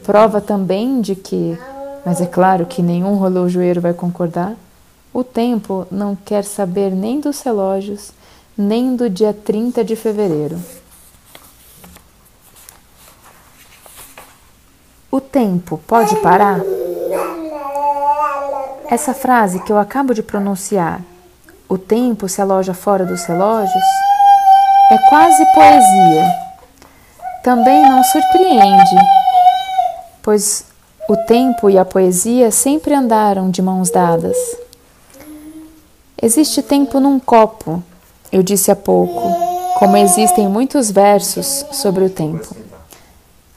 Prova 0.04 0.40
também 0.40 1.00
de 1.00 1.14
que, 1.14 1.56
mas 2.04 2.20
é 2.20 2.26
claro 2.26 2.66
que 2.66 2.82
nenhum 2.82 3.20
relojoeiro 3.20 3.80
vai 3.80 3.94
concordar, 3.94 4.54
o 5.14 5.22
tempo 5.22 5.86
não 5.90 6.16
quer 6.16 6.42
saber 6.44 6.90
nem 6.90 7.20
dos 7.20 7.40
relógios, 7.42 8.12
nem 8.56 8.94
do 8.94 9.08
dia 9.08 9.32
30 9.32 9.84
de 9.84 9.96
fevereiro. 9.96 10.60
O 15.10 15.20
tempo 15.20 15.78
pode 15.86 16.16
parar? 16.16 16.60
Essa 18.88 19.14
frase 19.14 19.60
que 19.60 19.72
eu 19.72 19.78
acabo 19.78 20.14
de 20.14 20.22
pronunciar, 20.22 21.00
o 21.68 21.78
tempo 21.78 22.28
se 22.28 22.40
aloja 22.40 22.74
fora 22.74 23.06
dos 23.06 23.24
relógios, 23.24 23.84
é 24.90 24.98
quase 25.08 25.44
poesia. 25.54 26.24
Também 27.42 27.82
não 27.82 28.04
surpreende, 28.04 28.96
pois 30.22 30.66
o 31.08 31.16
tempo 31.16 31.68
e 31.70 31.78
a 31.78 31.84
poesia 31.84 32.50
sempre 32.50 32.94
andaram 32.94 33.50
de 33.50 33.60
mãos 33.62 33.90
dadas. 33.90 34.36
Existe 36.20 36.62
tempo 36.62 37.00
num 37.00 37.18
copo, 37.18 37.82
eu 38.32 38.42
disse 38.42 38.70
há 38.70 38.76
pouco, 38.76 39.20
como 39.78 39.96
existem 39.96 40.48
muitos 40.48 40.90
versos 40.90 41.64
sobre 41.72 42.04
o 42.04 42.10
tempo. 42.10 42.56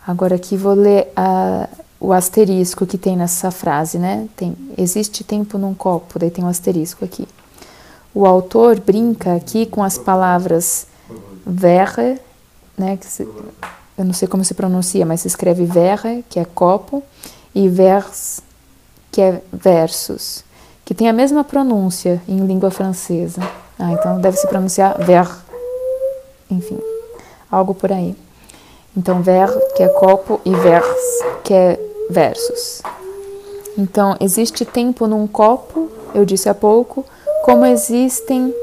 Agora 0.05 0.35
aqui 0.35 0.55
vou 0.57 0.73
ler 0.73 1.11
a 1.15 1.67
o 1.99 2.13
asterisco 2.13 2.85
que 2.85 2.97
tem 2.97 3.17
nessa 3.17 3.49
frase, 3.49 3.97
né? 3.97 4.27
Tem 4.35 4.55
existe 4.77 5.23
tempo 5.23 5.57
num 5.57 5.73
copo, 5.73 6.19
daí 6.19 6.29
tem 6.29 6.43
um 6.43 6.47
asterisco 6.47 7.03
aqui. 7.03 7.27
O 8.13 8.25
autor 8.25 8.79
brinca 8.79 9.35
aqui 9.35 9.65
com 9.65 9.83
as 9.83 9.97
palavras 9.97 10.87
verre, 11.45 12.19
né? 12.77 12.97
Se, 13.01 13.23
eu 13.97 14.05
não 14.05 14.13
sei 14.13 14.27
como 14.27 14.43
se 14.43 14.53
pronuncia, 14.53 15.05
mas 15.05 15.21
se 15.21 15.27
escreve 15.27 15.65
verre, 15.65 16.23
que 16.29 16.39
é 16.39 16.45
copo, 16.45 17.01
e 17.53 17.67
vers, 17.67 18.41
que 19.11 19.21
é 19.21 19.41
versos, 19.51 20.43
que 20.83 20.93
tem 20.93 21.09
a 21.09 21.13
mesma 21.13 21.43
pronúncia 21.43 22.21
em 22.27 22.45
língua 22.45 22.69
francesa. 22.69 23.41
Ah, 23.77 23.91
então 23.91 24.19
deve 24.19 24.37
se 24.37 24.47
pronunciar 24.47 24.97
ver, 25.03 25.27
enfim, 26.49 26.79
algo 27.51 27.73
por 27.73 27.91
aí. 27.91 28.15
Então, 28.97 29.21
ver, 29.21 29.49
que 29.75 29.83
é 29.83 29.89
copo, 29.89 30.39
e 30.45 30.55
vers, 30.55 31.23
que 31.43 31.53
é 31.53 31.79
versos. 32.09 32.81
Então, 33.77 34.15
existe 34.21 34.63
tempo 34.63 35.05
num 35.05 35.27
copo, 35.27 35.91
eu 36.13 36.23
disse 36.23 36.47
há 36.47 36.53
pouco, 36.53 37.05
como 37.43 37.65
existem 37.65 38.55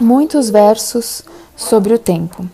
muitos 0.00 0.48
versos 0.48 1.22
sobre 1.54 1.92
o 1.92 1.98
tempo. 1.98 2.48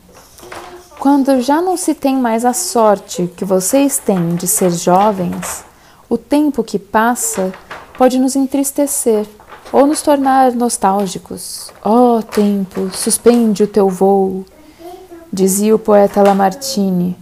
Quando 0.99 1.41
já 1.41 1.62
não 1.62 1.76
se 1.76 1.95
tem 1.95 2.16
mais 2.16 2.45
a 2.45 2.53
sorte 2.53 3.33
que 3.37 3.45
vocês 3.45 3.99
têm 3.99 4.35
de 4.35 4.49
ser 4.49 4.70
jovens, 4.72 5.64
o 6.11 6.18
tempo 6.18 6.64
que 6.64 6.81
passa 6.81 7.53
pode 7.97 8.18
nos 8.18 8.35
entristecer 8.35 9.24
ou 9.73 9.87
nos 9.87 10.03
tornar 10.03 10.53
nostálgicos. 10.53 11.71
Oh, 11.85 12.23
tempo, 12.23 12.91
suspende 12.91 13.62
o 13.62 13.66
teu 13.66 13.89
voo 13.89 14.45
dizia 15.33 15.75
o 15.75 15.79
poeta 15.79 16.23
Lamartine, 16.23 17.16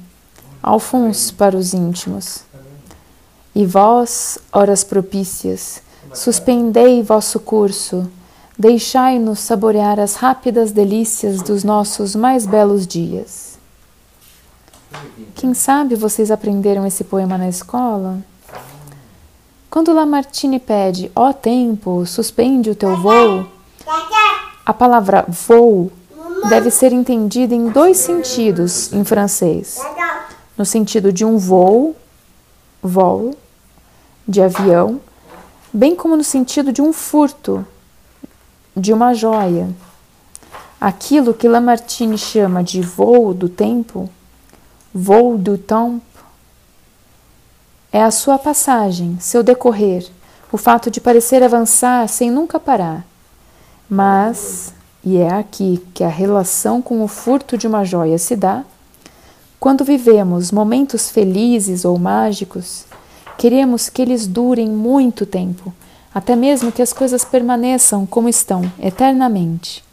Alphonse 0.62 1.32
para 1.32 1.56
os 1.56 1.74
íntimos. 1.74 2.40
E 3.54 3.64
vós, 3.64 4.38
horas 4.52 4.84
propícias, 4.84 5.82
suspendei 6.12 7.02
vosso 7.02 7.40
curso, 7.40 8.10
deixai-nos 8.58 9.40
saborear 9.40 9.98
as 9.98 10.14
rápidas 10.14 10.72
delícias 10.72 11.42
dos 11.42 11.64
nossos 11.64 12.14
mais 12.14 12.46
belos 12.46 12.86
dias. 12.86 13.58
Quem 15.34 15.52
sabe 15.52 15.94
vocês 15.94 16.30
aprenderam 16.30 16.86
esse 16.86 17.04
poema 17.04 17.36
na 17.36 17.48
escola? 17.48 18.18
Quando 19.70 19.92
Lamartine 19.92 20.58
pede, 20.58 21.10
ó 21.14 21.28
oh, 21.28 21.34
tempo, 21.34 22.06
suspende 22.06 22.70
o 22.70 22.74
teu 22.74 22.96
voo, 22.96 23.46
a 24.64 24.72
palavra 24.72 25.24
voo 25.28 25.90
deve 26.48 26.70
ser 26.70 26.92
entendida 26.92 27.54
em 27.54 27.68
dois 27.68 27.98
sentidos 27.98 28.92
em 28.92 29.04
francês: 29.04 29.80
no 30.56 30.64
sentido 30.64 31.12
de 31.12 31.24
um 31.24 31.36
voo, 31.36 31.94
voo, 32.82 33.34
de 34.26 34.40
avião, 34.40 35.00
bem 35.72 35.94
como 35.94 36.16
no 36.16 36.24
sentido 36.24 36.72
de 36.72 36.80
um 36.80 36.92
furto, 36.92 37.66
de 38.76 38.92
uma 38.92 39.14
joia. 39.14 39.68
Aquilo 40.80 41.34
que 41.34 41.48
Lamartine 41.48 42.18
chama 42.18 42.62
de 42.62 42.82
voo 42.82 43.34
do 43.34 43.48
tempo, 43.48 44.08
voo 44.94 45.36
do 45.36 45.58
tempo, 45.58 46.05
é 47.92 48.02
a 48.02 48.10
sua 48.10 48.38
passagem, 48.38 49.16
seu 49.20 49.42
decorrer, 49.42 50.06
o 50.52 50.56
fato 50.56 50.90
de 50.90 51.00
parecer 51.00 51.42
avançar 51.42 52.08
sem 52.08 52.30
nunca 52.30 52.58
parar. 52.58 53.04
Mas 53.88 54.74
e 55.08 55.18
é 55.18 55.32
aqui 55.32 55.80
que 55.94 56.02
a 56.02 56.08
relação 56.08 56.82
com 56.82 57.00
o 57.04 57.06
furto 57.06 57.56
de 57.56 57.68
uma 57.68 57.84
joia 57.84 58.18
se 58.18 58.34
dá. 58.34 58.64
Quando 59.60 59.84
vivemos 59.84 60.50
momentos 60.50 61.08
felizes 61.10 61.84
ou 61.84 61.96
mágicos, 61.96 62.84
queremos 63.38 63.88
que 63.88 64.02
eles 64.02 64.26
durem 64.26 64.68
muito 64.68 65.24
tempo, 65.24 65.72
até 66.12 66.34
mesmo 66.34 66.72
que 66.72 66.82
as 66.82 66.92
coisas 66.92 67.24
permaneçam 67.24 68.04
como 68.04 68.28
estão, 68.28 68.62
eternamente. 68.80 69.84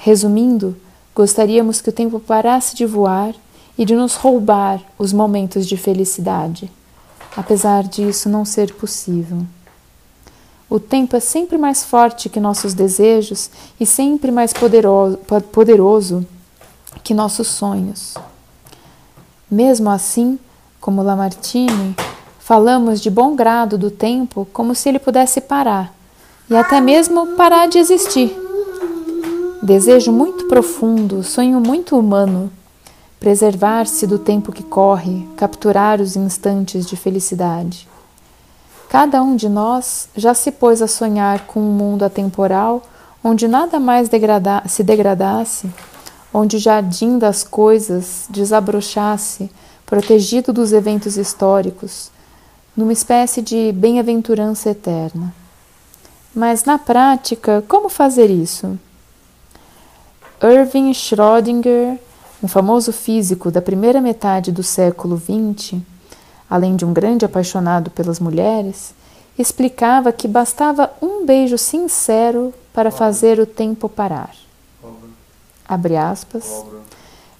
Resumindo, 0.00 0.76
gostaríamos 1.14 1.80
que 1.80 1.88
o 1.88 1.92
tempo 1.92 2.20
parasse 2.20 2.76
de 2.76 2.84
voar 2.84 3.34
e 3.78 3.86
de 3.86 3.96
nos 3.96 4.16
roubar 4.16 4.82
os 4.98 5.14
momentos 5.14 5.66
de 5.66 5.78
felicidade, 5.78 6.70
apesar 7.36 7.84
disso 7.84 8.28
não 8.28 8.44
ser 8.44 8.74
possível. 8.74 9.38
O 10.68 10.78
tempo 10.78 11.16
é 11.16 11.20
sempre 11.20 11.58
mais 11.58 11.82
forte 11.82 12.28
que 12.28 12.38
nossos 12.38 12.74
desejos 12.74 13.50
e 13.78 13.84
sempre 13.84 14.30
mais 14.30 14.52
poderoso, 14.52 15.18
poderoso 15.52 16.26
que 17.02 17.12
nossos 17.12 17.48
sonhos. 17.48 18.14
Mesmo 19.50 19.90
assim, 19.90 20.38
como 20.80 21.02
Lamartine, 21.02 21.96
falamos 22.38 23.00
de 23.00 23.10
bom 23.10 23.34
grado 23.34 23.76
do 23.76 23.90
tempo 23.90 24.46
como 24.52 24.74
se 24.74 24.88
ele 24.88 24.98
pudesse 25.00 25.40
parar 25.40 25.92
e 26.48 26.56
até 26.56 26.80
mesmo 26.80 27.28
parar 27.36 27.68
de 27.68 27.78
existir. 27.78 28.36
Desejo 29.62 30.12
muito 30.12 30.46
profundo, 30.46 31.22
sonho 31.22 31.60
muito 31.60 31.98
humano, 31.98 32.50
preservar-se 33.20 34.06
do 34.06 34.18
tempo 34.18 34.50
que 34.50 34.62
corre, 34.62 35.28
capturar 35.36 36.00
os 36.00 36.16
instantes 36.16 36.86
de 36.86 36.96
felicidade. 36.96 37.86
Cada 38.88 39.22
um 39.22 39.36
de 39.36 39.48
nós 39.48 40.08
já 40.16 40.32
se 40.32 40.50
pôs 40.50 40.80
a 40.80 40.88
sonhar 40.88 41.46
com 41.46 41.60
um 41.60 41.72
mundo 41.72 42.02
atemporal 42.02 42.82
onde 43.22 43.46
nada 43.46 43.78
mais 43.78 44.08
degrada 44.08 44.62
se 44.66 44.82
degradasse, 44.82 45.70
onde 46.32 46.56
o 46.56 46.60
jardim 46.60 47.18
das 47.18 47.44
coisas 47.44 48.26
desabrochasse, 48.30 49.50
protegido 49.84 50.52
dos 50.52 50.72
eventos 50.72 51.16
históricos, 51.16 52.10
numa 52.76 52.92
espécie 52.92 53.42
de 53.42 53.72
bem-aventurança 53.72 54.70
eterna. 54.70 55.34
Mas 56.34 56.64
na 56.64 56.78
prática, 56.78 57.62
como 57.68 57.88
fazer 57.88 58.30
isso? 58.30 58.78
Irving 60.42 60.92
Schrödinger, 60.92 61.98
um 62.42 62.48
famoso 62.48 62.92
físico 62.92 63.50
da 63.50 63.60
primeira 63.60 64.00
metade 64.00 64.50
do 64.50 64.62
século 64.62 65.18
XX, 65.18 65.80
além 66.48 66.74
de 66.74 66.84
um 66.84 66.92
grande 66.92 67.24
apaixonado 67.24 67.90
pelas 67.90 68.18
mulheres, 68.18 68.94
explicava 69.38 70.12
que 70.12 70.26
bastava 70.26 70.90
um 71.00 71.24
beijo 71.24 71.58
sincero 71.58 72.52
para 72.72 72.90
fazer 72.90 73.38
o 73.38 73.46
tempo 73.46 73.88
parar. 73.88 74.34
Abre 75.68 75.96
aspas. 75.96 76.64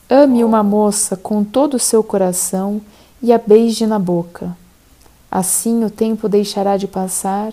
Ame 0.09 0.45
uma 0.45 0.63
moça 0.63 1.17
com 1.17 1.43
todo 1.43 1.75
o 1.75 1.79
seu 1.79 2.03
coração 2.03 2.81
e 3.23 3.33
a 3.33 3.39
beije 3.39 3.87
na 3.87 3.99
boca. 3.99 4.57
Assim 5.31 5.85
o 5.85 5.91
tempo 5.91 6.29
deixará 6.29 6.77
de 6.77 6.87
passar 6.87 7.53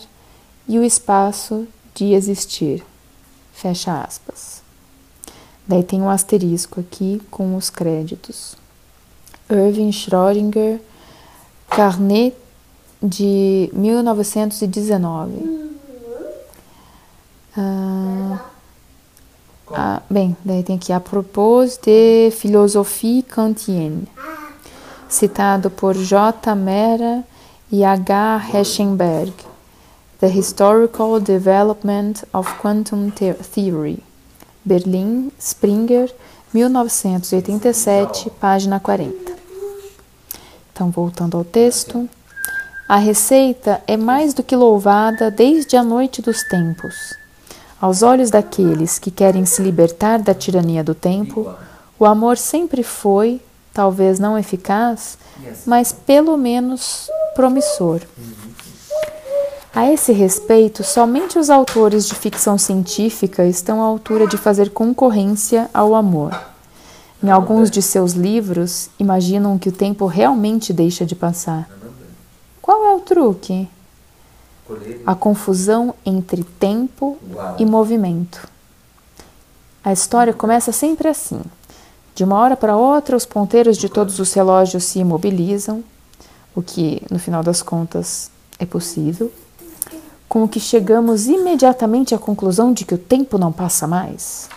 e 0.68 0.78
o 0.78 0.84
espaço 0.84 1.68
de 1.94 2.14
existir. 2.14 2.84
Fecha 3.54 4.02
aspas. 4.02 4.67
Daí 5.68 5.84
tem 5.84 6.02
um 6.02 6.10
asterisco 6.10 6.80
aqui 6.80 7.22
com 7.30 7.56
os 7.56 7.70
créditos. 7.70 8.56
Irving 9.50 9.92
Schrödinger 9.92 10.80
Carnet 11.70 12.36
de 13.02 13.70
1919. 13.74 15.68
Ah, 17.56 18.40
ah, 19.74 20.02
bem, 20.10 20.38
daí 20.44 20.64
tem 20.64 20.76
aqui 20.76 20.94
a 20.94 21.00
propos 21.00 21.78
de 21.78 22.32
philosophie 22.32 23.24
kantienne, 23.24 24.08
citado 25.10 25.70
por 25.70 25.96
J. 25.96 26.56
Mera 26.56 27.24
e 27.72 27.84
H. 27.84 28.42
Heschenberg, 28.54 29.34
The 30.20 30.28
Historical 30.28 31.20
Development 31.20 32.24
of 32.34 32.54
Quantum 32.60 33.12
Theory, 33.12 34.04
Berlim, 34.68 35.32
Springer, 35.40 36.14
1987, 36.54 38.30
página 38.32 38.80
40. 38.82 39.32
Então, 40.74 40.92
voltando 40.92 41.38
ao 41.38 41.46
texto, 41.46 42.08
a 42.88 42.98
receita 42.98 43.82
é 43.88 43.96
mais 43.96 44.34
do 44.34 44.44
que 44.44 44.56
louvada 44.56 45.32
desde 45.32 45.78
a 45.78 45.84
noite 45.84 46.22
dos 46.22 46.44
tempos. 46.44 47.16
Aos 47.80 48.02
olhos 48.02 48.30
daqueles 48.30 49.00
que 49.00 49.10
querem 49.10 49.46
se 49.46 49.62
libertar 49.62 50.20
da 50.20 50.34
tirania 50.34 50.84
do 50.84 50.94
tempo, 50.94 51.50
o 51.98 52.06
amor 52.06 52.38
sempre 52.38 52.84
foi, 52.84 53.40
talvez 53.74 54.20
não 54.20 54.38
eficaz, 54.38 55.18
mas 55.66 55.94
pelo 55.94 56.36
menos 56.36 57.10
promissor. 57.36 58.02
A 59.78 59.94
esse 59.94 60.12
respeito, 60.12 60.84
somente 60.84 61.38
os 61.38 61.52
autores 61.52 62.08
de 62.08 62.16
ficção 62.16 62.58
científica 62.58 63.46
estão 63.46 63.80
à 63.80 63.86
altura 63.86 64.26
de 64.26 64.36
fazer 64.36 64.72
concorrência 64.72 65.70
ao 65.72 65.94
amor. 65.94 66.36
Em 67.22 67.30
alguns 67.30 67.70
de 67.70 67.80
seus 67.80 68.14
livros, 68.14 68.90
imaginam 68.98 69.56
que 69.60 69.70
o 69.70 69.72
tempo 69.72 70.08
realmente 70.08 70.74
deixa 70.74 71.06
de 71.06 71.14
passar. 71.14 71.70
Qual 72.60 72.88
é 72.88 72.96
o 72.96 73.02
truque? 73.02 73.70
A 75.06 75.14
confusão 75.14 75.94
entre 76.04 76.44
tempo 76.44 77.16
e 77.60 77.64
movimento. 77.64 78.50
A 79.84 79.94
história 79.94 80.34
começa 80.34 80.72
sempre 80.72 81.08
assim. 81.08 81.40
De 82.16 82.24
uma 82.24 82.38
hora 82.38 82.58
para 82.58 82.76
outra, 82.76 83.16
os 83.16 83.28
ponteiros 83.28 83.78
de 83.78 83.90
todos 83.90 84.18
os 84.18 84.34
relógios 84.34 84.86
se 84.86 84.98
imobilizam, 84.98 85.84
o 86.56 86.64
que, 86.64 87.04
no 87.12 87.20
final 87.20 87.44
das 87.44 87.62
contas, 87.62 88.32
é 88.58 88.66
possível, 88.66 89.32
com 90.28 90.44
o 90.44 90.48
que 90.48 90.60
chegamos 90.60 91.28
imediatamente 91.28 92.14
à 92.14 92.18
conclusão 92.18 92.74
de 92.74 92.86
que 92.86 92.96
o 92.96 92.98
tempo 92.98 93.38
não 93.38 93.52
passa 93.52 93.88
mais. 93.88 94.50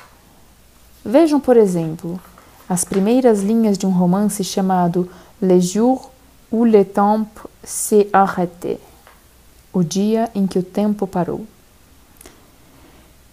Vejam, 1.05 1.41
por 1.41 1.57
exemplo, 1.57 2.21
as 2.69 2.85
primeiras 2.85 3.41
linhas 3.41 3.79
de 3.79 3.87
um 3.87 3.91
romance 3.91 4.43
chamado 4.45 5.09
Le 5.41 5.61
jour 5.61 6.11
où 6.51 6.65
le 6.65 6.85
temps 6.85 7.27
s'est 7.63 8.09
arrêté 8.13 8.79
o 9.73 9.83
dia 9.83 10.29
em 10.35 10.47
que 10.47 10.59
o 10.59 10.63
tempo 10.63 11.07
parou. 11.07 11.47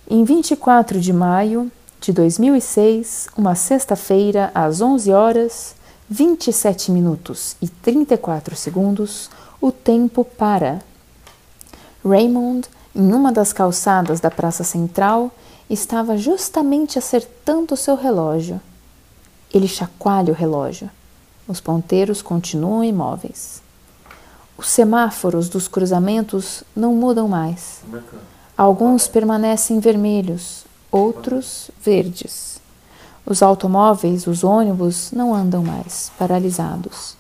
Em 0.10 0.24
24 0.24 1.00
de 1.00 1.12
maio 1.12 1.72
de 2.00 2.14
2006, 2.14 3.28
uma 3.36 3.56
sexta-feira, 3.56 4.52
às 4.54 4.80
11 4.82 5.12
horas, 5.12 5.76
27 6.10 6.92
minutos 6.92 7.58
e 7.62 7.68
34 7.68 8.56
segundos, 8.56 9.30
o 9.60 9.72
tempo 9.72 10.24
para. 10.24 10.82
Raymond, 12.04 12.68
em 12.96 13.12
uma 13.12 13.32
das 13.32 13.54
calçadas 13.54 14.20
da 14.20 14.32
Praça 14.32 14.64
Central, 14.64 15.32
estava 15.70 16.18
justamente 16.18 16.98
acertando 16.98 17.76
seu 17.76 17.96
relógio 17.96 18.60
ele 19.54 19.68
chacoalha 19.68 20.32
o 20.32 20.36
relógio. 20.36 20.90
Os 21.48 21.62
ponteiros 21.62 22.22
continuam 22.22 22.84
imóveis. 22.84 23.62
Os 24.58 24.68
semáforos 24.70 25.50
dos 25.50 25.68
cruzamentos 25.68 26.64
não 26.76 26.94
mudam 26.96 27.28
mais. 27.28 27.82
Alguns 28.58 29.08
permanecem 29.08 29.80
vermelhos, 29.80 30.66
outros 30.92 31.70
verdes. 31.82 32.60
Os 33.26 33.42
automóveis, 33.42 34.26
os 34.26 34.44
ônibus 34.44 35.12
não 35.12 35.34
andam 35.34 35.64
mais, 35.64 36.12
paralisados. 36.18 37.16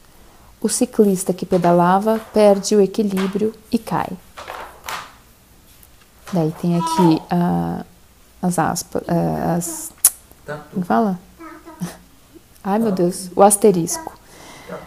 O 0.59 0.67
ciclista 0.67 1.33
que 1.33 1.45
pedalava 1.45 2.19
perde 2.33 2.75
o 2.75 2.81
equilíbrio 2.81 3.53
e 3.71 3.77
cai. 3.77 4.09
Daí 6.33 6.51
tem 6.61 6.77
aqui 6.77 7.21
uh, 7.33 7.85
as 8.41 8.59
aspas, 8.59 9.01
uh, 9.03 9.55
as. 9.55 9.91
Como 10.73 10.85
fala? 10.85 11.19
Ai 12.63 12.79
meu 12.79 12.91
Deus, 12.91 13.29
o 13.35 13.41
asterisco 13.41 14.17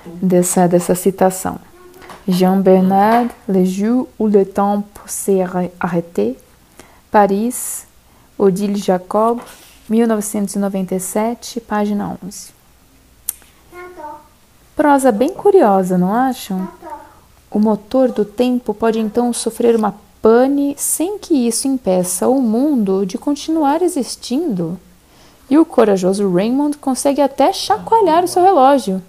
dessa, 0.04 0.68
dessa 0.68 0.94
citação. 0.94 1.58
Jean 2.28 2.60
Bernard, 2.60 3.30
Le 3.48 3.64
jour 3.64 4.06
où 4.18 4.26
le 4.26 4.44
temps 4.44 4.84
s'est 5.06 5.40
arrêté, 5.78 6.36
Paris, 7.10 7.86
Odile 8.38 8.76
Jacob, 8.76 9.40
1997, 9.88 11.60
página 11.60 12.16
11. 12.24 12.52
Prosa 14.76 15.10
bem 15.10 15.30
curiosa, 15.30 15.98
não 15.98 16.14
acham? 16.14 16.68
O 17.50 17.58
motor 17.58 18.12
do 18.12 18.24
tempo 18.24 18.72
pode 18.72 19.00
então 19.00 19.32
sofrer 19.32 19.74
uma 19.74 19.94
pane 20.22 20.74
sem 20.78 21.18
que 21.18 21.34
isso 21.34 21.66
impeça 21.66 22.28
o 22.28 22.40
mundo 22.40 23.06
de 23.06 23.16
continuar 23.16 23.82
existindo. 23.82 24.78
E 25.48 25.58
o 25.58 25.64
corajoso 25.64 26.30
Raymond 26.30 26.78
consegue 26.78 27.20
até 27.20 27.52
chacoalhar 27.52 28.24
o 28.24 28.28
seu 28.28 28.42
relógio. 28.42 29.02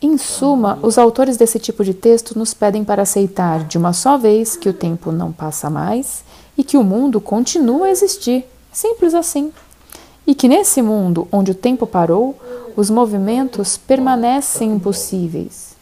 Em 0.00 0.16
suma, 0.16 0.78
os 0.82 0.98
autores 0.98 1.36
desse 1.36 1.58
tipo 1.58 1.82
de 1.82 1.92
texto 1.92 2.38
nos 2.38 2.54
pedem 2.54 2.84
para 2.84 3.02
aceitar 3.02 3.64
de 3.64 3.76
uma 3.76 3.92
só 3.92 4.16
vez 4.16 4.56
que 4.56 4.68
o 4.68 4.72
tempo 4.72 5.10
não 5.10 5.32
passa 5.32 5.68
mais 5.68 6.22
e 6.56 6.62
que 6.62 6.76
o 6.76 6.84
mundo 6.84 7.20
continua 7.20 7.86
a 7.86 7.90
existir, 7.90 8.44
simples 8.72 9.14
assim. 9.14 9.52
E 10.26 10.34
que 10.34 10.48
nesse 10.48 10.82
mundo 10.82 11.26
onde 11.32 11.50
o 11.50 11.54
tempo 11.54 11.86
parou, 11.86 12.38
os 12.76 12.90
movimentos 12.90 13.76
permanecem 13.76 14.72
impossíveis. 14.72 15.75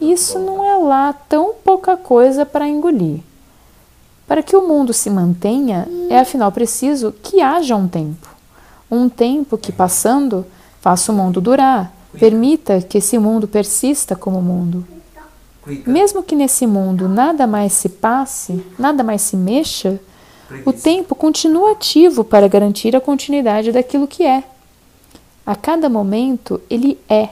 Isso 0.00 0.38
não 0.38 0.64
é 0.64 0.76
lá 0.78 1.12
tão 1.12 1.54
pouca 1.64 1.96
coisa 1.96 2.46
para 2.46 2.68
engolir. 2.68 3.20
Para 4.26 4.42
que 4.42 4.56
o 4.56 4.66
mundo 4.66 4.92
se 4.92 5.08
mantenha, 5.08 5.88
é 6.10 6.18
afinal 6.18 6.52
preciso 6.52 7.12
que 7.22 7.40
haja 7.40 7.74
um 7.74 7.88
tempo. 7.88 8.28
Um 8.90 9.08
tempo 9.08 9.56
que, 9.56 9.72
passando, 9.72 10.46
faça 10.80 11.10
o 11.12 11.14
mundo 11.14 11.40
durar, 11.40 11.92
permita 12.18 12.80
que 12.80 12.98
esse 12.98 13.18
mundo 13.18 13.48
persista 13.48 14.14
como 14.14 14.40
mundo. 14.40 14.86
Mesmo 15.86 16.22
que 16.22 16.34
nesse 16.34 16.66
mundo 16.66 17.08
nada 17.08 17.46
mais 17.46 17.72
se 17.72 17.88
passe, 17.88 18.64
nada 18.78 19.02
mais 19.02 19.22
se 19.22 19.36
mexa, 19.36 20.00
o 20.64 20.72
tempo 20.72 21.14
continua 21.14 21.72
ativo 21.72 22.24
para 22.24 22.48
garantir 22.48 22.96
a 22.96 23.00
continuidade 23.00 23.70
daquilo 23.70 24.06
que 24.06 24.24
é. 24.24 24.44
A 25.44 25.54
cada 25.54 25.88
momento 25.88 26.60
ele 26.70 26.98
é. 27.08 27.30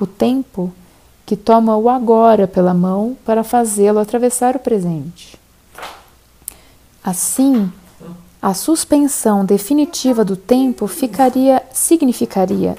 O 0.00 0.06
tempo 0.06 0.72
que 1.32 1.36
toma 1.36 1.78
o 1.78 1.88
agora 1.88 2.46
pela 2.46 2.74
mão 2.74 3.16
para 3.24 3.42
fazê-lo 3.42 3.98
atravessar 3.98 4.54
o 4.54 4.58
presente. 4.58 5.40
Assim, 7.02 7.72
a 8.42 8.52
suspensão 8.52 9.42
definitiva 9.42 10.26
do 10.26 10.36
tempo 10.36 10.86
ficaria 10.86 11.62
significaria 11.72 12.76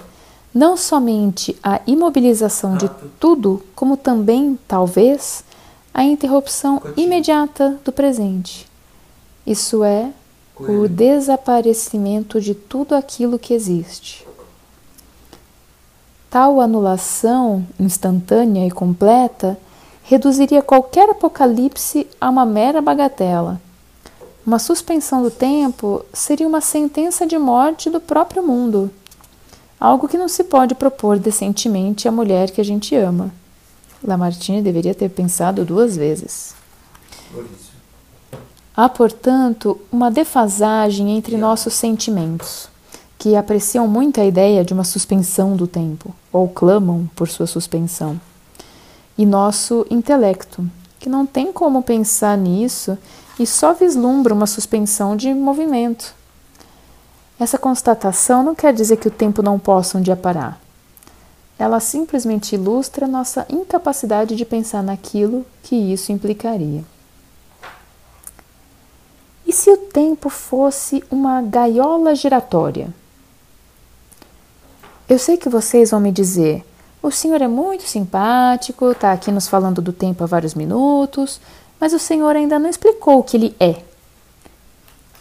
não 0.54 0.78
somente 0.78 1.58
a 1.64 1.82
imobilização 1.88 2.78
de 2.78 2.88
tudo, 3.20 3.64
como 3.74 3.98
também, 3.98 4.60
talvez, 4.68 5.44
a 5.92 6.04
interrupção 6.04 6.80
imediata 6.96 7.80
do 7.84 7.92
presente. 7.92 8.70
Isso 9.48 9.84
é, 9.84 10.12
o 10.60 10.88
desaparecimento 10.88 12.40
de 12.40 12.54
tudo 12.54 12.94
aquilo 12.94 13.40
que 13.40 13.56
existe. 13.56 14.23
Tal 16.34 16.60
anulação 16.60 17.64
instantânea 17.80 18.66
e 18.66 18.72
completa 18.72 19.56
reduziria 20.02 20.64
qualquer 20.64 21.08
apocalipse 21.08 22.08
a 22.20 22.28
uma 22.28 22.44
mera 22.44 22.82
bagatela. 22.82 23.62
Uma 24.44 24.58
suspensão 24.58 25.22
do 25.22 25.30
tempo 25.30 26.04
seria 26.12 26.48
uma 26.48 26.60
sentença 26.60 27.28
de 27.28 27.38
morte 27.38 27.88
do 27.88 28.00
próprio 28.00 28.42
mundo 28.42 28.90
algo 29.80 30.08
que 30.08 30.18
não 30.18 30.28
se 30.28 30.46
pode 30.46 30.74
propor 30.74 31.20
decentemente 31.20 32.08
à 32.08 32.12
mulher 32.12 32.50
que 32.50 32.62
a 32.62 32.64
gente 32.64 32.96
ama. 32.96 33.32
Lamartine 34.02 34.62
deveria 34.62 34.96
ter 34.96 35.10
pensado 35.10 35.64
duas 35.64 35.98
vezes. 35.98 36.56
Há, 38.76 38.88
portanto, 38.88 39.80
uma 39.92 40.10
defasagem 40.10 41.16
entre 41.18 41.36
nossos 41.36 41.74
sentimentos, 41.74 42.70
que 43.24 43.36
apreciam 43.36 43.88
muito 43.88 44.20
a 44.20 44.26
ideia 44.26 44.66
de 44.66 44.74
uma 44.74 44.84
suspensão 44.84 45.56
do 45.56 45.66
tempo, 45.66 46.14
ou 46.32 46.50
clamam 46.50 47.10
por 47.16 47.30
sua 47.30 47.48
suspensão, 47.48 48.20
e 49.18 49.26
nosso 49.26 49.88
intelecto, 49.90 50.70
que 51.00 51.08
não 51.08 51.26
tem 51.26 51.54
como 51.54 51.82
pensar 51.82 52.38
nisso 52.38 52.98
e 53.40 53.48
só 53.48 53.74
vislumbra 53.74 54.34
uma 54.34 54.46
suspensão 54.46 55.16
de 55.16 55.34
movimento 55.34 56.14
essa 57.40 57.58
constatação 57.58 58.44
não 58.44 58.56
quer 58.56 58.74
dizer 58.74 58.98
que 58.98 59.08
o 59.08 59.12
tempo 59.12 59.42
não 59.42 59.60
possa 59.60 59.98
um 59.98 60.02
dia 60.02 60.16
parar. 60.16 60.62
Ela 61.58 61.80
simplesmente 61.80 62.56
ilustra 62.56 63.08
nossa 63.08 63.46
incapacidade 63.50 64.36
de 64.36 64.46
pensar 64.46 64.84
naquilo 64.84 65.46
que 65.62 65.76
isso 65.76 66.12
implicaria. 66.12 66.84
E 69.46 69.52
se 69.52 69.70
o 69.70 69.78
tempo 69.78 70.30
fosse 70.30 71.04
uma 71.12 71.42
gaiola 71.42 72.16
giratória? 72.16 72.94
Eu 75.08 75.20
sei 75.20 75.36
que 75.36 75.50
vocês 75.50 75.92
vão 75.92 76.00
me 76.00 76.12
dizer: 76.12 76.66
o 77.02 77.12
senhor 77.12 77.42
é 77.42 77.48
muito 77.48 77.84
simpático, 77.84 78.92
está 78.92 79.12
aqui 79.12 79.32
nos 79.32 79.48
falando 79.48 79.82
do 79.82 79.92
tempo 79.92 80.24
há 80.24 80.28
vários 80.28 80.54
minutos, 80.54 81.42
mas 81.80 81.92
o 81.92 82.00
senhor 82.00 82.36
ainda 82.36 82.58
não 82.58 82.70
explicou 82.70 83.20
o 83.20 83.24
que 83.24 83.36
ele 83.36 83.56
é. 83.60 83.82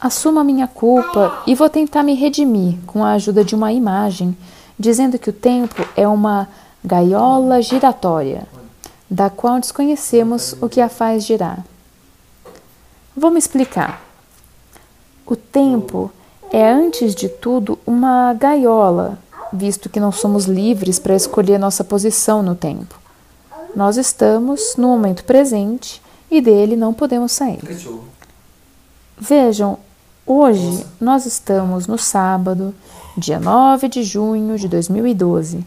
Assumo 0.01 0.39
a 0.39 0.45
minha 0.45 0.69
culpa 0.69 1.43
e 1.47 1.55
vou 1.55 1.69
tentar 1.69 2.03
me 2.03 2.15
redimir 2.15 2.79
com 2.87 3.05
a 3.05 3.13
ajuda 3.13 3.45
de 3.45 3.55
uma 3.55 3.73
imagem, 3.73 4.37
dizendo 4.79 5.19
que 5.19 5.31
o 5.31 5.33
tempo 5.33 5.85
é 5.97 6.07
uma 6.07 6.49
gaiola 6.85 7.61
giratória, 7.61 8.47
da 9.11 9.29
qual 9.31 9.59
desconhecemos 9.59 10.55
o 10.61 10.69
que 10.69 10.81
a 10.81 10.89
faz 10.89 11.25
girar. 11.25 11.65
Vou 13.17 13.31
me 13.31 13.39
explicar. 13.39 14.03
O 15.27 15.37
tempo 15.37 16.11
é, 16.53 16.71
antes 16.71 17.15
de 17.15 17.29
tudo, 17.29 17.79
uma 17.87 18.35
gaiola, 18.35 19.19
visto 19.53 19.89
que 19.89 20.01
não 20.01 20.13
somos 20.13 20.47
livres 20.47 20.99
para 20.99 21.15
escolher 21.15 21.59
nossa 21.59 21.85
posição 21.85 22.43
no 22.43 22.55
tempo. 22.55 22.99
Nós 23.75 23.97
estamos 23.97 24.75
no 24.77 24.89
momento 24.89 25.25
presente 25.25 26.01
e 26.31 26.41
dele 26.41 26.77
não 26.77 26.95
podemos 26.95 27.33
sair. 27.33 27.61
Vejam, 29.19 29.79
Hoje 30.25 30.87
nós 31.01 31.27
estamos 31.27 31.89
no 31.89 31.99
sábado, 31.99 32.73
dia 33.19 33.41
9 33.41 33.89
de 33.89 34.05
junho 34.05 34.57
de 34.57 34.69
2012. 34.69 35.67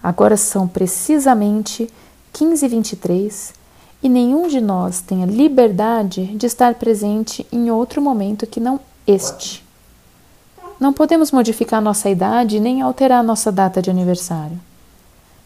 Agora 0.00 0.36
são 0.36 0.68
precisamente 0.68 1.90
15h23 2.32 3.52
e 4.00 4.08
nenhum 4.08 4.46
de 4.46 4.60
nós 4.60 5.00
tem 5.00 5.24
a 5.24 5.26
liberdade 5.26 6.24
de 6.36 6.46
estar 6.46 6.76
presente 6.76 7.44
em 7.50 7.68
outro 7.68 8.00
momento 8.00 8.46
que 8.46 8.60
não 8.60 8.78
este. 9.08 9.65
Não 10.78 10.92
podemos 10.92 11.32
modificar 11.32 11.80
nossa 11.80 12.10
idade 12.10 12.60
nem 12.60 12.82
alterar 12.82 13.24
nossa 13.24 13.50
data 13.50 13.80
de 13.80 13.90
aniversário. 13.90 14.58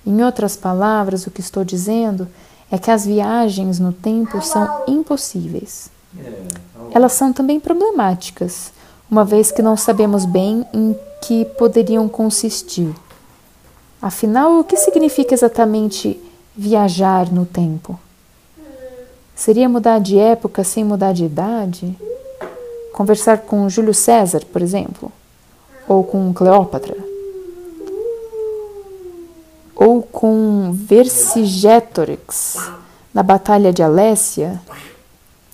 Em 0.04 0.22
outras 0.24 0.56
palavras, 0.56 1.26
o 1.26 1.30
que 1.30 1.40
estou 1.40 1.64
dizendo 1.64 2.26
é 2.70 2.78
que 2.78 2.90
as 2.90 3.04
viagens 3.06 3.78
no 3.78 3.92
tempo 3.92 4.42
são 4.42 4.84
impossíveis. 4.88 5.90
Elas 6.92 7.12
são 7.12 7.32
também 7.32 7.60
problemáticas, 7.60 8.72
uma 9.10 9.24
vez 9.24 9.52
que 9.52 9.62
não 9.62 9.76
sabemos 9.76 10.24
bem 10.24 10.66
em 10.72 10.96
que 11.20 11.44
poderiam 11.44 12.08
consistir. 12.08 12.92
Afinal, 14.00 14.58
o 14.58 14.64
que 14.64 14.76
significa 14.76 15.34
exatamente 15.34 16.18
viajar 16.56 17.30
no 17.30 17.44
tempo? 17.44 17.98
Seria 19.34 19.68
mudar 19.68 20.00
de 20.00 20.18
época 20.18 20.64
sem 20.64 20.84
mudar 20.84 21.12
de 21.12 21.24
idade? 21.24 21.96
Conversar 22.92 23.38
com 23.38 23.68
Júlio 23.68 23.94
César, 23.94 24.44
por 24.52 24.60
exemplo? 24.62 25.12
Ou 25.90 26.04
com 26.04 26.32
Cleópatra? 26.32 26.96
Ou 29.74 30.00
com 30.00 30.70
Vercingétorix 30.72 32.54
na 33.12 33.24
Batalha 33.24 33.72
de 33.72 33.82
Alésia? 33.82 34.62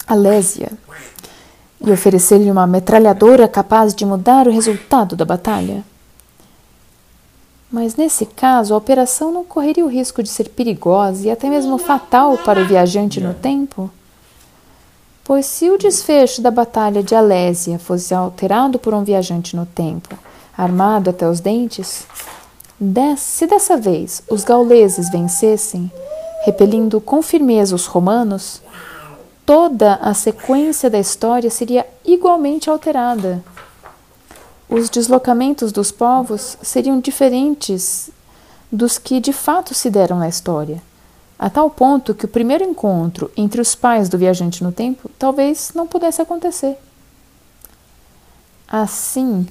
Alésia 0.06 0.72
e 1.80 1.90
oferecer-lhe 1.90 2.50
uma 2.50 2.66
metralhadora 2.66 3.48
capaz 3.48 3.94
de 3.94 4.04
mudar 4.04 4.46
o 4.46 4.52
resultado 4.52 5.16
da 5.16 5.24
batalha. 5.24 5.82
Mas 7.72 7.96
nesse 7.96 8.26
caso, 8.26 8.74
a 8.74 8.76
operação 8.76 9.32
não 9.32 9.42
correria 9.42 9.86
o 9.86 9.88
risco 9.88 10.22
de 10.22 10.28
ser 10.28 10.50
perigosa 10.50 11.28
e 11.28 11.30
até 11.30 11.48
mesmo 11.48 11.78
fatal 11.78 12.36
para 12.36 12.60
o 12.60 12.66
viajante 12.66 13.22
no 13.22 13.32
tempo? 13.32 13.90
Pois 15.24 15.46
se 15.46 15.70
o 15.70 15.78
desfecho 15.78 16.42
da 16.42 16.50
batalha 16.50 17.02
de 17.02 17.14
Alésia 17.14 17.78
fosse 17.78 18.14
alterado 18.14 18.78
por 18.78 18.92
um 18.92 19.02
viajante 19.02 19.56
no 19.56 19.64
tempo, 19.64 20.16
armado 20.56 21.10
até 21.10 21.28
os 21.28 21.40
dentes, 21.40 22.06
se 23.16 23.46
dessa 23.46 23.76
vez 23.76 24.22
os 24.30 24.44
gauleses 24.44 25.10
vencessem, 25.10 25.90
repelindo 26.44 27.00
com 27.00 27.22
firmeza 27.22 27.74
os 27.74 27.86
romanos, 27.86 28.62
toda 29.44 29.94
a 29.94 30.14
sequência 30.14 30.88
da 30.90 30.98
história 30.98 31.50
seria 31.50 31.86
igualmente 32.04 32.68
alterada. 32.70 33.42
Os 34.68 34.90
deslocamentos 34.90 35.70
dos 35.70 35.92
povos 35.92 36.58
seriam 36.62 36.98
diferentes 36.98 38.10
dos 38.70 38.98
que 38.98 39.20
de 39.20 39.32
fato 39.32 39.72
se 39.74 39.88
deram 39.88 40.18
na 40.18 40.28
história, 40.28 40.82
a 41.38 41.48
tal 41.48 41.70
ponto 41.70 42.14
que 42.14 42.24
o 42.24 42.28
primeiro 42.28 42.64
encontro 42.64 43.30
entre 43.36 43.60
os 43.60 43.74
pais 43.74 44.08
do 44.08 44.18
viajante 44.18 44.64
no 44.64 44.72
tempo 44.72 45.10
talvez 45.18 45.70
não 45.74 45.86
pudesse 45.86 46.20
acontecer. 46.20 46.76
Assim, 48.66 49.46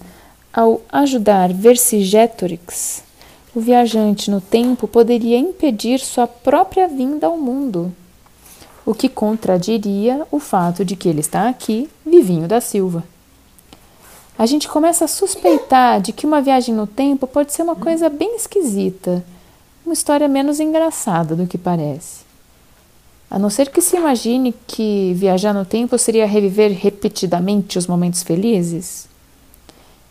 ao 0.55 0.81
ajudar 0.89 1.51
Vercingétorix, 1.51 3.03
o 3.53 3.59
viajante 3.59 4.31
no 4.31 4.39
tempo 4.39 4.87
poderia 4.87 5.37
impedir 5.37 5.99
sua 5.99 6.27
própria 6.27 6.87
vinda 6.87 7.27
ao 7.27 7.37
mundo 7.37 7.93
o 8.85 8.93
que 8.93 9.09
contradiria 9.09 10.25
o 10.31 10.39
fato 10.39 10.85
de 10.85 10.95
que 10.95 11.09
ele 11.09 11.19
está 11.19 11.49
aqui, 11.49 11.89
Vivinho 12.05 12.47
da 12.47 12.61
Silva. 12.61 13.03
A 14.37 14.45
gente 14.45 14.67
começa 14.67 15.05
a 15.05 15.07
suspeitar 15.07 15.99
de 15.99 16.13
que 16.13 16.25
uma 16.25 16.41
viagem 16.41 16.75
no 16.75 16.85
tempo 16.85 17.25
pode 17.25 17.51
ser 17.51 17.63
uma 17.63 17.75
coisa 17.75 18.09
bem 18.09 18.35
esquisita, 18.35 19.25
uma 19.83 19.93
história 19.93 20.27
menos 20.27 20.59
engraçada 20.59 21.35
do 21.35 21.47
que 21.47 21.57
parece. 21.57 22.23
A 23.29 23.39
não 23.39 23.49
ser 23.49 23.69
que 23.69 23.81
se 23.81 23.97
imagine 23.97 24.53
que 24.67 25.13
viajar 25.15 25.53
no 25.53 25.65
tempo 25.65 25.97
seria 25.97 26.27
reviver 26.27 26.71
repetidamente 26.71 27.79
os 27.79 27.87
momentos 27.87 28.21
felizes. 28.21 29.07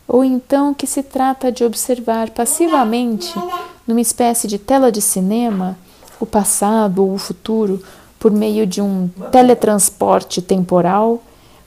Ou 0.07 0.23
então 0.23 0.75
que 0.75 0.87
se 0.87 1.03
trata 1.03 1.51
de 1.51 1.65
observar 1.65 2.31
passivamente, 2.31 3.33
numa 3.87 4.01
espécie 4.01 4.47
de 4.47 4.59
tela 4.59 4.93
de 4.93 5.01
cinema, 5.01 5.79
o 6.21 6.27
passado 6.27 7.05
ou 7.05 7.15
o 7.15 7.19
futuro 7.19 7.83
por 8.19 8.31
meio 8.31 8.67
de 8.67 8.81
um 8.81 9.09
teletransporte 9.31 10.41
temporal 10.41 11.23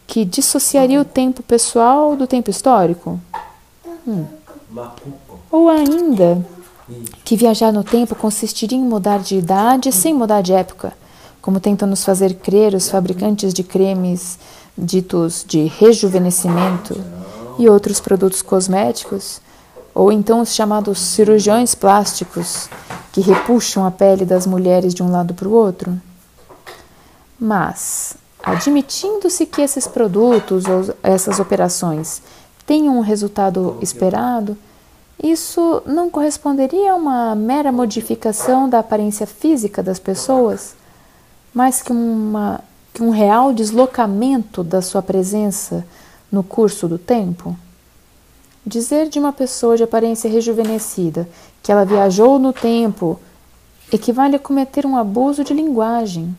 que 0.06 0.24
dissociaria 0.24 1.02
o 1.02 1.06
tempo 1.06 1.44
pessoal 1.44 2.16
do 2.16 2.26
tempo 2.26 2.50
histórico? 2.50 3.20
Hum. 4.08 4.26
Ou 5.52 5.70
ainda 5.70 6.44
que 7.26 7.36
viajar 7.36 7.72
no 7.74 7.84
tempo 7.84 8.16
consistiria 8.16 8.78
em 8.78 8.82
mudar 8.82 9.20
de 9.20 9.36
idade 9.36 9.92
sem 9.92 10.14
mudar 10.14 10.42
de 10.42 10.54
época, 10.54 10.94
como 11.42 11.60
tentam 11.60 11.88
nos 11.88 12.06
fazer 12.06 12.36
crer 12.36 12.74
os 12.74 12.90
fabricantes 12.90 13.54
de 13.54 13.64
cremes 13.64 14.40
ditos 14.78 15.44
de 15.46 15.66
rejuvenescimento 15.66 16.96
e 17.58 17.68
outros 17.68 18.00
produtos 18.00 18.42
cosméticos, 18.42 19.42
ou 19.94 20.12
então 20.12 20.42
os 20.42 20.54
chamados 20.54 21.00
cirurgiões 21.00 21.74
plásticos, 21.74 22.70
que 23.12 23.22
repuxam 23.22 23.86
a 23.86 23.90
pele 23.90 24.26
das 24.26 24.46
mulheres 24.46 24.94
de 24.94 25.02
um 25.02 25.10
lado 25.10 25.34
para 25.34 25.48
o 25.48 25.54
outro? 25.54 26.00
Mas, 27.40 28.16
admitindo-se 28.44 29.46
que 29.46 29.62
esses 29.62 29.88
produtos 29.88 30.66
ou 30.66 30.96
essas 31.02 31.40
operações 31.40 32.22
tenham 32.66 32.98
um 32.98 33.02
resultado 33.02 33.78
esperado, 33.82 34.58
isso 35.22 35.82
não 35.86 36.12
corresponderia 36.12 36.92
a 36.92 36.96
uma 36.96 37.34
mera 37.34 37.72
modificação 37.72 38.70
da 38.70 38.80
aparência 38.80 39.26
física 39.26 39.82
das 39.82 39.98
pessoas, 39.98 40.76
mais 41.54 41.82
que, 41.82 41.92
uma, 41.92 42.62
que 42.94 43.02
um 43.02 43.10
real 43.10 43.52
deslocamento 43.52 44.64
da 44.64 44.80
sua 44.82 45.02
presença 45.02 45.84
no 46.32 46.44
curso 46.44 46.88
do 46.88 46.98
tempo? 46.98 47.56
Dizer 48.66 49.10
de 49.10 49.18
uma 49.18 49.32
pessoa 49.32 49.78
de 49.78 49.84
aparência 49.84 50.30
rejuvenescida 50.30 51.28
que 51.64 51.72
ela 51.72 51.86
viajou 51.86 52.38
no 52.38 52.52
tempo 52.52 53.20
equivale 53.92 54.36
a 54.36 54.40
cometer 54.40 54.86
um 54.86 54.98
abuso 54.98 55.44
de 55.44 55.54
linguagem. 55.54 56.36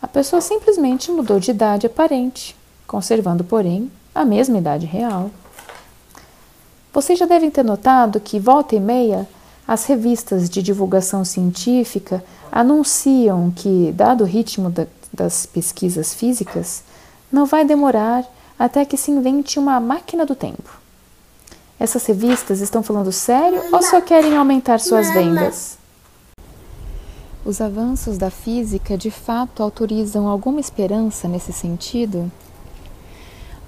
A 0.00 0.06
pessoa 0.06 0.42
simplesmente 0.42 1.10
mudou 1.10 1.40
de 1.40 1.50
idade 1.50 1.86
aparente, 1.86 2.54
conservando, 2.86 3.42
porém, 3.42 3.90
a 4.14 4.24
mesma 4.24 4.58
idade 4.58 4.86
real. 4.86 5.30
Vocês 6.92 7.18
já 7.18 7.26
devem 7.26 7.50
ter 7.50 7.64
notado 7.64 8.20
que, 8.20 8.38
volta 8.38 8.74
e 8.74 8.80
meia, 8.80 9.26
as 9.66 9.84
revistas 9.84 10.48
de 10.48 10.62
divulgação 10.62 11.24
científica 11.24 12.22
anunciam 12.52 13.50
que, 13.50 13.92
dado 13.92 14.24
o 14.24 14.26
ritmo 14.26 14.70
da, 14.70 14.86
das 15.12 15.44
pesquisas 15.44 16.14
físicas, 16.14 16.84
não 17.32 17.44
vai 17.44 17.64
demorar 17.64 18.24
até 18.58 18.84
que 18.84 18.96
se 18.96 19.10
invente 19.10 19.58
uma 19.58 19.78
máquina 19.80 20.24
do 20.24 20.34
tempo. 20.34 20.70
Essas 21.78 22.06
revistas 22.06 22.60
estão 22.60 22.82
falando 22.82 23.12
sério 23.12 23.62
ou 23.72 23.82
só 23.82 24.00
querem 24.00 24.36
aumentar 24.36 24.80
suas 24.80 25.12
vendas? 25.12 25.78
Os 27.44 27.60
avanços 27.60 28.18
da 28.18 28.30
física 28.30 28.96
de 28.96 29.10
fato 29.10 29.62
autorizam 29.62 30.26
alguma 30.26 30.58
esperança 30.58 31.28
nesse 31.28 31.52
sentido? 31.52 32.30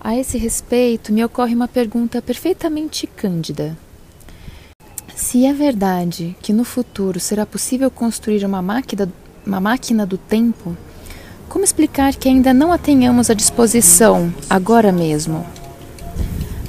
A 0.00 0.16
esse 0.16 0.38
respeito, 0.38 1.12
me 1.12 1.24
ocorre 1.24 1.54
uma 1.54 1.68
pergunta 1.68 2.22
perfeitamente 2.22 3.06
cândida. 3.06 3.76
Se 5.14 5.44
é 5.44 5.52
verdade 5.52 6.36
que 6.40 6.52
no 6.52 6.64
futuro 6.64 7.20
será 7.20 7.44
possível 7.44 7.90
construir 7.90 8.44
uma 8.44 8.62
máquina, 8.62 9.12
uma 9.44 9.60
máquina 9.60 10.06
do 10.06 10.16
tempo, 10.16 10.76
como 11.48 11.64
explicar 11.64 12.14
que 12.14 12.28
ainda 12.28 12.52
não 12.52 12.72
a 12.72 12.78
tenhamos 12.78 13.30
à 13.30 13.34
disposição 13.34 14.32
agora 14.48 14.92
mesmo? 14.92 15.46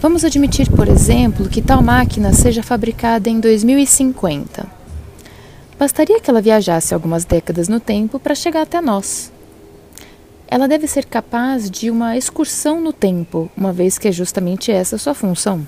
Vamos 0.02 0.24
admitir, 0.24 0.70
por 0.72 0.88
exemplo, 0.88 1.50
que 1.50 1.62
tal 1.62 1.82
máquina 1.82 2.34
seja 2.34 2.64
fabricada 2.64 3.30
em 3.30 3.40
2050. 3.40 4.66
Bastaria 5.78 6.20
que 6.20 6.30
ela 6.30 6.42
viajasse 6.42 6.94
algumas 6.94 7.26
décadas 7.26 7.68
no 7.68 7.80
tempo 7.80 8.20
para 8.20 8.34
chegar 8.36 8.62
até 8.62 8.82
nós 8.82 9.32
ela 10.52 10.68
deve 10.68 10.88
ser 10.88 11.06
capaz 11.06 11.70
de 11.70 11.92
uma 11.92 12.18
excursão 12.18 12.82
no 12.82 12.92
tempo, 12.92 13.52
uma 13.56 13.72
vez 13.72 14.00
que 14.00 14.08
é 14.08 14.12
justamente 14.12 14.72
essa 14.72 14.98
sua 14.98 15.14
função. 15.14 15.66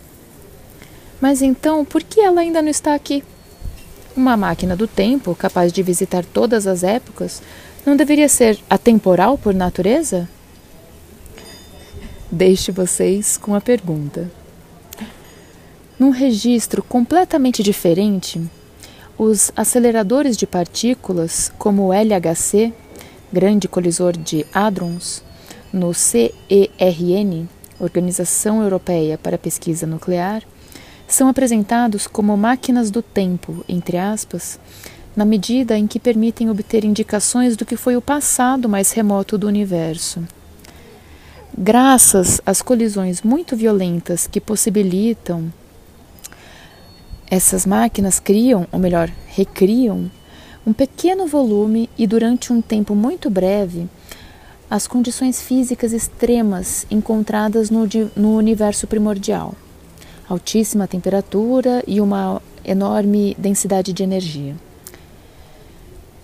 Mas 1.21 1.43
então, 1.43 1.85
por 1.85 2.01
que 2.01 2.19
ela 2.19 2.41
ainda 2.41 2.63
não 2.63 2.69
está 2.69 2.95
aqui? 2.95 3.23
Uma 4.17 4.35
máquina 4.35 4.75
do 4.75 4.87
tempo, 4.87 5.35
capaz 5.35 5.71
de 5.71 5.83
visitar 5.83 6.25
todas 6.25 6.65
as 6.65 6.81
épocas, 6.83 7.43
não 7.85 7.95
deveria 7.95 8.29
ser 8.29 8.59
atemporal 8.69 9.37
por 9.37 9.53
natureza? 9.53 10.29
Deixe 12.31 12.71
vocês 12.71 13.37
com 13.37 13.55
a 13.55 13.61
pergunta. 13.61 14.31
Num 15.99 16.09
registro 16.09 16.81
completamente 16.81 17.61
diferente, 17.61 18.41
os 19.17 19.51
aceleradores 19.55 20.37
de 20.37 20.47
partículas, 20.47 21.51
como 21.57 21.87
o 21.87 21.93
LHC, 21.93 22.73
grande 23.31 23.67
colisor 23.67 24.17
de 24.17 24.45
hadrons, 24.53 25.23
no 25.71 25.93
CERN, 25.93 27.47
Organização 27.79 28.61
Europeia 28.61 29.17
para 29.17 29.35
a 29.35 29.39
Pesquisa 29.39 29.85
Nuclear, 29.85 30.43
são 31.07 31.27
apresentados 31.27 32.07
como 32.07 32.35
máquinas 32.37 32.89
do 32.89 33.01
tempo, 33.01 33.65
entre 33.67 33.97
aspas, 33.97 34.59
na 35.15 35.25
medida 35.25 35.77
em 35.77 35.87
que 35.87 35.99
permitem 35.99 36.49
obter 36.49 36.85
indicações 36.85 37.57
do 37.57 37.65
que 37.65 37.75
foi 37.75 37.95
o 37.95 38.01
passado 38.01 38.69
mais 38.69 38.91
remoto 38.91 39.37
do 39.37 39.47
universo. 39.47 40.23
Graças 41.57 42.39
às 42.45 42.61
colisões 42.61 43.21
muito 43.21 43.55
violentas 43.55 44.25
que 44.25 44.39
possibilitam, 44.39 45.51
essas 47.29 47.65
máquinas 47.65 48.19
criam, 48.19 48.67
ou 48.71 48.79
melhor, 48.79 49.09
recriam, 49.27 50.09
um 50.65 50.73
pequeno 50.73 51.27
volume 51.27 51.89
e 51.97 52.05
durante 52.05 52.53
um 52.53 52.61
tempo 52.61 52.95
muito 52.95 53.29
breve 53.29 53.89
as 54.69 54.87
condições 54.87 55.41
físicas 55.41 55.91
extremas 55.91 56.85
encontradas 56.89 57.69
no, 57.69 57.87
no 58.15 58.37
universo 58.37 58.87
primordial, 58.87 59.53
altíssima 60.29 60.87
temperatura 60.87 61.83
e 61.85 61.99
uma 61.99 62.41
enorme 62.63 63.35
densidade 63.37 63.91
de 63.91 64.03
energia. 64.03 64.55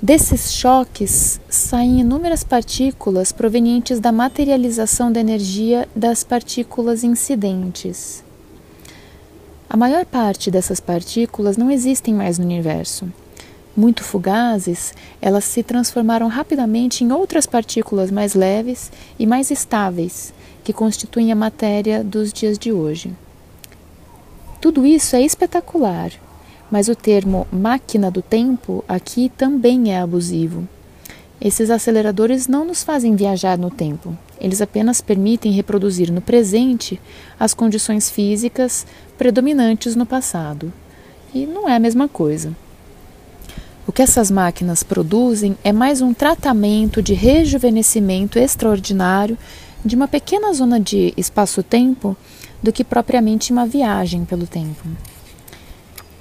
Desses 0.02 0.54
choques 0.54 1.40
saem 1.50 2.02
inúmeras 2.02 2.44
partículas 2.44 3.32
provenientes 3.32 4.00
da 4.00 4.12
materialização 4.12 5.12
da 5.12 5.20
energia 5.20 5.88
das 5.96 6.24
partículas 6.24 7.04
incidentes. 7.04 8.24
A 9.70 9.76
maior 9.76 10.06
parte 10.06 10.52
dessas 10.52 10.80
partículas 10.80 11.58
não 11.58 11.72
existem 11.72 12.14
mais 12.14 12.38
no 12.38 12.46
universo 12.46 13.12
muito 13.78 14.04
fugazes, 14.04 14.96
elas 15.22 15.44
se 15.44 15.62
transformaram 15.62 16.28
rapidamente 16.28 17.04
em 17.04 17.12
outras 17.12 17.46
partículas 17.46 18.10
mais 18.10 18.34
leves 18.34 18.92
e 19.20 19.28
mais 19.28 19.52
estáveis, 19.52 20.34
que 20.64 20.74
constituem 20.74 21.32
a 21.32 21.36
matéria 21.36 22.04
dos 22.04 22.34
dias 22.34 22.58
de 22.58 22.72
hoje. 22.72 23.14
Tudo 24.60 24.84
isso 24.84 25.16
é 25.16 25.22
espetacular, 25.22 26.12
mas 26.72 26.88
o 26.88 26.96
termo 26.96 27.48
máquina 27.52 28.12
do 28.12 28.22
tempo 28.22 28.84
aqui 28.88 29.32
também 29.38 29.94
é 29.94 30.00
abusivo. 30.00 30.68
Esses 31.40 31.70
aceleradores 31.70 32.48
não 32.48 32.66
nos 32.66 32.84
fazem 32.84 33.16
viajar 33.16 33.58
no 33.58 33.70
tempo, 33.70 34.18
eles 34.40 34.62
apenas 34.62 35.02
permitem 35.02 35.52
reproduzir 35.52 36.12
no 36.12 36.22
presente 36.22 37.00
as 37.40 37.54
condições 37.54 38.10
físicas 38.10 38.86
predominantes 39.18 39.96
no 39.96 40.06
passado. 40.06 40.72
E 41.34 41.46
não 41.46 41.68
é 41.68 41.76
a 41.76 41.80
mesma 41.80 42.08
coisa. 42.08 42.56
O 43.88 43.92
que 43.92 44.02
essas 44.02 44.30
máquinas 44.30 44.84
produzem 44.84 45.58
é 45.64 45.72
mais 45.72 46.02
um 46.02 46.14
tratamento 46.14 47.02
de 47.02 47.14
rejuvenescimento 47.14 48.38
extraordinário 48.38 49.38
de 49.84 49.96
uma 49.96 50.08
pequena 50.08 50.54
zona 50.54 50.80
de 50.80 51.14
espaço-tempo 51.16 52.16
do 52.62 52.74
que 52.74 52.84
propriamente 52.84 53.52
uma 53.52 53.66
viagem 53.66 54.26
pelo 54.26 54.46
tempo. 54.46 54.86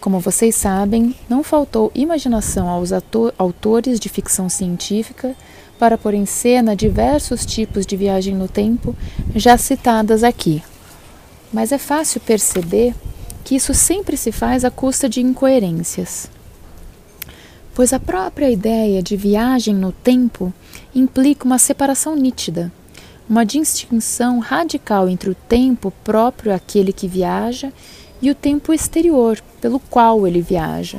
Como 0.06 0.20
vocês 0.20 0.54
sabem, 0.54 1.16
não 1.28 1.42
faltou 1.42 1.90
imaginação 1.92 2.68
aos 2.68 2.92
autores 3.36 3.98
de 3.98 4.08
ficção 4.08 4.48
científica 4.48 5.34
para 5.80 5.98
pôr 5.98 6.14
em 6.14 6.24
cena 6.24 6.76
diversos 6.76 7.44
tipos 7.44 7.84
de 7.84 7.96
viagem 7.96 8.32
no 8.32 8.46
tempo 8.46 8.94
já 9.34 9.58
citadas 9.58 10.22
aqui. 10.22 10.62
Mas 11.52 11.72
é 11.72 11.78
fácil 11.78 12.20
perceber 12.20 12.94
que 13.42 13.56
isso 13.56 13.74
sempre 13.74 14.16
se 14.16 14.30
faz 14.30 14.64
à 14.64 14.70
custa 14.70 15.08
de 15.08 15.20
incoerências 15.20 16.30
pois 17.74 17.92
a 17.92 17.98
própria 17.98 18.48
ideia 18.48 19.02
de 19.02 19.16
viagem 19.16 19.74
no 19.74 19.90
tempo 19.90 20.54
implica 20.94 21.44
uma 21.44 21.58
separação 21.58 22.14
nítida, 22.14 22.72
uma 23.28 23.44
distinção 23.44 24.38
radical 24.38 25.08
entre 25.08 25.30
o 25.30 25.34
tempo 25.34 25.92
próprio 26.04 26.54
àquele 26.54 26.92
que 26.92 27.08
viaja 27.08 27.72
e 28.20 28.30
o 28.30 28.34
tempo 28.34 28.72
exterior 28.72 29.40
pelo 29.60 29.78
qual 29.78 30.26
ele 30.26 30.40
viaja. 30.40 30.98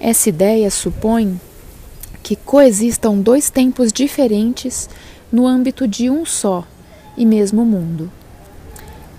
Essa 0.00 0.28
ideia 0.28 0.70
supõe 0.70 1.40
que 2.22 2.36
coexistam 2.36 3.20
dois 3.20 3.50
tempos 3.50 3.92
diferentes 3.92 4.88
no 5.30 5.46
âmbito 5.46 5.86
de 5.86 6.08
um 6.08 6.24
só 6.24 6.64
e 7.16 7.26
mesmo 7.26 7.64
mundo. 7.64 8.10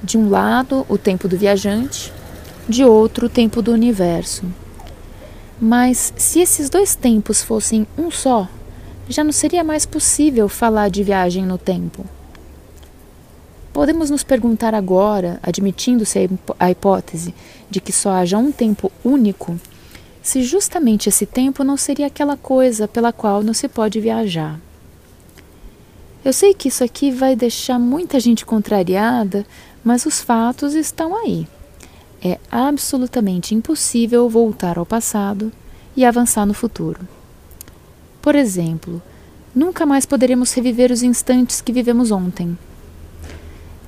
De 0.03 0.17
um 0.17 0.29
lado, 0.29 0.85
o 0.89 0.97
tempo 0.97 1.27
do 1.27 1.37
viajante, 1.37 2.11
de 2.67 2.83
outro, 2.83 3.27
o 3.27 3.29
tempo 3.29 3.61
do 3.61 3.71
universo. 3.71 4.43
Mas 5.59 6.13
se 6.17 6.39
esses 6.39 6.69
dois 6.69 6.95
tempos 6.95 7.41
fossem 7.41 7.87
um 7.97 8.11
só, 8.11 8.47
já 9.07 9.23
não 9.23 9.31
seria 9.31 9.63
mais 9.63 9.85
possível 9.85 10.49
falar 10.49 10.89
de 10.89 11.03
viagem 11.03 11.45
no 11.45 11.57
tempo. 11.57 12.05
Podemos 13.73 14.11
nos 14.11 14.23
perguntar 14.23 14.75
agora, 14.75 15.39
admitindo-se 15.41 16.29
a 16.59 16.69
hipótese 16.69 17.33
de 17.69 17.81
que 17.81 17.91
só 17.91 18.11
haja 18.11 18.37
um 18.37 18.51
tempo 18.51 18.91
único, 19.03 19.59
se 20.21 20.43
justamente 20.43 21.09
esse 21.09 21.25
tempo 21.25 21.63
não 21.63 21.75
seria 21.75 22.05
aquela 22.07 22.37
coisa 22.37 22.87
pela 22.87 23.11
qual 23.11 23.43
não 23.43 23.53
se 23.53 23.67
pode 23.67 23.99
viajar. 23.99 24.59
Eu 26.23 26.31
sei 26.31 26.53
que 26.53 26.69
isso 26.69 26.83
aqui 26.83 27.11
vai 27.11 27.35
deixar 27.35 27.77
muita 27.77 28.19
gente 28.19 28.45
contrariada, 28.45 29.45
mas 29.83 30.05
os 30.05 30.21
fatos 30.21 30.73
estão 30.73 31.17
aí. 31.17 31.45
É 32.23 32.39
absolutamente 32.49 33.53
impossível 33.53 34.29
voltar 34.29 34.77
ao 34.77 34.85
passado 34.85 35.51
e 35.97 36.05
avançar 36.05 36.45
no 36.45 36.53
futuro. 36.53 37.05
Por 38.21 38.35
exemplo, 38.35 39.01
nunca 39.53 39.85
mais 39.85 40.05
poderemos 40.05 40.53
reviver 40.53 40.89
os 40.91 41.03
instantes 41.03 41.59
que 41.59 41.73
vivemos 41.73 42.11
ontem. 42.11 42.57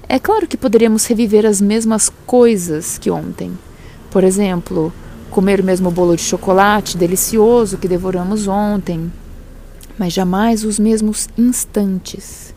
É 0.08 0.20
claro 0.20 0.48
que 0.48 0.56
poderemos 0.56 1.06
reviver 1.06 1.46
as 1.46 1.60
mesmas 1.60 2.12
coisas 2.28 2.98
que 2.98 3.10
ontem. 3.10 3.58
Por 4.12 4.24
exemplo, 4.24 4.94
comer 5.32 5.60
o 5.60 5.64
mesmo 5.64 5.90
bolo 5.90 6.16
de 6.16 6.22
chocolate 6.22 6.96
delicioso 6.96 7.78
que 7.78 7.88
devoramos 7.88 8.48
ontem, 8.48 9.12
mas 9.98 10.14
jamais 10.14 10.64
os 10.64 10.78
mesmos 10.78 11.28
instantes. 11.38 12.54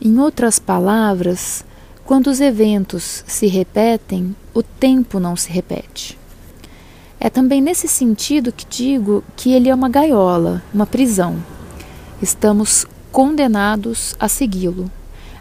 Em 0.00 0.18
outras 0.18 0.58
palavras, 0.58 1.64
quando 2.04 2.28
os 2.28 2.40
eventos 2.40 3.24
se 3.26 3.46
repetem, 3.46 4.36
o 4.52 4.62
tempo 4.62 5.18
não 5.18 5.34
se 5.34 5.50
repete. 5.50 6.18
É 7.18 7.28
também 7.28 7.60
nesse 7.60 7.88
sentido 7.88 8.52
que 8.52 8.66
digo 8.66 9.24
que 9.34 9.52
ele 9.52 9.68
é 9.68 9.74
uma 9.74 9.88
gaiola, 9.88 10.62
uma 10.72 10.86
prisão. 10.86 11.42
Estamos 12.22 12.86
condenados 13.10 14.14
a 14.20 14.28
segui-lo, 14.28 14.90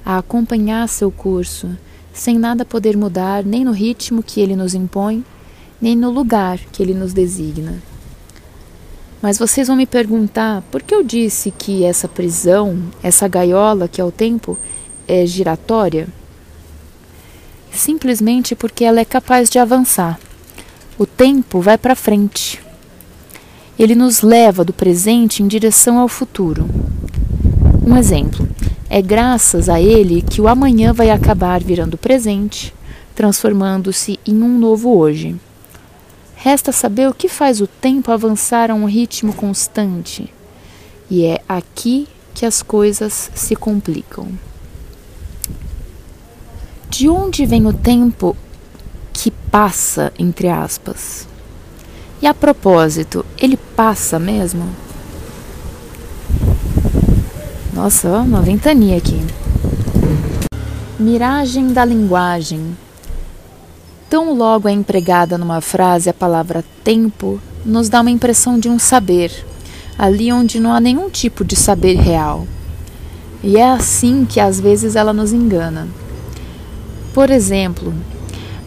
a 0.08 0.20
acompanhar 0.20 0.88
seu 0.88 1.12
curso, 1.12 1.78
sem 2.14 2.39
nada 2.39 2.64
poder 2.64 2.95
mudar 2.95 3.43
nem 3.43 3.66
no 3.66 3.74
ritmo 3.74 4.24
que 4.24 4.39
ele 4.39 4.55
nos 4.55 4.74
impõe, 4.74 5.22
nem 5.82 5.97
no 5.97 6.10
lugar 6.10 6.58
que 6.72 6.82
ele 6.82 6.93
nos 6.93 7.12
designa. 7.12 7.84
Mas 9.22 9.38
vocês 9.38 9.68
vão 9.68 9.76
me 9.76 9.86
perguntar 9.86 10.64
por 10.72 10.82
que 10.82 10.95
eu 10.95 11.03
disse 11.03 11.51
que 11.51 11.84
essa 11.84 12.08
prisão, 12.08 12.84
essa 13.03 13.28
gaiola 13.28 13.89
que 13.89 13.99
é 13.99 14.03
o 14.03 14.10
tempo, 14.10 14.58
é 15.05 15.26
giratória? 15.26 16.08
Simplesmente 17.70 18.55
porque 18.55 18.86
ela 18.86 19.01
é 19.01 19.05
capaz 19.05 19.49
de 19.49 19.60
avançar. 19.60 20.18
O 20.97 21.05
tempo 21.05 21.60
vai 21.60 21.78
para 21.78 21.95
frente. 21.95 22.64
Ele 23.78 23.93
nos 23.93 24.22
leva 24.22 24.64
do 24.64 24.72
presente 24.72 25.43
em 25.43 25.47
direção 25.49 25.97
ao 25.97 26.08
futuro. 26.08 26.66
Um 27.86 27.97
exemplo: 27.97 28.47
é 28.89 29.01
graças 29.01 29.67
a 29.67 29.81
ele 29.81 30.21
que 30.21 30.39
o 30.39 30.47
amanhã 30.47 30.93
vai 30.93 31.09
acabar 31.09 31.61
virando 31.61 31.97
presente, 31.97 32.73
transformando-se 33.13 34.19
em 34.25 34.41
um 34.41 34.57
novo 34.57 34.97
hoje. 34.97 35.35
Resta 36.35 36.71
saber 36.71 37.09
o 37.09 37.13
que 37.13 37.27
faz 37.27 37.59
o 37.59 37.67
tempo 37.67 38.11
avançar 38.11 38.71
a 38.71 38.75
um 38.75 38.85
ritmo 38.85 39.33
constante. 39.33 40.31
E 41.09 41.25
é 41.25 41.41
aqui 41.49 42.07
que 42.33 42.45
as 42.45 42.61
coisas 42.61 43.29
se 43.33 43.55
complicam. 43.55 44.27
De 46.89 47.09
onde 47.09 47.45
vem 47.45 47.65
o 47.65 47.73
tempo 47.73 48.38
que 49.11 49.31
passa, 49.31 50.13
entre 50.17 50.47
aspas? 50.47 51.27
E 52.21 52.27
a 52.27 52.33
propósito, 52.33 53.25
ele 53.38 53.57
passa 53.57 54.17
mesmo? 54.17 54.86
Nossa, 57.78 58.09
uma 58.09 58.41
ventania 58.41 58.97
aqui. 58.97 59.21
Miragem 60.99 61.71
da 61.71 61.86
linguagem 61.86 62.75
Tão 64.09 64.34
logo 64.34 64.67
é 64.67 64.71
empregada 64.71 65.38
numa 65.38 65.61
frase 65.61 66.09
a 66.09 66.13
palavra 66.13 66.65
tempo, 66.84 67.39
nos 67.63 67.88
dá 67.88 68.01
uma 68.01 68.09
impressão 68.09 68.57
de 68.57 68.67
um 68.67 68.80
saber, 68.80 69.32
ali 69.95 70.34
onde 70.34 70.59
não 70.59 70.73
há 70.73 70.80
nenhum 70.80 71.07
tipo 71.07 71.45
de 71.45 71.55
saber 71.55 71.97
real. 71.97 72.47
E 73.43 73.57
é 73.57 73.69
assim 73.69 74.25
que 74.25 74.39
às 74.39 74.59
vezes 74.59 74.95
ela 74.95 75.13
nos 75.13 75.32
engana. 75.32 75.88
Por 77.13 77.30
exemplo, 77.30 77.93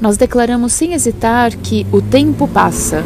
nós 0.00 0.16
declaramos 0.16 0.72
sem 0.72 0.92
hesitar 0.92 1.56
que 1.56 1.84
o 1.90 2.00
tempo 2.00 2.46
passa, 2.46 3.04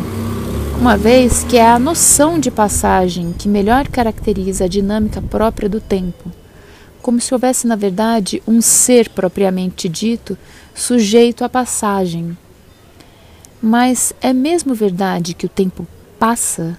uma 0.78 0.96
vez 0.96 1.44
que 1.44 1.56
é 1.56 1.66
a 1.66 1.78
noção 1.78 2.38
de 2.38 2.50
passagem 2.50 3.32
que 3.32 3.48
melhor 3.48 3.88
caracteriza 3.88 4.64
a 4.64 4.68
dinâmica 4.68 5.22
própria 5.22 5.68
do 5.68 5.80
tempo, 5.80 6.30
como 7.00 7.20
se 7.20 7.32
houvesse, 7.32 7.66
na 7.66 7.76
verdade, 7.76 8.42
um 8.46 8.60
ser 8.60 9.08
propriamente 9.08 9.88
dito 9.88 10.36
sujeito 10.74 11.44
à 11.44 11.48
passagem. 11.48 12.36
Mas 13.62 14.12
é 14.20 14.32
mesmo 14.32 14.74
verdade 14.74 15.34
que 15.34 15.46
o 15.46 15.48
tempo 15.48 15.86
passa? 16.18 16.76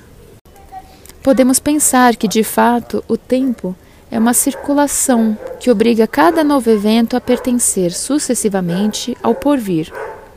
Podemos 1.23 1.59
pensar 1.59 2.15
que, 2.15 2.27
de 2.27 2.43
fato, 2.43 3.03
o 3.07 3.17
tempo 3.17 3.75
é 4.11 4.19
uma 4.19 4.33
circulação 4.33 5.37
que 5.59 5.71
obriga 5.71 6.05
cada 6.05 6.43
novo 6.43 6.69
evento 6.69 7.17
a 7.17 7.21
pertencer 7.21 7.91
sucessivamente 7.91 9.17
ao 9.23 9.33
porvir, 9.33 9.91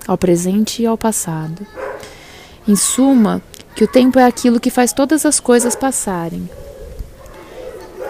ao 0.07 0.17
presente 0.17 0.83
e 0.83 0.87
ao 0.87 0.97
passado. 0.97 1.67
Em 2.69 2.77
suma, 2.77 3.43
que 3.75 3.83
o 3.83 3.89
tempo 3.89 4.19
é 4.19 4.25
aquilo 4.25 4.61
que 4.61 4.71
faz 4.71 4.93
todas 4.93 5.27
as 5.27 5.41
coisas 5.41 5.75
passarem. 5.75 6.49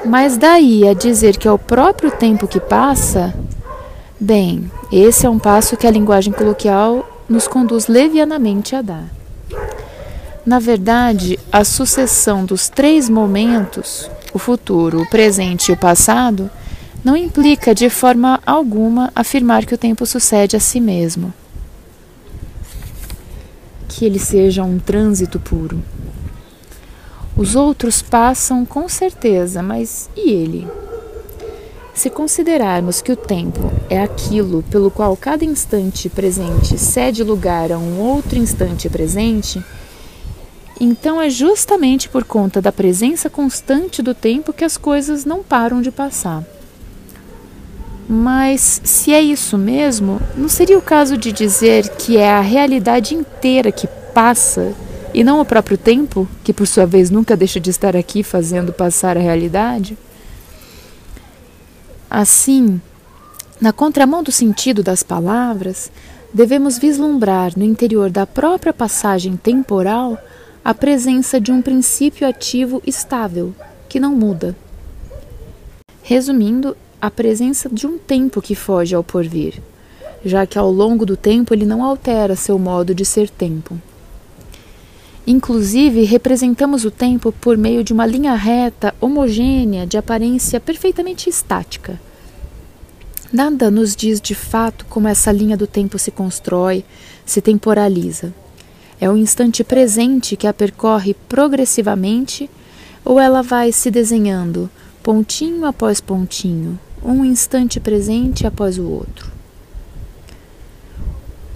Mas 0.04 0.36
daí 0.36 0.86
a 0.86 0.92
dizer 0.92 1.38
que 1.38 1.48
é 1.48 1.52
o 1.52 1.58
próprio 1.58 2.10
tempo 2.10 2.46
que 2.46 2.60
passa, 2.60 3.34
Bem, 4.20 4.68
esse 4.90 5.26
é 5.26 5.30
um 5.30 5.38
passo 5.38 5.76
que 5.76 5.86
a 5.86 5.90
linguagem 5.92 6.32
coloquial 6.32 7.08
nos 7.28 7.46
conduz 7.46 7.86
levianamente 7.86 8.74
a 8.74 8.82
dar. 8.82 9.04
Na 10.44 10.58
verdade, 10.58 11.38
a 11.52 11.62
sucessão 11.62 12.44
dos 12.44 12.68
três 12.68 13.08
momentos, 13.08 14.10
o 14.34 14.38
futuro, 14.38 15.02
o 15.02 15.08
presente 15.08 15.68
e 15.68 15.72
o 15.72 15.76
passado, 15.76 16.50
não 17.04 17.16
implica 17.16 17.72
de 17.72 17.88
forma 17.88 18.40
alguma 18.44 19.12
afirmar 19.14 19.64
que 19.64 19.74
o 19.74 19.78
tempo 19.78 20.04
sucede 20.04 20.56
a 20.56 20.60
si 20.60 20.80
mesmo. 20.80 21.32
Que 23.98 24.04
ele 24.04 24.20
seja 24.20 24.62
um 24.62 24.78
trânsito 24.78 25.40
puro. 25.40 25.82
Os 27.36 27.56
outros 27.56 28.00
passam 28.00 28.64
com 28.64 28.88
certeza, 28.88 29.60
mas 29.60 30.08
e 30.16 30.30
ele? 30.30 30.68
Se 31.92 32.08
considerarmos 32.08 33.02
que 33.02 33.10
o 33.10 33.16
tempo 33.16 33.72
é 33.90 34.00
aquilo 34.00 34.62
pelo 34.70 34.88
qual 34.88 35.16
cada 35.16 35.44
instante 35.44 36.08
presente 36.08 36.78
cede 36.78 37.24
lugar 37.24 37.72
a 37.72 37.78
um 37.78 37.98
outro 37.98 38.38
instante 38.38 38.88
presente, 38.88 39.60
então 40.80 41.20
é 41.20 41.28
justamente 41.28 42.08
por 42.08 42.22
conta 42.22 42.62
da 42.62 42.70
presença 42.70 43.28
constante 43.28 44.00
do 44.00 44.14
tempo 44.14 44.52
que 44.52 44.64
as 44.64 44.76
coisas 44.76 45.24
não 45.24 45.42
param 45.42 45.82
de 45.82 45.90
passar. 45.90 46.44
Mas 48.08 48.80
se 48.82 49.12
é 49.12 49.20
isso 49.20 49.58
mesmo, 49.58 50.18
não 50.34 50.48
seria 50.48 50.78
o 50.78 50.82
caso 50.82 51.18
de 51.18 51.30
dizer 51.30 51.90
que 51.90 52.16
é 52.16 52.30
a 52.30 52.40
realidade 52.40 53.14
inteira 53.14 53.70
que 53.70 53.86
passa 54.14 54.72
e 55.12 55.22
não 55.22 55.40
o 55.40 55.44
próprio 55.44 55.76
tempo, 55.76 56.26
que 56.42 56.54
por 56.54 56.66
sua 56.66 56.86
vez 56.86 57.10
nunca 57.10 57.36
deixa 57.36 57.60
de 57.60 57.68
estar 57.68 57.94
aqui 57.94 58.22
fazendo 58.22 58.72
passar 58.72 59.18
a 59.18 59.20
realidade? 59.20 59.98
Assim, 62.08 62.80
na 63.60 63.74
contramão 63.74 64.22
do 64.22 64.32
sentido 64.32 64.82
das 64.82 65.02
palavras, 65.02 65.90
devemos 66.32 66.78
vislumbrar 66.78 67.52
no 67.58 67.64
interior 67.64 68.08
da 68.08 68.26
própria 68.26 68.72
passagem 68.72 69.36
temporal 69.36 70.18
a 70.64 70.72
presença 70.72 71.38
de 71.38 71.52
um 71.52 71.60
princípio 71.60 72.26
ativo 72.26 72.82
estável, 72.86 73.54
que 73.86 74.00
não 74.00 74.14
muda. 74.14 74.56
Resumindo, 76.02 76.74
a 77.00 77.10
presença 77.10 77.68
de 77.68 77.86
um 77.86 77.96
tempo 77.96 78.42
que 78.42 78.54
foge 78.54 78.94
ao 78.94 79.04
porvir, 79.04 79.62
já 80.24 80.46
que 80.46 80.58
ao 80.58 80.70
longo 80.70 81.06
do 81.06 81.16
tempo 81.16 81.54
ele 81.54 81.64
não 81.64 81.84
altera 81.84 82.34
seu 82.34 82.58
modo 82.58 82.94
de 82.94 83.04
ser 83.04 83.30
tempo. 83.30 83.78
Inclusive, 85.26 86.04
representamos 86.04 86.84
o 86.84 86.90
tempo 86.90 87.30
por 87.30 87.56
meio 87.56 87.84
de 87.84 87.92
uma 87.92 88.06
linha 88.06 88.34
reta, 88.34 88.94
homogênea, 88.98 89.86
de 89.86 89.98
aparência 89.98 90.58
perfeitamente 90.58 91.28
estática. 91.28 92.00
Nada 93.30 93.70
nos 93.70 93.94
diz 93.94 94.22
de 94.22 94.34
fato 94.34 94.86
como 94.86 95.06
essa 95.06 95.30
linha 95.30 95.54
do 95.54 95.66
tempo 95.66 95.98
se 95.98 96.10
constrói, 96.10 96.82
se 97.26 97.42
temporaliza. 97.42 98.32
É 98.98 99.08
o 99.10 99.18
instante 99.18 99.62
presente 99.62 100.34
que 100.34 100.46
a 100.46 100.52
percorre 100.52 101.14
progressivamente 101.28 102.48
ou 103.04 103.20
ela 103.20 103.42
vai 103.42 103.70
se 103.70 103.90
desenhando, 103.90 104.70
pontinho 105.02 105.66
após 105.66 106.00
pontinho, 106.00 106.78
um 107.04 107.24
instante 107.24 107.78
presente 107.80 108.46
após 108.46 108.78
o 108.78 108.88
outro? 108.88 109.30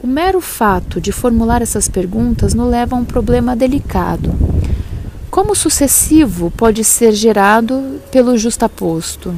O 0.02 0.06
mero 0.06 0.40
fato 0.40 1.00
de 1.00 1.12
formular 1.12 1.62
essas 1.62 1.88
perguntas 1.88 2.54
nos 2.54 2.70
leva 2.70 2.96
a 2.96 2.98
um 2.98 3.04
problema 3.04 3.54
delicado. 3.54 4.34
Como 5.30 5.54
sucessivo 5.54 6.50
pode 6.50 6.84
ser 6.84 7.12
gerado 7.12 8.00
pelo 8.10 8.36
justaposto? 8.36 9.34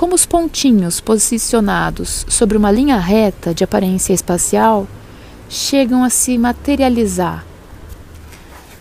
como 0.00 0.14
os 0.14 0.24
pontinhos 0.24 0.98
posicionados 0.98 2.24
sobre 2.26 2.56
uma 2.56 2.70
linha 2.70 2.96
reta 2.96 3.52
de 3.52 3.62
aparência 3.62 4.14
espacial 4.14 4.88
chegam 5.46 6.02
a 6.02 6.08
se 6.08 6.38
materializar. 6.38 7.44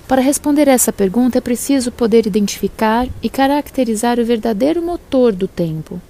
Para 0.09 0.23
responder 0.23 0.67
essa 0.67 0.91
pergunta 0.91 1.37
é 1.37 1.41
preciso 1.41 1.91
poder 1.91 2.25
identificar 2.25 3.07
e 3.21 3.29
caracterizar 3.29 4.19
o 4.19 4.25
verdadeiro 4.25 4.81
motor 4.81 5.31
do 5.31 5.47
tempo. 5.47 6.01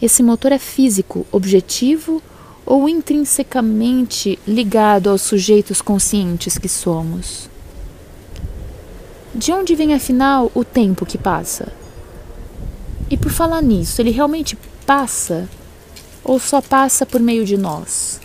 Esse 0.00 0.22
motor 0.22 0.52
é 0.52 0.58
físico, 0.58 1.26
objetivo 1.32 2.22
ou 2.64 2.88
intrinsecamente 2.88 4.38
ligado 4.46 5.10
aos 5.10 5.22
sujeitos 5.22 5.82
conscientes 5.82 6.56
que 6.58 6.68
somos? 6.68 7.50
De 9.34 9.50
onde 9.50 9.74
vem 9.74 9.94
afinal 9.94 10.52
o 10.54 10.62
tempo 10.62 11.04
que 11.04 11.18
passa? 11.18 11.72
E 13.10 13.16
por 13.16 13.32
falar 13.32 13.62
nisso, 13.62 14.00
ele 14.00 14.12
realmente 14.12 14.56
passa 14.86 15.48
ou 16.22 16.38
só 16.38 16.62
passa 16.62 17.04
por 17.04 17.20
meio 17.20 17.44
de 17.44 17.56
nós? 17.56 18.20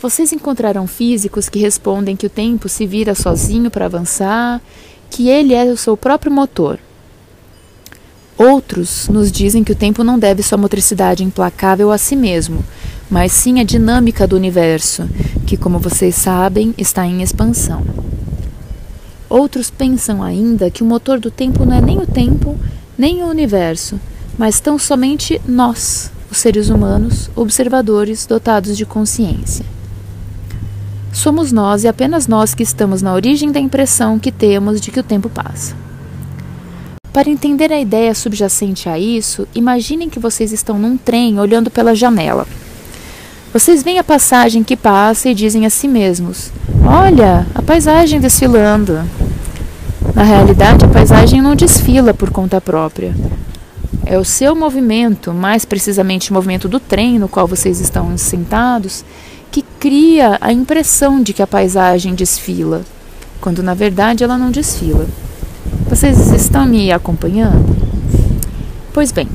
Vocês 0.00 0.32
encontrarão 0.32 0.86
físicos 0.86 1.48
que 1.48 1.58
respondem 1.58 2.14
que 2.14 2.26
o 2.26 2.30
tempo 2.30 2.68
se 2.68 2.86
vira 2.86 3.16
sozinho 3.16 3.68
para 3.68 3.86
avançar, 3.86 4.60
que 5.10 5.28
ele 5.28 5.54
é 5.54 5.64
o 5.64 5.76
seu 5.76 5.96
próprio 5.96 6.30
motor. 6.30 6.78
Outros 8.36 9.08
nos 9.08 9.32
dizem 9.32 9.64
que 9.64 9.72
o 9.72 9.74
tempo 9.74 10.04
não 10.04 10.16
deve 10.16 10.40
sua 10.40 10.56
motricidade 10.56 11.24
implacável 11.24 11.90
a 11.90 11.98
si 11.98 12.14
mesmo, 12.14 12.64
mas 13.10 13.32
sim 13.32 13.58
a 13.58 13.64
dinâmica 13.64 14.24
do 14.24 14.36
universo, 14.36 15.08
que, 15.44 15.56
como 15.56 15.80
vocês 15.80 16.14
sabem, 16.14 16.72
está 16.78 17.04
em 17.04 17.20
expansão. 17.20 17.82
Outros 19.28 19.68
pensam 19.68 20.22
ainda 20.22 20.70
que 20.70 20.84
o 20.84 20.86
motor 20.86 21.18
do 21.18 21.28
tempo 21.30 21.64
não 21.64 21.76
é 21.76 21.80
nem 21.80 21.98
o 21.98 22.06
tempo, 22.06 22.56
nem 22.96 23.24
o 23.24 23.26
universo, 23.26 23.98
mas 24.38 24.60
tão 24.60 24.78
somente 24.78 25.40
nós, 25.44 26.12
os 26.30 26.38
seres 26.38 26.68
humanos, 26.68 27.28
observadores 27.34 28.26
dotados 28.26 28.76
de 28.76 28.86
consciência. 28.86 29.66
Somos 31.12 31.52
nós 31.52 31.84
e 31.84 31.88
apenas 31.88 32.26
nós 32.26 32.54
que 32.54 32.62
estamos 32.62 33.02
na 33.02 33.14
origem 33.14 33.50
da 33.50 33.58
impressão 33.58 34.18
que 34.18 34.30
temos 34.30 34.80
de 34.80 34.90
que 34.90 35.00
o 35.00 35.02
tempo 35.02 35.28
passa. 35.28 35.74
Para 37.12 37.30
entender 37.30 37.72
a 37.72 37.80
ideia 37.80 38.14
subjacente 38.14 38.88
a 38.88 38.98
isso, 38.98 39.48
imaginem 39.54 40.08
que 40.08 40.18
vocês 40.18 40.52
estão 40.52 40.78
num 40.78 40.96
trem 40.96 41.40
olhando 41.40 41.70
pela 41.70 41.94
janela. 41.94 42.46
Vocês 43.52 43.82
veem 43.82 43.98
a 43.98 44.04
passagem 44.04 44.62
que 44.62 44.76
passa 44.76 45.30
e 45.30 45.34
dizem 45.34 45.64
a 45.64 45.70
si 45.70 45.88
mesmos: 45.88 46.52
Olha, 46.86 47.46
a 47.54 47.62
paisagem 47.62 48.20
desfilando. 48.20 49.02
Na 50.14 50.22
realidade, 50.22 50.84
a 50.84 50.88
paisagem 50.88 51.40
não 51.40 51.56
desfila 51.56 52.12
por 52.12 52.30
conta 52.30 52.60
própria. 52.60 53.14
É 54.04 54.18
o 54.18 54.24
seu 54.24 54.54
movimento, 54.54 55.32
mais 55.32 55.64
precisamente 55.64 56.30
o 56.30 56.34
movimento 56.34 56.68
do 56.68 56.78
trem 56.78 57.18
no 57.18 57.28
qual 57.28 57.46
vocês 57.46 57.80
estão 57.80 58.16
sentados, 58.16 59.04
que 59.58 59.64
cria 59.80 60.38
a 60.40 60.52
impressão 60.52 61.20
de 61.20 61.32
que 61.32 61.42
a 61.42 61.46
paisagem 61.46 62.14
desfila, 62.14 62.82
quando 63.40 63.60
na 63.60 63.74
verdade 63.74 64.22
ela 64.22 64.38
não 64.38 64.52
desfila. 64.52 65.06
Vocês 65.88 66.30
estão 66.30 66.64
me 66.64 66.92
acompanhando? 66.92 67.76
Pois 68.92 69.10
bem, 69.10 69.28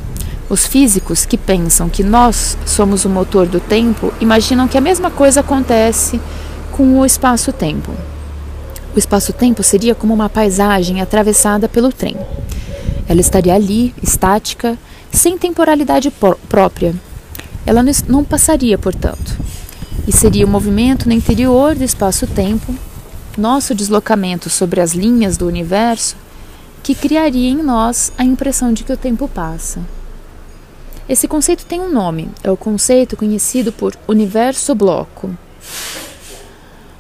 os 0.50 0.66
físicos 0.66 1.26
que 1.26 1.38
pensam 1.38 1.90
que 1.90 2.04
nós 2.04 2.58
somos 2.66 3.04
o 3.04 3.10
motor 3.10 3.48
do 3.48 3.60
tempo 3.60 4.14
imaginam 4.22 4.66
que 4.66 4.78
a 4.78 4.82
mesma 4.82 5.12
coisa 5.12 5.42
acontece 5.42 6.22
com 6.72 7.00
o 7.00 7.06
espaço-tempo. 7.06 7.92
O 8.96 9.00
espaço-tempo 9.00 9.62
seria 9.62 9.94
como 9.94 10.14
uma 10.14 10.30
paisagem 10.30 11.02
atravessada 11.02 11.68
pelo 11.68 11.92
trem. 11.92 12.16
Ela 13.10 13.20
estaria 13.20 13.54
ali, 13.54 13.94
estática, 14.02 14.78
sem 15.12 15.38
temporalidade 15.38 16.10
própria. 16.48 16.96
Ela 17.66 17.84
não 18.08 18.24
passaria, 18.24 18.78
portanto. 18.78 19.53
E 20.06 20.12
seria 20.12 20.46
o 20.46 20.50
movimento 20.50 21.08
no 21.08 21.14
interior 21.14 21.76
do 21.76 21.84
espaço-tempo, 21.84 22.76
nosso 23.38 23.74
deslocamento 23.74 24.50
sobre 24.50 24.82
as 24.82 24.94
linhas 24.94 25.38
do 25.38 25.48
universo, 25.48 26.18
que 26.84 26.94
criaria 26.94 27.50
em 27.50 27.64
nós 27.64 28.12
a 28.18 28.26
impressão 28.26 28.74
de 28.74 28.84
que 28.84 28.92
o 28.92 28.98
tempo 28.98 29.30
passa. 29.30 29.80
Esse 31.08 31.28
conceito 31.28 31.66
tem 31.66 31.80
um 31.80 31.92
nome, 31.92 32.30
é 32.44 32.52
o 32.52 32.58
conceito 32.58 33.16
conhecido 33.16 33.72
por 33.72 33.96
universo 34.06 34.76
bloco. 34.76 35.30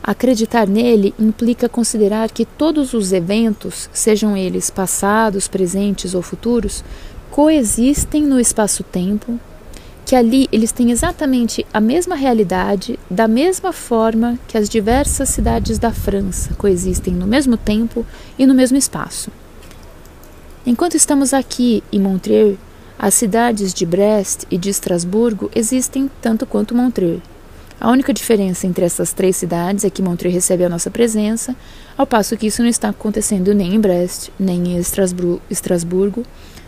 Acreditar 0.01 0.67
nele 0.67 1.13
implica 1.19 1.67
considerar 1.67 2.31
que 2.31 2.45
todos 2.45 2.93
os 2.93 3.11
eventos, 3.11 3.89
sejam 3.93 4.35
eles 4.35 4.69
passados, 4.69 5.47
presentes 5.47 6.13
ou 6.13 6.21
futuros, 6.21 6.83
coexistem 7.31 8.23
no 8.23 8.39
espaço-tempo, 8.39 9.39
que 10.13 10.17
ali 10.17 10.47
eles 10.51 10.71
têm 10.71 10.91
exatamente 10.91 11.65
a 11.73 11.81
mesma 11.81 12.13
realidade, 12.13 12.99
da 13.09 13.27
mesma 13.27 13.73
forma 13.73 14.37
que 14.47 14.55
as 14.55 14.69
diversas 14.69 15.27
cidades 15.29 15.79
da 15.79 15.91
França 15.91 16.53
coexistem 16.53 17.15
no 17.15 17.25
mesmo 17.25 17.57
tempo 17.57 18.05
e 18.37 18.45
no 18.45 18.53
mesmo 18.53 18.77
espaço. 18.77 19.31
Enquanto 20.67 20.93
estamos 20.93 21.33
aqui 21.33 21.83
em 21.91 21.99
Montreux, 21.99 22.59
as 22.99 23.15
cidades 23.15 23.73
de 23.73 23.87
Brest 23.87 24.43
e 24.51 24.57
de 24.59 24.69
Estrasburgo 24.69 25.49
existem 25.55 26.07
tanto 26.21 26.45
quanto 26.45 26.75
Montreux. 26.75 27.19
A 27.81 27.89
única 27.89 28.13
diferença 28.13 28.67
entre 28.67 28.85
essas 28.85 29.13
três 29.13 29.35
cidades 29.35 29.83
é 29.83 29.89
que 29.89 30.03
Montreux 30.03 30.35
recebe 30.35 30.63
a 30.63 30.69
nossa 30.69 30.91
presença, 30.91 31.55
ao 31.97 32.05
passo 32.05 32.37
que 32.37 32.45
isso 32.45 32.61
não 32.61 32.69
está 32.69 32.89
acontecendo 32.89 33.51
nem 33.55 33.73
em 33.73 33.79
Brest, 33.79 34.29
nem 34.39 34.75
em 34.75 34.77
Estrasburgo, 35.49 36.23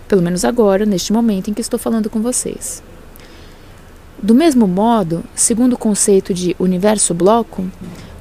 pelo 0.08 0.24
menos 0.24 0.44
agora, 0.44 0.84
neste 0.84 1.14
momento 1.14 1.52
em 1.52 1.54
que 1.54 1.62
estou 1.62 1.78
falando 1.78 2.10
com 2.10 2.24
vocês. 2.24 2.82
Do 4.22 4.34
mesmo 4.34 4.68
modo, 4.68 5.24
segundo 5.36 5.74
o 5.74 5.78
conceito 5.78 6.34
de 6.34 6.56
universo-bloco, 6.58 7.66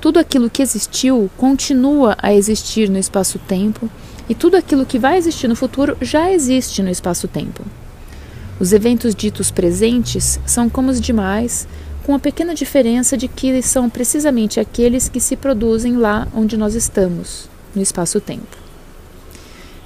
tudo 0.01 0.19
aquilo 0.19 0.51
que 0.51 0.61
existiu 0.61 1.31
continua 1.37 2.17
a 2.19 2.35
existir 2.35 2.91
no 2.91 2.99
espaço-tempo 2.99 3.89
e 4.29 4.35
tudo 4.35 4.57
aquilo 4.57 4.85
que 4.85 4.99
vai 4.99 5.17
existir 5.17 5.49
no 5.49 5.57
futuro 5.57 5.97
já 6.01 6.31
existe 6.31 6.83
no 6.83 6.91
espaço-tempo. 6.91 7.65
Os 8.61 8.73
eventos 8.73 9.15
ditos 9.15 9.51
presentes 9.51 10.39
são 10.47 10.69
como 10.69 10.91
os 10.91 11.01
demais, 11.01 11.67
com 12.05 12.15
a 12.15 12.19
pequena 12.19 12.55
diferença 12.55 13.17
de 13.17 13.29
que 13.29 13.63
são 13.63 13.89
precisamente 13.89 14.61
aqueles 14.61 15.09
que 15.09 15.21
se 15.21 15.37
produzem 15.37 15.97
lá 15.97 16.29
onde 16.35 16.57
nós 16.57 16.75
estamos, 16.75 17.49
no 17.75 17.81
espaço-tempo. 17.81 18.59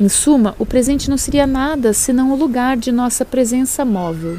Em 0.01 0.09
suma, 0.09 0.55
o 0.59 0.67
presente 0.67 1.09
não 1.09 1.17
seria 1.17 1.47
nada 1.47 1.93
senão 1.93 2.33
o 2.33 2.37
lugar 2.37 2.77
de 2.77 2.91
nossa 2.91 3.25
presença 3.25 3.85
móvel. 3.85 4.39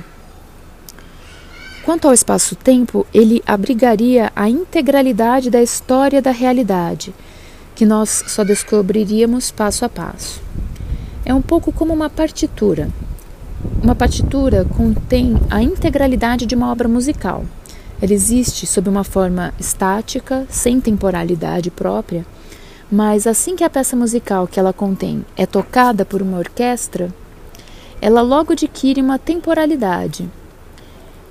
Quanto 1.89 2.07
ao 2.07 2.13
espaço-tempo, 2.13 3.03
ele 3.11 3.41
abrigaria 3.47 4.31
a 4.35 4.47
integralidade 4.47 5.49
da 5.49 5.59
história 5.59 6.21
da 6.21 6.29
realidade, 6.29 7.11
que 7.73 7.83
nós 7.83 8.25
só 8.27 8.43
descobriríamos 8.43 9.49
passo 9.49 9.83
a 9.83 9.89
passo. 9.89 10.39
É 11.25 11.33
um 11.33 11.41
pouco 11.41 11.71
como 11.71 11.91
uma 11.91 12.07
partitura. 12.07 12.89
Uma 13.81 13.95
partitura 13.95 14.65
contém 14.65 15.35
a 15.49 15.63
integralidade 15.63 16.45
de 16.45 16.53
uma 16.53 16.71
obra 16.71 16.87
musical. 16.87 17.43
Ela 17.99 18.13
existe 18.13 18.67
sob 18.67 18.87
uma 18.87 19.03
forma 19.03 19.51
estática, 19.59 20.45
sem 20.47 20.79
temporalidade 20.79 21.71
própria, 21.71 22.23
mas 22.91 23.25
assim 23.25 23.55
que 23.55 23.63
a 23.63 23.69
peça 23.69 23.95
musical 23.95 24.45
que 24.45 24.59
ela 24.59 24.73
contém 24.73 25.25
é 25.35 25.47
tocada 25.47 26.05
por 26.05 26.21
uma 26.21 26.37
orquestra, 26.37 27.11
ela 27.99 28.21
logo 28.21 28.53
adquire 28.53 29.01
uma 29.01 29.17
temporalidade. 29.17 30.29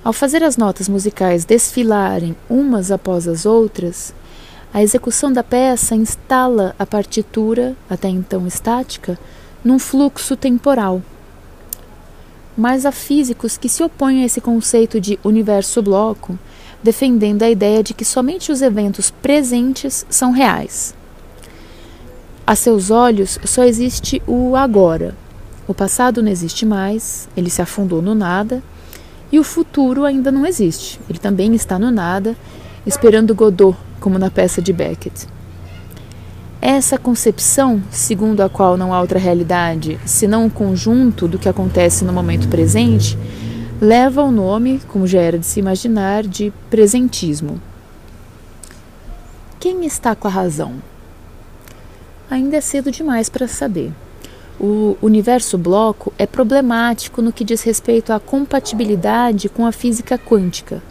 Ao 0.03 0.13
fazer 0.13 0.43
as 0.43 0.57
notas 0.57 0.87
musicais 0.87 1.45
desfilarem 1.45 2.35
umas 2.49 2.91
após 2.91 3.27
as 3.27 3.45
outras, 3.45 4.13
a 4.73 4.81
execução 4.81 5.31
da 5.31 5.43
peça 5.43 5.95
instala 5.95 6.75
a 6.79 6.85
partitura, 6.85 7.75
até 7.89 8.07
então 8.07 8.47
estática, 8.47 9.19
num 9.63 9.79
fluxo 9.79 10.35
temporal 10.35 11.01
mas 12.59 12.85
há 12.85 12.91
físicos 12.91 13.57
que 13.57 13.69
se 13.69 13.81
opõem 13.81 14.21
a 14.21 14.25
esse 14.25 14.41
conceito 14.41 14.99
de 14.99 15.17
universo-bloco, 15.23 16.37
defendendo 16.83 17.43
a 17.43 17.49
ideia 17.49 17.81
de 17.81 17.93
que 17.93 18.03
somente 18.03 18.51
os 18.51 18.61
eventos 18.61 19.09
presentes 19.09 20.05
são 20.09 20.31
reais. 20.31 20.93
A 22.45 22.55
seus 22.55 22.91
olhos 22.91 23.39
só 23.45 23.63
existe 23.63 24.21
o 24.27 24.57
agora. 24.57 25.15
O 25.69 25.73
passado 25.73 26.21
não 26.21 26.29
existe 26.29 26.65
mais, 26.65 27.29
ele 27.37 27.49
se 27.49 27.61
afundou 27.61 28.01
no 28.01 28.13
nada, 28.13 28.61
e 29.31 29.39
o 29.39 29.43
futuro 29.43 30.05
ainda 30.05 30.31
não 30.31 30.45
existe, 30.45 30.99
ele 31.09 31.19
também 31.19 31.53
está 31.53 31.77
no 31.77 31.91
nada, 31.91 32.35
esperando 32.85 33.35
Godot, 33.35 33.77
como 33.99 34.17
na 34.17 34.31
peça 34.31 34.61
de 34.61 34.73
Beckett. 34.73 35.27
Essa 36.61 36.97
concepção, 36.97 37.81
segundo 37.89 38.41
a 38.41 38.49
qual 38.49 38.75
não 38.75 38.93
há 38.93 38.99
outra 38.99 39.17
realidade 39.17 39.97
senão 40.05 40.45
um 40.45 40.49
conjunto 40.49 41.27
do 41.27 41.39
que 41.39 41.47
acontece 41.47 42.03
no 42.03 42.11
momento 42.11 42.49
presente, 42.49 43.17
leva 43.79 44.23
o 44.23 44.31
nome, 44.31 44.81
como 44.87 45.07
já 45.07 45.21
era 45.21 45.39
de 45.39 45.45
se 45.45 45.59
imaginar, 45.59 46.23
de 46.23 46.51
presentismo. 46.69 47.61
Quem 49.57 49.85
está 49.85 50.15
com 50.15 50.27
a 50.27 50.31
razão? 50.31 50.75
Ainda 52.29 52.57
é 52.57 52.61
cedo 52.61 52.91
demais 52.91 53.29
para 53.29 53.47
saber. 53.47 53.93
O 54.59 54.97
universo 55.01 55.57
bloco 55.57 56.11
é 56.17 56.25
problemático 56.25 57.21
no 57.21 57.31
que 57.31 57.45
diz 57.45 57.63
respeito 57.63 58.11
à 58.11 58.19
compatibilidade 58.19 59.47
com 59.47 59.65
a 59.65 59.71
física 59.71 60.17
quântica, 60.17 60.83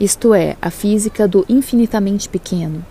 isto 0.00 0.32
é, 0.32 0.56
a 0.62 0.70
física 0.70 1.28
do 1.28 1.44
infinitamente 1.48 2.28
pequeno. 2.28 2.84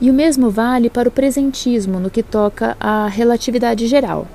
E 0.00 0.10
o 0.10 0.14
mesmo 0.14 0.48
vale 0.48 0.88
para 0.88 1.08
o 1.08 1.12
presentismo 1.12 1.98
no 1.98 2.08
que 2.08 2.22
toca 2.22 2.76
à 2.80 3.06
relatividade 3.08 3.86
geral, 3.86 4.26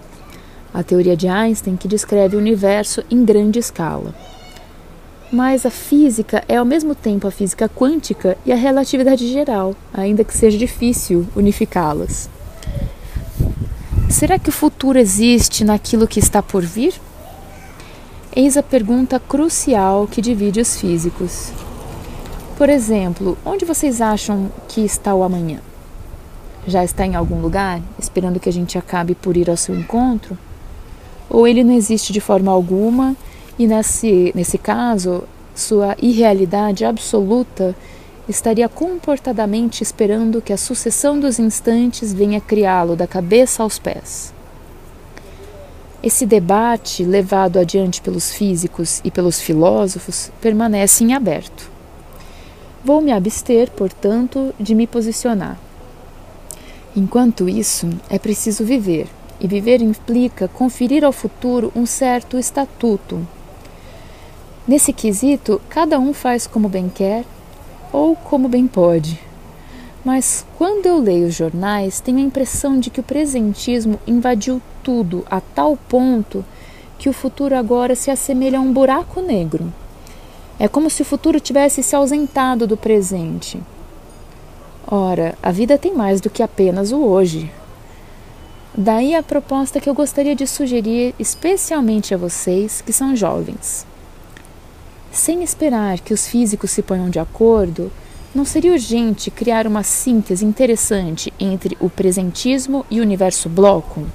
a 0.73 0.83
teoria 0.83 1.15
de 1.15 1.27
Einstein 1.27 1.75
que 1.75 1.87
descreve 1.87 2.35
o 2.35 2.39
universo 2.39 3.03
em 3.09 3.23
grande 3.23 3.59
escala. 3.59 4.13
Mas 5.31 5.65
a 5.65 5.71
física 5.71 6.43
é 6.47 6.57
ao 6.57 6.65
mesmo 6.65 6.93
tempo 6.93 7.27
a 7.27 7.31
física 7.31 7.67
quântica 7.67 8.37
e 8.45 8.51
a 8.51 8.55
relatividade 8.55 9.31
geral, 9.31 9.75
ainda 9.91 10.23
que 10.23 10.35
seja 10.37 10.57
difícil 10.57 11.25
unificá-las. 11.35 12.29
Será 14.13 14.37
que 14.37 14.49
o 14.49 14.51
futuro 14.51 14.99
existe 14.99 15.63
naquilo 15.63 16.07
que 16.07 16.19
está 16.19 16.39
por 16.43 16.61
vir? 16.63 16.93
Eis 18.35 18.55
a 18.55 18.61
pergunta 18.61 19.19
crucial 19.19 20.07
que 20.07 20.21
divide 20.21 20.61
os 20.61 20.79
físicos. 20.79 21.51
Por 22.55 22.69
exemplo, 22.69 23.35
onde 23.43 23.65
vocês 23.65 24.01
acham 24.01 24.51
que 24.67 24.81
está 24.81 25.15
o 25.15 25.23
amanhã? 25.23 25.61
Já 26.67 26.83
está 26.83 27.07
em 27.07 27.15
algum 27.15 27.41
lugar, 27.41 27.81
esperando 27.97 28.39
que 28.39 28.47
a 28.47 28.53
gente 28.53 28.77
acabe 28.77 29.15
por 29.15 29.35
ir 29.35 29.49
ao 29.49 29.57
seu 29.57 29.75
encontro? 29.75 30.37
Ou 31.27 31.47
ele 31.47 31.63
não 31.63 31.73
existe 31.73 32.13
de 32.13 32.21
forma 32.21 32.51
alguma 32.51 33.15
e, 33.57 33.65
nesse, 33.65 34.31
nesse 34.35 34.59
caso, 34.59 35.23
sua 35.55 35.97
irrealidade 35.99 36.85
absoluta 36.85 37.75
estaria 38.27 38.69
comportadamente 38.69 39.83
esperando 39.83 40.41
que 40.41 40.53
a 40.53 40.57
sucessão 40.57 41.19
dos 41.19 41.39
instantes 41.39 42.13
venha 42.13 42.39
criá-lo 42.39 42.95
da 42.95 43.05
cabeça 43.05 43.63
aos 43.63 43.77
pés. 43.77 44.33
Esse 46.01 46.25
debate, 46.25 47.03
levado 47.03 47.57
adiante 47.57 48.01
pelos 48.01 48.31
físicos 48.31 49.01
e 49.03 49.11
pelos 49.11 49.39
filósofos, 49.39 50.31
permanece 50.41 51.03
em 51.03 51.13
aberto. 51.13 51.71
Vou 52.83 53.01
me 53.01 53.11
abster, 53.11 53.71
portanto, 53.71 54.53
de 54.59 54.75
me 54.75 54.85
posicionar. 54.85 55.57
Enquanto 56.95 57.47
isso, 57.47 57.89
é 58.09 58.19
preciso 58.19 58.65
viver, 58.65 59.07
e 59.39 59.47
viver 59.47 59.81
implica 59.81 60.47
conferir 60.47 61.03
ao 61.03 61.11
futuro 61.11 61.71
um 61.75 61.85
certo 61.85 62.37
estatuto. 62.37 63.25
Nesse 64.67 64.93
quesito, 64.93 65.61
cada 65.69 65.99
um 65.99 66.13
faz 66.13 66.45
como 66.45 66.69
bem 66.69 66.89
quer 66.89 67.25
ou 67.93 68.15
como 68.15 68.49
bem 68.49 68.67
pode. 68.67 69.19
Mas 70.03 70.45
quando 70.57 70.85
eu 70.85 70.99
leio 70.99 71.27
os 71.27 71.35
jornais, 71.35 72.01
tenho 72.01 72.17
a 72.17 72.21
impressão 72.21 72.77
de 72.77 72.89
que 72.89 72.99
o 72.99 73.03
presentismo 73.03 73.99
invadiu 74.05 74.61
tudo 74.83 75.23
a 75.31 75.39
tal 75.39 75.77
ponto 75.77 76.43
que 76.99 77.07
o 77.07 77.13
futuro 77.13 77.55
agora 77.55 77.95
se 77.95 78.11
assemelha 78.11 78.57
a 78.57 78.61
um 78.61 78.73
buraco 78.73 79.21
negro. 79.21 79.71
É 80.59 80.67
como 80.67 80.89
se 80.89 81.01
o 81.01 81.05
futuro 81.05 81.39
tivesse 81.39 81.81
se 81.81 81.95
ausentado 81.95 82.67
do 82.67 82.75
presente. 82.75 83.61
Ora, 84.85 85.37
a 85.41 85.51
vida 85.51 85.77
tem 85.77 85.93
mais 85.93 86.19
do 86.19 86.29
que 86.29 86.43
apenas 86.43 86.91
o 86.91 86.97
hoje. 86.97 87.49
Daí 88.75 89.15
a 89.15 89.23
proposta 89.23 89.79
que 89.79 89.89
eu 89.89 89.93
gostaria 89.93 90.35
de 90.35 90.47
sugerir, 90.47 91.15
especialmente 91.17 92.13
a 92.13 92.17
vocês 92.17 92.81
que 92.81 92.91
são 92.91 93.15
jovens. 93.15 93.85
Sem 95.13 95.43
esperar 95.43 95.99
que 95.99 96.11
os 96.11 96.27
físicos 96.27 96.71
se 96.71 96.81
ponham 96.81 97.07
de 97.07 97.19
acordo, 97.19 97.91
não 98.33 98.43
seria 98.43 98.71
urgente 98.71 99.29
criar 99.29 99.67
uma 99.67 99.83
síntese 99.83 100.43
interessante 100.43 101.31
entre 101.39 101.77
o 101.79 101.87
presentismo 101.87 102.83
e 102.89 102.99
o 102.99 103.03
universo 103.03 103.47
bloco? 103.47 104.07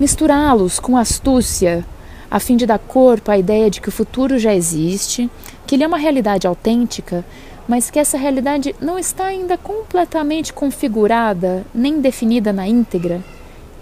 Misturá-los 0.00 0.80
com 0.80 0.96
astúcia, 0.96 1.86
a 2.28 2.40
fim 2.40 2.56
de 2.56 2.66
dar 2.66 2.80
corpo 2.80 3.30
à 3.30 3.38
ideia 3.38 3.70
de 3.70 3.80
que 3.80 3.88
o 3.88 3.92
futuro 3.92 4.40
já 4.40 4.52
existe, 4.52 5.30
que 5.64 5.76
ele 5.76 5.84
é 5.84 5.86
uma 5.86 5.98
realidade 5.98 6.48
autêntica, 6.48 7.24
mas 7.68 7.88
que 7.88 8.00
essa 8.00 8.18
realidade 8.18 8.74
não 8.80 8.98
está 8.98 9.26
ainda 9.26 9.56
completamente 9.56 10.52
configurada 10.52 11.64
nem 11.72 12.00
definida 12.00 12.52
na 12.52 12.66
íntegra, 12.66 13.22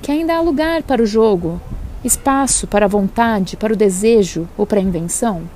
que 0.03 0.13
ainda 0.13 0.37
há 0.37 0.41
lugar 0.43 0.83
para 0.83 1.03
o 1.03 1.07
jogo, 1.07 1.59
espaço 2.05 2.67
para 2.67 2.85
a 2.85 2.89
vontade, 2.89 3.57
para 3.57 3.73
o 3.73 3.77
desejo 3.77 4.47
ou 4.55 4.67
para 4.67 4.79
a 4.79 4.83
invenção? 4.83 5.49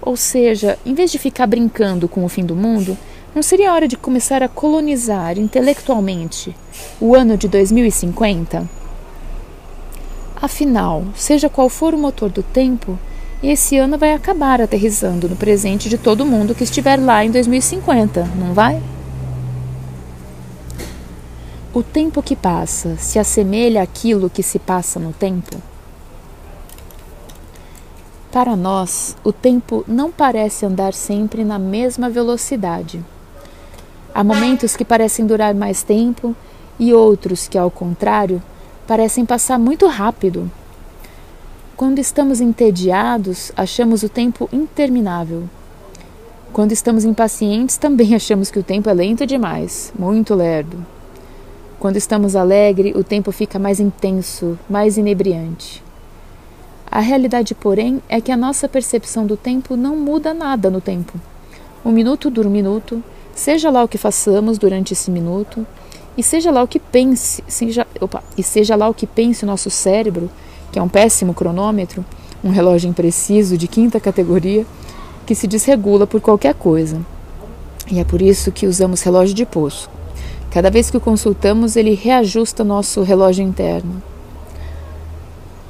Ou 0.00 0.16
seja, 0.16 0.78
em 0.86 0.94
vez 0.94 1.10
de 1.10 1.18
ficar 1.18 1.46
brincando 1.46 2.08
com 2.08 2.24
o 2.24 2.28
fim 2.28 2.44
do 2.44 2.54
mundo, 2.54 2.96
não 3.34 3.42
seria 3.42 3.72
hora 3.72 3.86
de 3.86 3.96
começar 3.96 4.42
a 4.42 4.48
colonizar 4.48 5.38
intelectualmente 5.38 6.56
o 7.00 7.14
ano 7.14 7.36
de 7.36 7.48
2050? 7.48 8.68
Afinal, 10.40 11.04
seja 11.14 11.48
qual 11.48 11.68
for 11.68 11.94
o 11.94 11.98
motor 11.98 12.30
do 12.30 12.42
tempo, 12.42 12.98
esse 13.42 13.76
ano 13.76 13.98
vai 13.98 14.12
acabar 14.12 14.60
aterrissando 14.60 15.28
no 15.28 15.36
presente 15.36 15.88
de 15.88 15.98
todo 15.98 16.26
mundo 16.26 16.54
que 16.54 16.64
estiver 16.64 16.98
lá 16.98 17.24
em 17.24 17.30
2050, 17.30 18.24
não 18.36 18.54
vai? 18.54 18.82
O 21.72 21.82
tempo 21.82 22.22
que 22.22 22.34
passa 22.34 22.96
se 22.96 23.18
assemelha 23.18 23.82
àquilo 23.82 24.30
que 24.30 24.42
se 24.42 24.58
passa 24.58 24.98
no 24.98 25.12
tempo? 25.12 25.67
Para 28.30 28.54
nós, 28.54 29.16
o 29.24 29.32
tempo 29.32 29.84
não 29.88 30.12
parece 30.12 30.66
andar 30.66 30.92
sempre 30.92 31.44
na 31.44 31.58
mesma 31.58 32.10
velocidade. 32.10 33.02
Há 34.14 34.22
momentos 34.22 34.76
que 34.76 34.84
parecem 34.84 35.26
durar 35.26 35.54
mais 35.54 35.82
tempo 35.82 36.36
e 36.78 36.92
outros 36.92 37.48
que, 37.48 37.56
ao 37.56 37.70
contrário, 37.70 38.42
parecem 38.86 39.24
passar 39.24 39.58
muito 39.58 39.86
rápido. 39.86 40.50
Quando 41.74 42.00
estamos 42.00 42.38
entediados, 42.38 43.50
achamos 43.56 44.02
o 44.02 44.10
tempo 44.10 44.46
interminável. 44.52 45.44
Quando 46.52 46.72
estamos 46.72 47.06
impacientes, 47.06 47.78
também 47.78 48.12
achamos 48.16 48.50
que 48.50 48.58
o 48.58 48.62
tempo 48.62 48.90
é 48.90 48.92
lento 48.92 49.24
demais, 49.24 49.90
muito 49.98 50.34
lerdo. 50.34 50.84
Quando 51.80 51.96
estamos 51.96 52.36
alegres, 52.36 52.94
o 52.94 53.02
tempo 53.02 53.32
fica 53.32 53.58
mais 53.58 53.80
intenso, 53.80 54.58
mais 54.68 54.98
inebriante. 54.98 55.87
A 56.90 57.00
realidade, 57.00 57.54
porém, 57.54 58.02
é 58.08 58.20
que 58.20 58.32
a 58.32 58.36
nossa 58.36 58.66
percepção 58.66 59.26
do 59.26 59.36
tempo 59.36 59.76
não 59.76 59.94
muda 59.94 60.32
nada 60.32 60.70
no 60.70 60.80
tempo. 60.80 61.20
Um 61.84 61.92
minuto 61.92 62.30
dura 62.30 62.48
um 62.48 62.50
minuto, 62.50 63.02
seja 63.34 63.70
lá 63.70 63.84
o 63.84 63.88
que 63.88 63.98
façamos 63.98 64.56
durante 64.56 64.92
esse 64.94 65.10
minuto, 65.10 65.66
e 66.16 66.22
seja 66.22 66.50
lá 66.50 66.62
o 66.62 66.68
que 66.68 66.80
pense, 66.80 67.44
seja, 67.46 67.86
opa, 68.00 68.24
e 68.36 68.42
seja 68.42 68.74
lá 68.74 68.88
o 68.88 68.94
que 68.94 69.06
pense 69.06 69.44
o 69.44 69.46
nosso 69.46 69.70
cérebro, 69.70 70.30
que 70.72 70.78
é 70.78 70.82
um 70.82 70.88
péssimo 70.88 71.34
cronômetro, 71.34 72.04
um 72.42 72.50
relógio 72.50 72.88
impreciso 72.88 73.58
de 73.58 73.68
quinta 73.68 74.00
categoria, 74.00 74.66
que 75.26 75.34
se 75.34 75.46
desregula 75.46 76.06
por 76.06 76.20
qualquer 76.22 76.54
coisa. 76.54 77.00
E 77.90 77.98
é 77.98 78.04
por 78.04 78.22
isso 78.22 78.50
que 78.50 78.66
usamos 78.66 79.02
relógio 79.02 79.34
de 79.34 79.44
pulso. 79.44 79.90
Cada 80.50 80.70
vez 80.70 80.90
que 80.90 80.96
o 80.96 81.00
consultamos, 81.00 81.76
ele 81.76 81.94
reajusta 81.94 82.64
nosso 82.64 83.02
relógio 83.02 83.44
interno. 83.44 84.02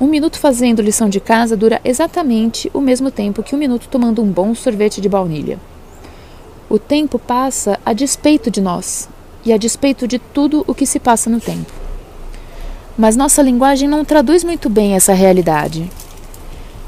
Um 0.00 0.06
minuto 0.06 0.38
fazendo 0.38 0.80
lição 0.80 1.08
de 1.08 1.18
casa 1.18 1.56
dura 1.56 1.80
exatamente 1.84 2.70
o 2.72 2.80
mesmo 2.80 3.10
tempo 3.10 3.42
que 3.42 3.56
um 3.56 3.58
minuto 3.58 3.88
tomando 3.88 4.22
um 4.22 4.30
bom 4.30 4.54
sorvete 4.54 5.00
de 5.00 5.08
baunilha. 5.08 5.58
O 6.70 6.78
tempo 6.78 7.18
passa 7.18 7.80
a 7.84 7.92
despeito 7.92 8.48
de 8.48 8.60
nós 8.60 9.08
e 9.44 9.52
a 9.52 9.56
despeito 9.56 10.06
de 10.06 10.20
tudo 10.20 10.62
o 10.68 10.74
que 10.74 10.86
se 10.86 11.00
passa 11.00 11.28
no 11.28 11.40
tempo. 11.40 11.72
Mas 12.96 13.16
nossa 13.16 13.42
linguagem 13.42 13.88
não 13.88 14.04
traduz 14.04 14.44
muito 14.44 14.70
bem 14.70 14.94
essa 14.94 15.12
realidade. 15.12 15.90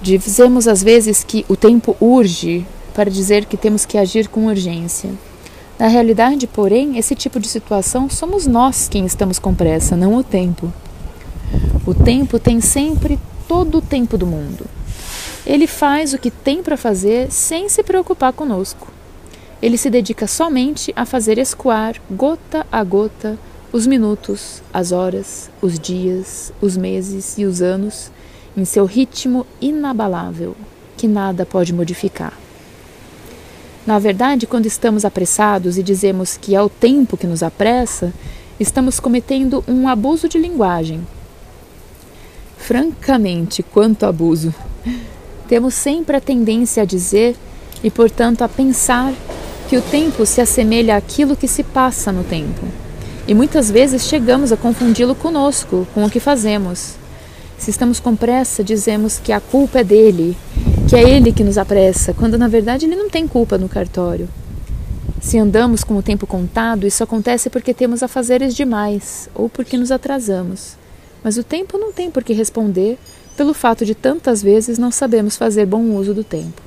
Dizemos 0.00 0.68
às 0.68 0.80
vezes 0.80 1.24
que 1.24 1.44
o 1.48 1.56
tempo 1.56 1.96
urge 2.00 2.64
para 2.94 3.10
dizer 3.10 3.44
que 3.44 3.56
temos 3.56 3.84
que 3.84 3.98
agir 3.98 4.28
com 4.28 4.46
urgência. 4.46 5.10
Na 5.76 5.88
realidade, 5.88 6.46
porém, 6.46 6.96
esse 6.96 7.16
tipo 7.16 7.40
de 7.40 7.48
situação 7.48 8.08
somos 8.08 8.46
nós 8.46 8.88
quem 8.88 9.04
estamos 9.04 9.40
com 9.40 9.52
pressa, 9.52 9.96
não 9.96 10.14
o 10.14 10.22
tempo. 10.22 10.72
O 11.90 11.94
tempo 12.04 12.38
tem 12.38 12.60
sempre 12.60 13.18
todo 13.48 13.78
o 13.78 13.82
tempo 13.82 14.16
do 14.16 14.24
mundo. 14.24 14.64
Ele 15.44 15.66
faz 15.66 16.14
o 16.14 16.18
que 16.18 16.30
tem 16.30 16.62
para 16.62 16.76
fazer 16.76 17.32
sem 17.32 17.68
se 17.68 17.82
preocupar 17.82 18.32
conosco. 18.32 18.86
Ele 19.60 19.76
se 19.76 19.90
dedica 19.90 20.28
somente 20.28 20.92
a 20.94 21.04
fazer 21.04 21.36
escoar, 21.36 21.96
gota 22.08 22.64
a 22.70 22.84
gota, 22.84 23.36
os 23.72 23.88
minutos, 23.88 24.62
as 24.72 24.92
horas, 24.92 25.50
os 25.60 25.80
dias, 25.80 26.52
os 26.60 26.76
meses 26.76 27.36
e 27.36 27.44
os 27.44 27.60
anos 27.60 28.12
em 28.56 28.64
seu 28.64 28.84
ritmo 28.84 29.44
inabalável, 29.60 30.54
que 30.96 31.08
nada 31.08 31.44
pode 31.44 31.74
modificar. 31.74 32.38
Na 33.84 33.98
verdade, 33.98 34.46
quando 34.46 34.66
estamos 34.66 35.04
apressados 35.04 35.76
e 35.76 35.82
dizemos 35.82 36.36
que 36.36 36.54
é 36.54 36.62
o 36.62 36.68
tempo 36.68 37.16
que 37.16 37.26
nos 37.26 37.42
apressa, 37.42 38.12
estamos 38.60 39.00
cometendo 39.00 39.64
um 39.66 39.88
abuso 39.88 40.28
de 40.28 40.38
linguagem 40.38 41.04
Francamente, 42.60 43.62
quanto 43.62 44.06
abuso! 44.06 44.54
Temos 45.48 45.74
sempre 45.74 46.16
a 46.16 46.20
tendência 46.20 46.82
a 46.82 46.86
dizer 46.86 47.34
e, 47.82 47.90
portanto, 47.90 48.42
a 48.42 48.48
pensar 48.48 49.12
que 49.68 49.76
o 49.76 49.82
tempo 49.82 50.24
se 50.24 50.40
assemelha 50.40 50.96
àquilo 50.96 51.34
que 51.34 51.48
se 51.48 51.64
passa 51.64 52.12
no 52.12 52.22
tempo, 52.22 52.66
E 53.26 53.34
muitas 53.34 53.70
vezes 53.70 54.02
chegamos 54.04 54.50
a 54.52 54.56
confundi-lo 54.56 55.14
conosco, 55.14 55.86
com 55.94 56.04
o 56.04 56.10
que 56.10 56.18
fazemos. 56.18 56.94
Se 57.58 57.70
estamos 57.70 58.00
com 58.00 58.16
pressa, 58.16 58.64
dizemos 58.64 59.18
que 59.18 59.32
a 59.32 59.40
culpa 59.40 59.80
é 59.80 59.84
dele, 59.84 60.36
que 60.88 60.96
é 60.96 61.08
ele 61.08 61.32
que 61.32 61.44
nos 61.44 61.58
apressa, 61.58 62.12
quando 62.12 62.38
na 62.38 62.48
verdade 62.48 62.86
ele 62.86 62.96
não 62.96 63.08
tem 63.08 63.28
culpa 63.28 63.56
no 63.56 63.68
cartório. 63.68 64.28
Se 65.20 65.38
andamos 65.38 65.84
com 65.84 65.96
o 65.96 66.02
tempo 66.02 66.26
contado, 66.26 66.86
isso 66.86 67.04
acontece 67.04 67.50
porque 67.50 67.74
temos 67.74 68.02
afazeres 68.02 68.54
demais 68.54 69.28
ou 69.34 69.48
porque 69.48 69.76
nos 69.76 69.92
atrasamos. 69.92 70.79
Mas 71.22 71.36
o 71.36 71.44
tempo 71.44 71.78
não 71.78 71.92
tem 71.92 72.10
por 72.10 72.24
que 72.24 72.32
responder 72.32 72.98
pelo 73.36 73.54
fato 73.54 73.84
de 73.84 73.94
tantas 73.94 74.42
vezes 74.42 74.78
não 74.78 74.90
sabemos 74.90 75.36
fazer 75.36 75.66
bom 75.66 75.82
uso 75.96 76.12
do 76.12 76.24
tempo. 76.24 76.60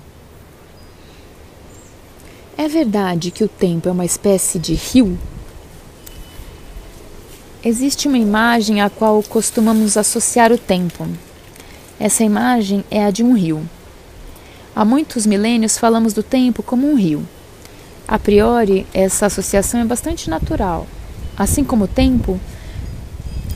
É 2.58 2.68
verdade 2.68 3.32
que 3.32 3.44
o 3.44 3.48
tempo 3.48 3.90
é 3.90 3.92
uma 3.92 4.06
espécie 4.06 4.60
de 4.60 4.74
rio? 4.74 5.18
Existe 7.64 8.08
uma 8.08 8.18
imagem 8.18 8.82
à 8.82 8.90
qual 8.90 9.24
costumamos 9.24 9.98
associar 9.98 10.52
o 10.52 10.58
tempo. 10.58 11.08
Essa 12.00 12.24
imagem 12.24 12.84
é 12.92 13.06
a 13.06 13.12
de 13.12 13.24
um 13.24 13.34
rio. 13.34 13.68
Há 14.76 14.84
muitos 14.84 15.26
milênios 15.26 15.78
falamos 15.78 16.14
do 16.14 16.22
tempo 16.22 16.62
como 16.62 16.92
um 16.92 16.96
rio. 16.96 17.26
A 18.08 18.20
priori, 18.20 18.86
essa 18.94 19.28
associação 19.28 19.80
é 19.80 19.86
bastante 19.86 20.30
natural. 20.30 20.88
Assim 21.38 21.64
como 21.64 21.86
o 21.86 21.88
tempo, 21.88 22.40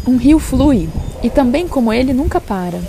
um 0.07 0.15
rio 0.15 0.39
flui 0.39 0.87
e 1.21 1.29
também 1.29 1.67
como 1.67 1.91
ele 1.91 2.13
nunca 2.13 2.39
para. 2.39 2.79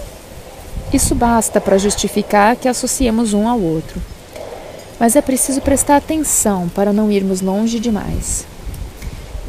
Isso 0.92 1.14
basta 1.14 1.60
para 1.60 1.76
justificar 1.76 2.56
que 2.56 2.68
associemos 2.68 3.34
um 3.34 3.48
ao 3.48 3.60
outro. 3.60 4.00
Mas 4.98 5.16
é 5.16 5.20
preciso 5.20 5.60
prestar 5.60 5.96
atenção 5.96 6.68
para 6.68 6.92
não 6.92 7.10
irmos 7.10 7.40
longe 7.40 7.78
demais. 7.80 8.46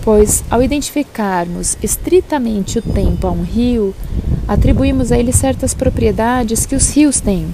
Pois, 0.02 0.44
ao 0.50 0.64
identificarmos 0.64 1.78
estritamente 1.82 2.80
o 2.80 2.82
tempo 2.82 3.28
a 3.28 3.32
um 3.32 3.44
rio, 3.44 3.94
atribuímos 4.48 5.12
a 5.12 5.18
ele 5.18 5.32
certas 5.32 5.74
propriedades 5.74 6.66
que 6.66 6.76
os 6.76 6.90
rios 6.90 7.20
têm, 7.20 7.54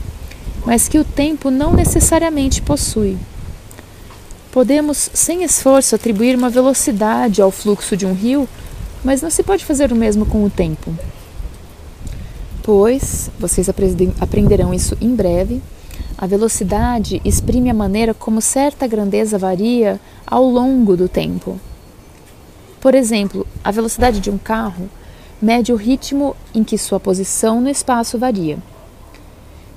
mas 0.65 0.87
que 0.87 0.97
o 0.97 1.03
tempo 1.03 1.51
não 1.51 1.73
necessariamente 1.73 2.61
possui. 2.61 3.17
Podemos, 4.51 5.09
sem 5.13 5.43
esforço, 5.43 5.95
atribuir 5.95 6.35
uma 6.37 6.49
velocidade 6.49 7.41
ao 7.41 7.51
fluxo 7.51 7.97
de 7.97 8.05
um 8.05 8.13
rio, 8.13 8.47
mas 9.05 9.21
não 9.21 9.29
se 9.29 9.43
pode 9.43 9.63
fazer 9.63 9.91
o 9.91 9.95
mesmo 9.95 10.25
com 10.25 10.43
o 10.43 10.49
tempo. 10.49 10.93
Pois, 12.63 13.29
vocês 13.39 13.69
aprenderão 14.19 14.73
isso 14.73 14.97
em 14.99 15.15
breve, 15.15 15.61
a 16.17 16.25
velocidade 16.25 17.21
exprime 17.23 17.69
a 17.69 17.73
maneira 17.73 18.13
como 18.13 18.41
certa 18.41 18.87
grandeza 18.87 19.37
varia 19.37 20.01
ao 20.25 20.43
longo 20.43 20.97
do 20.97 21.07
tempo. 21.07 21.59
Por 22.81 22.95
exemplo, 22.95 23.45
a 23.63 23.69
velocidade 23.69 24.19
de 24.19 24.31
um 24.31 24.37
carro 24.37 24.89
mede 25.41 25.73
o 25.73 25.75
ritmo 25.75 26.35
em 26.53 26.63
que 26.63 26.77
sua 26.77 26.99
posição 26.99 27.61
no 27.61 27.69
espaço 27.69 28.17
varia. 28.17 28.57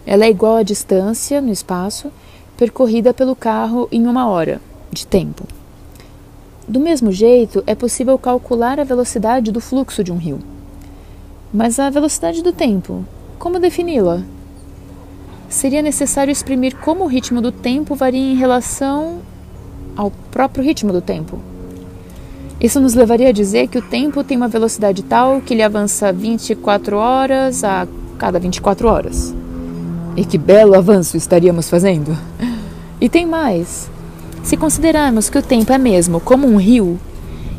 Ela 0.07 0.25
é 0.25 0.31
igual 0.31 0.57
à 0.57 0.63
distância 0.63 1.41
no 1.41 1.53
espaço 1.53 2.11
percorrida 2.57 3.13
pelo 3.13 3.37
carro 3.37 3.89
em 3.93 4.07
uma 4.07 4.27
hora 4.29 4.61
de 4.91 5.07
tempo. 5.07 5.45
Do 6.69 6.79
mesmo 6.79 7.11
jeito, 7.11 7.65
é 7.67 7.75
possível 7.75 8.19
calcular 8.19 8.79
a 8.79 8.85
velocidade 8.85 9.51
do 9.51 9.61
fluxo 9.61 10.05
de 10.05 10.13
um 10.13 10.19
rio. 10.19 10.39
Mas 11.53 11.79
a 11.79 11.89
velocidade 11.89 12.43
do 12.43 12.53
tempo, 12.53 13.05
como 13.39 13.59
defini-la? 13.59 14.23
seria 15.49 15.81
necessário 15.81 16.31
exprimir 16.31 16.77
como 16.77 17.05
o 17.05 17.07
ritmo 17.07 17.41
do 17.41 17.51
tempo 17.51 17.95
varia 17.95 18.33
em 18.33 18.37
relação 18.37 19.21
ao 19.97 20.11
próprio 20.31 20.63
ritmo 20.63 20.93
do 20.93 21.01
tempo. 21.01 21.39
Isso 22.61 22.81
nos 22.81 22.95
levaria 22.95 23.29
a 23.29 23.33
dizer 23.33 23.69
que 23.69 23.79
o 23.79 23.83
tempo 23.83 24.23
tem 24.23 24.37
uma 24.37 24.49
velocidade 24.49 25.03
tal 25.03 25.41
que 25.41 25.55
ele 25.55 25.63
avança 25.63 26.13
24 26.13 26.97
horas 26.97 27.65
a 27.65 27.87
cada 28.19 28.39
24 28.39 28.89
horas. 28.89 29.35
E 30.17 30.25
que 30.25 30.37
belo 30.37 30.75
avanço 30.75 31.17
estaríamos 31.17 31.71
fazendo! 31.71 32.17
E 33.01 33.09
tem 33.09 33.25
mais. 33.25 33.89
Se 34.49 34.57
considerarmos 34.57 35.29
que 35.29 35.37
o 35.37 35.43
tempo 35.43 35.75
é 35.75 35.77
mesmo 35.77 36.21
como 36.21 36.49
um 36.49 36.57
rio, 36.57 36.99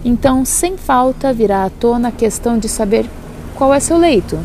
então 0.04 0.44
sem 0.44 0.76
falta 0.76 1.32
virá 1.32 1.64
à 1.64 1.70
tona 1.70 2.08
a 2.08 2.12
questão 2.12 2.58
de 2.58 2.68
saber 2.68 3.08
qual 3.54 3.72
é 3.72 3.80
seu 3.80 3.96
leito, 3.96 4.40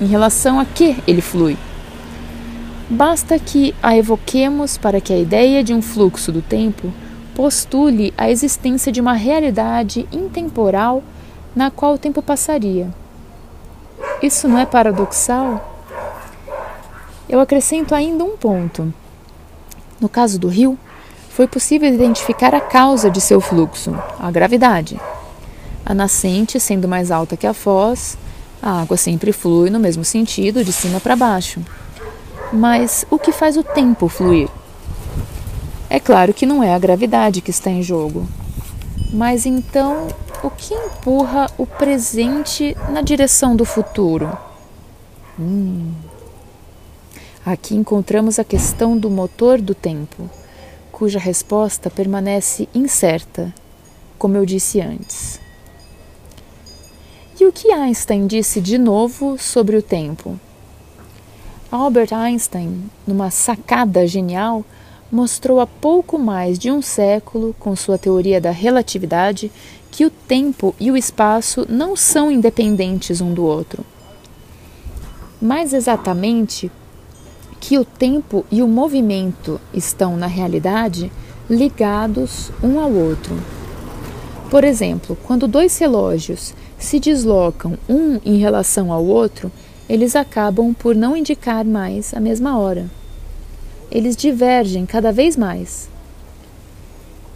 em 0.00 0.06
relação 0.06 0.60
a 0.60 0.64
que 0.64 1.02
ele 1.04 1.20
flui. 1.20 1.58
Basta 2.88 3.40
que 3.40 3.74
a 3.82 3.96
evoquemos 3.96 4.78
para 4.78 5.00
que 5.00 5.12
a 5.12 5.18
ideia 5.18 5.64
de 5.64 5.74
um 5.74 5.82
fluxo 5.82 6.30
do 6.30 6.40
tempo 6.40 6.92
postule 7.34 8.14
a 8.16 8.30
existência 8.30 8.92
de 8.92 9.00
uma 9.00 9.14
realidade 9.14 10.06
intemporal 10.12 11.02
na 11.56 11.72
qual 11.72 11.94
o 11.94 11.98
tempo 11.98 12.22
passaria. 12.22 12.88
Isso 14.22 14.46
não 14.46 14.60
é 14.60 14.64
paradoxal? 14.64 15.76
Eu 17.28 17.40
acrescento 17.40 17.96
ainda 17.96 18.22
um 18.22 18.36
ponto. 18.36 18.94
No 20.00 20.08
caso 20.08 20.38
do 20.38 20.46
rio, 20.46 20.78
foi 21.30 21.46
possível 21.46 21.88
identificar 21.88 22.54
a 22.54 22.60
causa 22.60 23.10
de 23.10 23.20
seu 23.20 23.40
fluxo, 23.40 23.96
a 24.18 24.30
gravidade. 24.30 25.00
A 25.86 25.94
nascente 25.94 26.60
sendo 26.60 26.88
mais 26.88 27.10
alta 27.10 27.36
que 27.36 27.46
a 27.46 27.54
foz, 27.54 28.18
a 28.60 28.82
água 28.82 28.96
sempre 28.96 29.32
flui 29.32 29.70
no 29.70 29.80
mesmo 29.80 30.04
sentido, 30.04 30.64
de 30.64 30.72
cima 30.72 31.00
para 31.00 31.16
baixo. 31.16 31.60
Mas 32.52 33.06
o 33.10 33.18
que 33.18 33.32
faz 33.32 33.56
o 33.56 33.62
tempo 33.62 34.08
fluir? 34.08 34.48
É 35.88 36.00
claro 36.00 36.34
que 36.34 36.44
não 36.44 36.62
é 36.62 36.74
a 36.74 36.78
gravidade 36.78 37.40
que 37.40 37.50
está 37.50 37.70
em 37.70 37.82
jogo. 37.82 38.28
Mas 39.12 39.46
então, 39.46 40.08
o 40.42 40.50
que 40.50 40.74
empurra 40.74 41.48
o 41.56 41.64
presente 41.64 42.76
na 42.90 43.02
direção 43.02 43.54
do 43.54 43.64
futuro? 43.64 44.36
Hum. 45.38 45.92
Aqui 47.46 47.74
encontramos 47.74 48.38
a 48.38 48.44
questão 48.44 48.98
do 48.98 49.08
motor 49.08 49.60
do 49.60 49.74
tempo, 49.74 50.28
cuja 51.00 51.18
resposta 51.18 51.88
permanece 51.88 52.68
incerta, 52.74 53.54
como 54.18 54.36
eu 54.36 54.44
disse 54.44 54.82
antes. 54.82 55.40
E 57.40 57.46
o 57.46 57.50
que 57.50 57.72
Einstein 57.72 58.26
disse 58.26 58.60
de 58.60 58.76
novo 58.76 59.38
sobre 59.38 59.78
o 59.78 59.82
tempo? 59.82 60.38
Albert 61.72 62.12
Einstein, 62.12 62.90
numa 63.06 63.30
sacada 63.30 64.06
genial, 64.06 64.62
mostrou 65.10 65.58
há 65.58 65.66
pouco 65.66 66.18
mais 66.18 66.58
de 66.58 66.70
um 66.70 66.82
século, 66.82 67.56
com 67.58 67.74
sua 67.74 67.96
teoria 67.96 68.38
da 68.38 68.50
relatividade, 68.50 69.50
que 69.90 70.04
o 70.04 70.10
tempo 70.10 70.74
e 70.78 70.90
o 70.90 70.98
espaço 70.98 71.64
não 71.66 71.96
são 71.96 72.30
independentes 72.30 73.22
um 73.22 73.32
do 73.32 73.42
outro. 73.42 73.86
Mais 75.40 75.72
exatamente, 75.72 76.70
que 77.60 77.78
o 77.78 77.84
tempo 77.84 78.44
e 78.50 78.62
o 78.62 78.66
movimento 78.66 79.60
estão, 79.72 80.16
na 80.16 80.26
realidade, 80.26 81.12
ligados 81.48 82.50
um 82.62 82.80
ao 82.80 82.90
outro. 82.90 83.38
Por 84.50 84.64
exemplo, 84.64 85.16
quando 85.24 85.46
dois 85.46 85.78
relógios 85.78 86.54
se 86.78 86.98
deslocam 86.98 87.78
um 87.88 88.18
em 88.24 88.38
relação 88.38 88.90
ao 88.90 89.04
outro, 89.04 89.52
eles 89.88 90.16
acabam 90.16 90.72
por 90.72 90.96
não 90.96 91.16
indicar 91.16 91.64
mais 91.64 92.14
a 92.14 92.20
mesma 92.20 92.58
hora. 92.58 92.90
Eles 93.90 94.16
divergem 94.16 94.86
cada 94.86 95.12
vez 95.12 95.36
mais. 95.36 95.88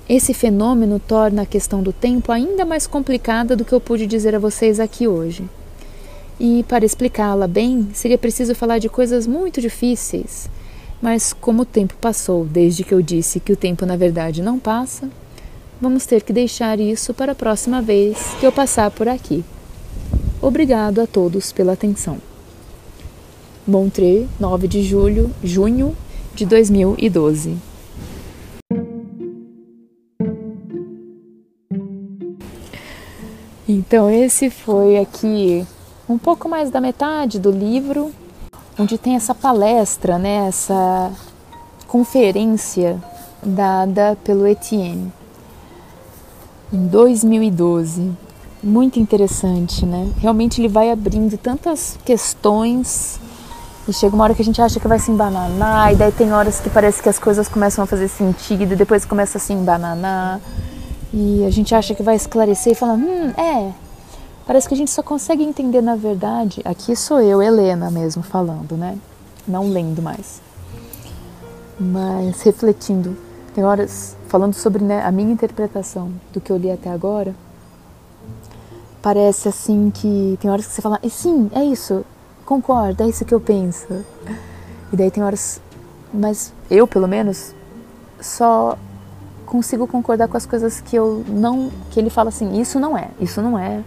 Esse 0.08 0.32
fenômeno 0.32 0.98
torna 0.98 1.42
a 1.42 1.46
questão 1.46 1.82
do 1.82 1.92
tempo 1.92 2.32
ainda 2.32 2.64
mais 2.64 2.86
complicada 2.86 3.54
do 3.54 3.64
que 3.64 3.72
eu 3.72 3.80
pude 3.80 4.06
dizer 4.06 4.34
a 4.34 4.38
vocês 4.38 4.80
aqui 4.80 5.06
hoje. 5.06 5.44
E 6.38 6.64
para 6.64 6.84
explicá-la 6.84 7.46
bem, 7.46 7.88
seria 7.92 8.18
preciso 8.18 8.54
falar 8.54 8.78
de 8.78 8.88
coisas 8.88 9.26
muito 9.26 9.60
difíceis. 9.60 10.50
Mas 11.00 11.32
como 11.32 11.62
o 11.62 11.66
tempo 11.66 11.94
passou 12.00 12.44
desde 12.44 12.82
que 12.82 12.92
eu 12.92 13.02
disse 13.02 13.38
que 13.38 13.52
o 13.52 13.56
tempo 13.56 13.86
na 13.86 13.96
verdade 13.96 14.42
não 14.42 14.58
passa, 14.58 15.08
vamos 15.80 16.06
ter 16.06 16.22
que 16.22 16.32
deixar 16.32 16.80
isso 16.80 17.12
para 17.14 17.32
a 17.32 17.34
próxima 17.34 17.80
vez 17.80 18.18
que 18.40 18.46
eu 18.46 18.52
passar 18.52 18.90
por 18.90 19.06
aqui. 19.06 19.44
Obrigado 20.40 21.00
a 21.00 21.06
todos 21.06 21.52
pela 21.52 21.72
atenção. 21.72 22.18
Montreux, 23.66 24.28
9 24.38 24.68
de 24.68 24.82
julho, 24.82 25.30
junho 25.42 25.96
de 26.34 26.44
2012. 26.44 27.56
Então, 33.66 34.10
esse 34.10 34.50
foi 34.50 34.98
aqui 34.98 35.66
um 36.08 36.18
pouco 36.18 36.48
mais 36.48 36.70
da 36.70 36.80
metade 36.80 37.38
do 37.38 37.50
livro, 37.50 38.12
onde 38.78 38.98
tem 38.98 39.14
essa 39.14 39.34
palestra, 39.34 40.18
né, 40.18 40.46
essa 40.48 41.10
conferência 41.86 43.02
dada 43.42 44.16
pelo 44.24 44.46
Etienne 44.46 45.12
em 46.72 46.86
2012. 46.86 48.12
Muito 48.62 48.98
interessante, 48.98 49.84
né? 49.84 50.10
Realmente 50.18 50.60
ele 50.60 50.68
vai 50.68 50.90
abrindo 50.90 51.36
tantas 51.36 51.98
questões 52.04 53.20
e 53.86 53.92
chega 53.92 54.14
uma 54.14 54.24
hora 54.24 54.34
que 54.34 54.40
a 54.40 54.44
gente 54.44 54.60
acha 54.62 54.80
que 54.80 54.88
vai 54.88 54.98
se 54.98 55.10
embananar, 55.10 55.92
e 55.92 55.96
daí 55.96 56.10
tem 56.10 56.32
horas 56.32 56.58
que 56.58 56.70
parece 56.70 57.02
que 57.02 57.08
as 57.08 57.18
coisas 57.18 57.48
começam 57.48 57.84
a 57.84 57.86
fazer 57.86 58.08
sentido, 58.08 58.72
e 58.72 58.76
depois 58.76 59.04
começa 59.04 59.36
a 59.36 59.40
se 59.40 59.52
embananar. 59.52 60.40
E 61.12 61.44
a 61.44 61.50
gente 61.50 61.74
acha 61.74 61.94
que 61.94 62.02
vai 62.02 62.16
esclarecer 62.16 62.72
e 62.72 62.74
falar, 62.74 62.94
hum, 62.94 63.32
é. 63.36 63.72
Parece 64.46 64.68
que 64.68 64.74
a 64.74 64.76
gente 64.76 64.90
só 64.90 65.02
consegue 65.02 65.42
entender 65.42 65.80
na 65.80 65.96
verdade. 65.96 66.60
Aqui 66.64 66.94
sou 66.94 67.20
eu, 67.20 67.42
Helena 67.42 67.90
mesmo, 67.90 68.22
falando, 68.22 68.76
né? 68.76 68.98
Não 69.48 69.70
lendo 69.70 70.02
mais. 70.02 70.40
Mas 71.80 72.42
refletindo. 72.42 73.16
Tem 73.54 73.64
horas, 73.64 74.16
falando 74.28 74.52
sobre 74.52 74.82
né, 74.82 75.02
a 75.02 75.12
minha 75.12 75.32
interpretação 75.32 76.12
do 76.32 76.40
que 76.40 76.50
eu 76.50 76.56
li 76.56 76.70
até 76.70 76.90
agora, 76.90 77.34
parece 79.00 79.48
assim 79.48 79.92
que 79.94 80.36
tem 80.40 80.50
horas 80.50 80.66
que 80.66 80.72
você 80.72 80.82
fala, 80.82 80.98
e 81.02 81.08
sim, 81.08 81.48
é 81.54 81.62
isso, 81.62 82.04
concordo, 82.44 83.04
é 83.04 83.08
isso 83.08 83.24
que 83.24 83.32
eu 83.32 83.40
penso. 83.40 84.04
E 84.92 84.96
daí 84.96 85.10
tem 85.10 85.22
horas, 85.22 85.60
mas 86.12 86.52
eu 86.68 86.86
pelo 86.86 87.06
menos 87.06 87.54
só 88.20 88.76
consigo 89.46 89.86
concordar 89.86 90.26
com 90.26 90.36
as 90.36 90.46
coisas 90.46 90.80
que 90.80 90.96
eu 90.96 91.24
não, 91.28 91.70
que 91.90 92.00
ele 92.00 92.10
fala 92.10 92.30
assim, 92.30 92.60
isso 92.60 92.80
não 92.80 92.98
é, 92.98 93.10
isso 93.20 93.40
não 93.40 93.56
é, 93.56 93.84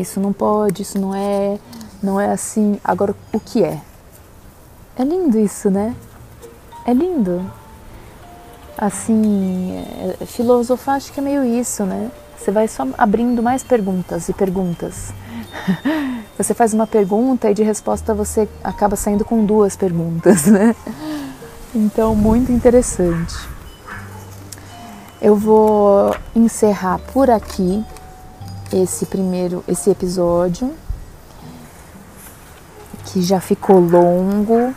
isso 0.00 0.20
não 0.20 0.32
pode, 0.32 0.82
isso 0.82 0.98
não 0.98 1.14
é, 1.14 1.58
não 2.02 2.20
é 2.20 2.30
assim. 2.30 2.78
Agora 2.82 3.14
o 3.32 3.40
que 3.40 3.62
é? 3.62 3.80
É 4.96 5.04
lindo 5.04 5.38
isso, 5.38 5.70
né? 5.70 5.94
É 6.86 6.92
lindo. 6.92 7.44
Assim, 8.76 9.76
é, 10.20 10.26
filosofar 10.26 10.96
acho 10.96 11.12
que 11.12 11.20
é 11.20 11.22
meio 11.22 11.44
isso, 11.44 11.84
né? 11.84 12.10
Você 12.36 12.50
vai 12.50 12.68
só 12.68 12.86
abrindo 12.98 13.42
mais 13.42 13.62
perguntas 13.62 14.28
e 14.28 14.32
perguntas. 14.32 15.12
Você 16.36 16.52
faz 16.52 16.74
uma 16.74 16.86
pergunta 16.86 17.48
e 17.48 17.54
de 17.54 17.62
resposta 17.62 18.12
você 18.12 18.48
acaba 18.62 18.96
saindo 18.96 19.24
com 19.24 19.44
duas 19.44 19.76
perguntas, 19.76 20.46
né? 20.50 20.74
Então, 21.72 22.14
muito 22.16 22.50
interessante. 22.50 23.36
Eu 25.22 25.36
vou 25.36 26.14
encerrar 26.34 26.98
por 27.12 27.30
aqui 27.30 27.84
esse 28.82 29.06
primeiro 29.06 29.62
esse 29.68 29.90
episódio 29.90 30.72
que 33.06 33.22
já 33.22 33.40
ficou 33.40 33.78
longo 33.78 34.74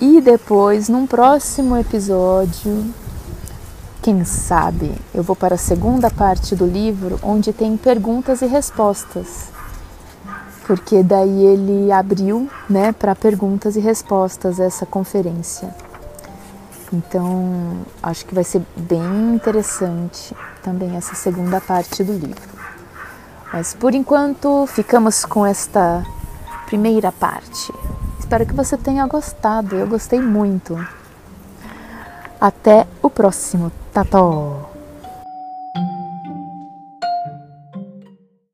e 0.00 0.20
depois 0.20 0.88
num 0.88 1.06
próximo 1.06 1.76
episódio 1.76 2.84
quem 4.02 4.24
sabe 4.24 4.92
eu 5.14 5.22
vou 5.22 5.36
para 5.36 5.54
a 5.54 5.58
segunda 5.58 6.10
parte 6.10 6.56
do 6.56 6.66
livro 6.66 7.18
onde 7.22 7.52
tem 7.52 7.76
perguntas 7.76 8.42
e 8.42 8.46
respostas 8.46 9.56
porque 10.66 11.00
daí 11.00 11.44
ele 11.44 11.92
abriu 11.92 12.50
né, 12.68 12.90
para 12.90 13.14
perguntas 13.14 13.76
e 13.76 13.80
respostas 13.80 14.58
essa 14.58 14.84
conferência. 14.84 15.72
Então, 16.92 17.86
acho 18.02 18.26
que 18.26 18.34
vai 18.34 18.42
ser 18.42 18.62
bem 18.76 19.34
interessante 19.34 20.34
também 20.64 20.96
essa 20.96 21.14
segunda 21.14 21.60
parte 21.60 22.02
do 22.02 22.12
livro. 22.12 22.55
Mas 23.52 23.74
por 23.74 23.94
enquanto, 23.94 24.66
ficamos 24.66 25.24
com 25.24 25.46
esta 25.46 26.04
primeira 26.66 27.12
parte. 27.12 27.72
Espero 28.18 28.44
que 28.44 28.54
você 28.54 28.76
tenha 28.76 29.06
gostado, 29.06 29.76
eu 29.76 29.86
gostei 29.86 30.20
muito. 30.20 30.76
Até 32.40 32.86
o 33.00 33.08
próximo. 33.08 33.70
Tató! 33.92 34.75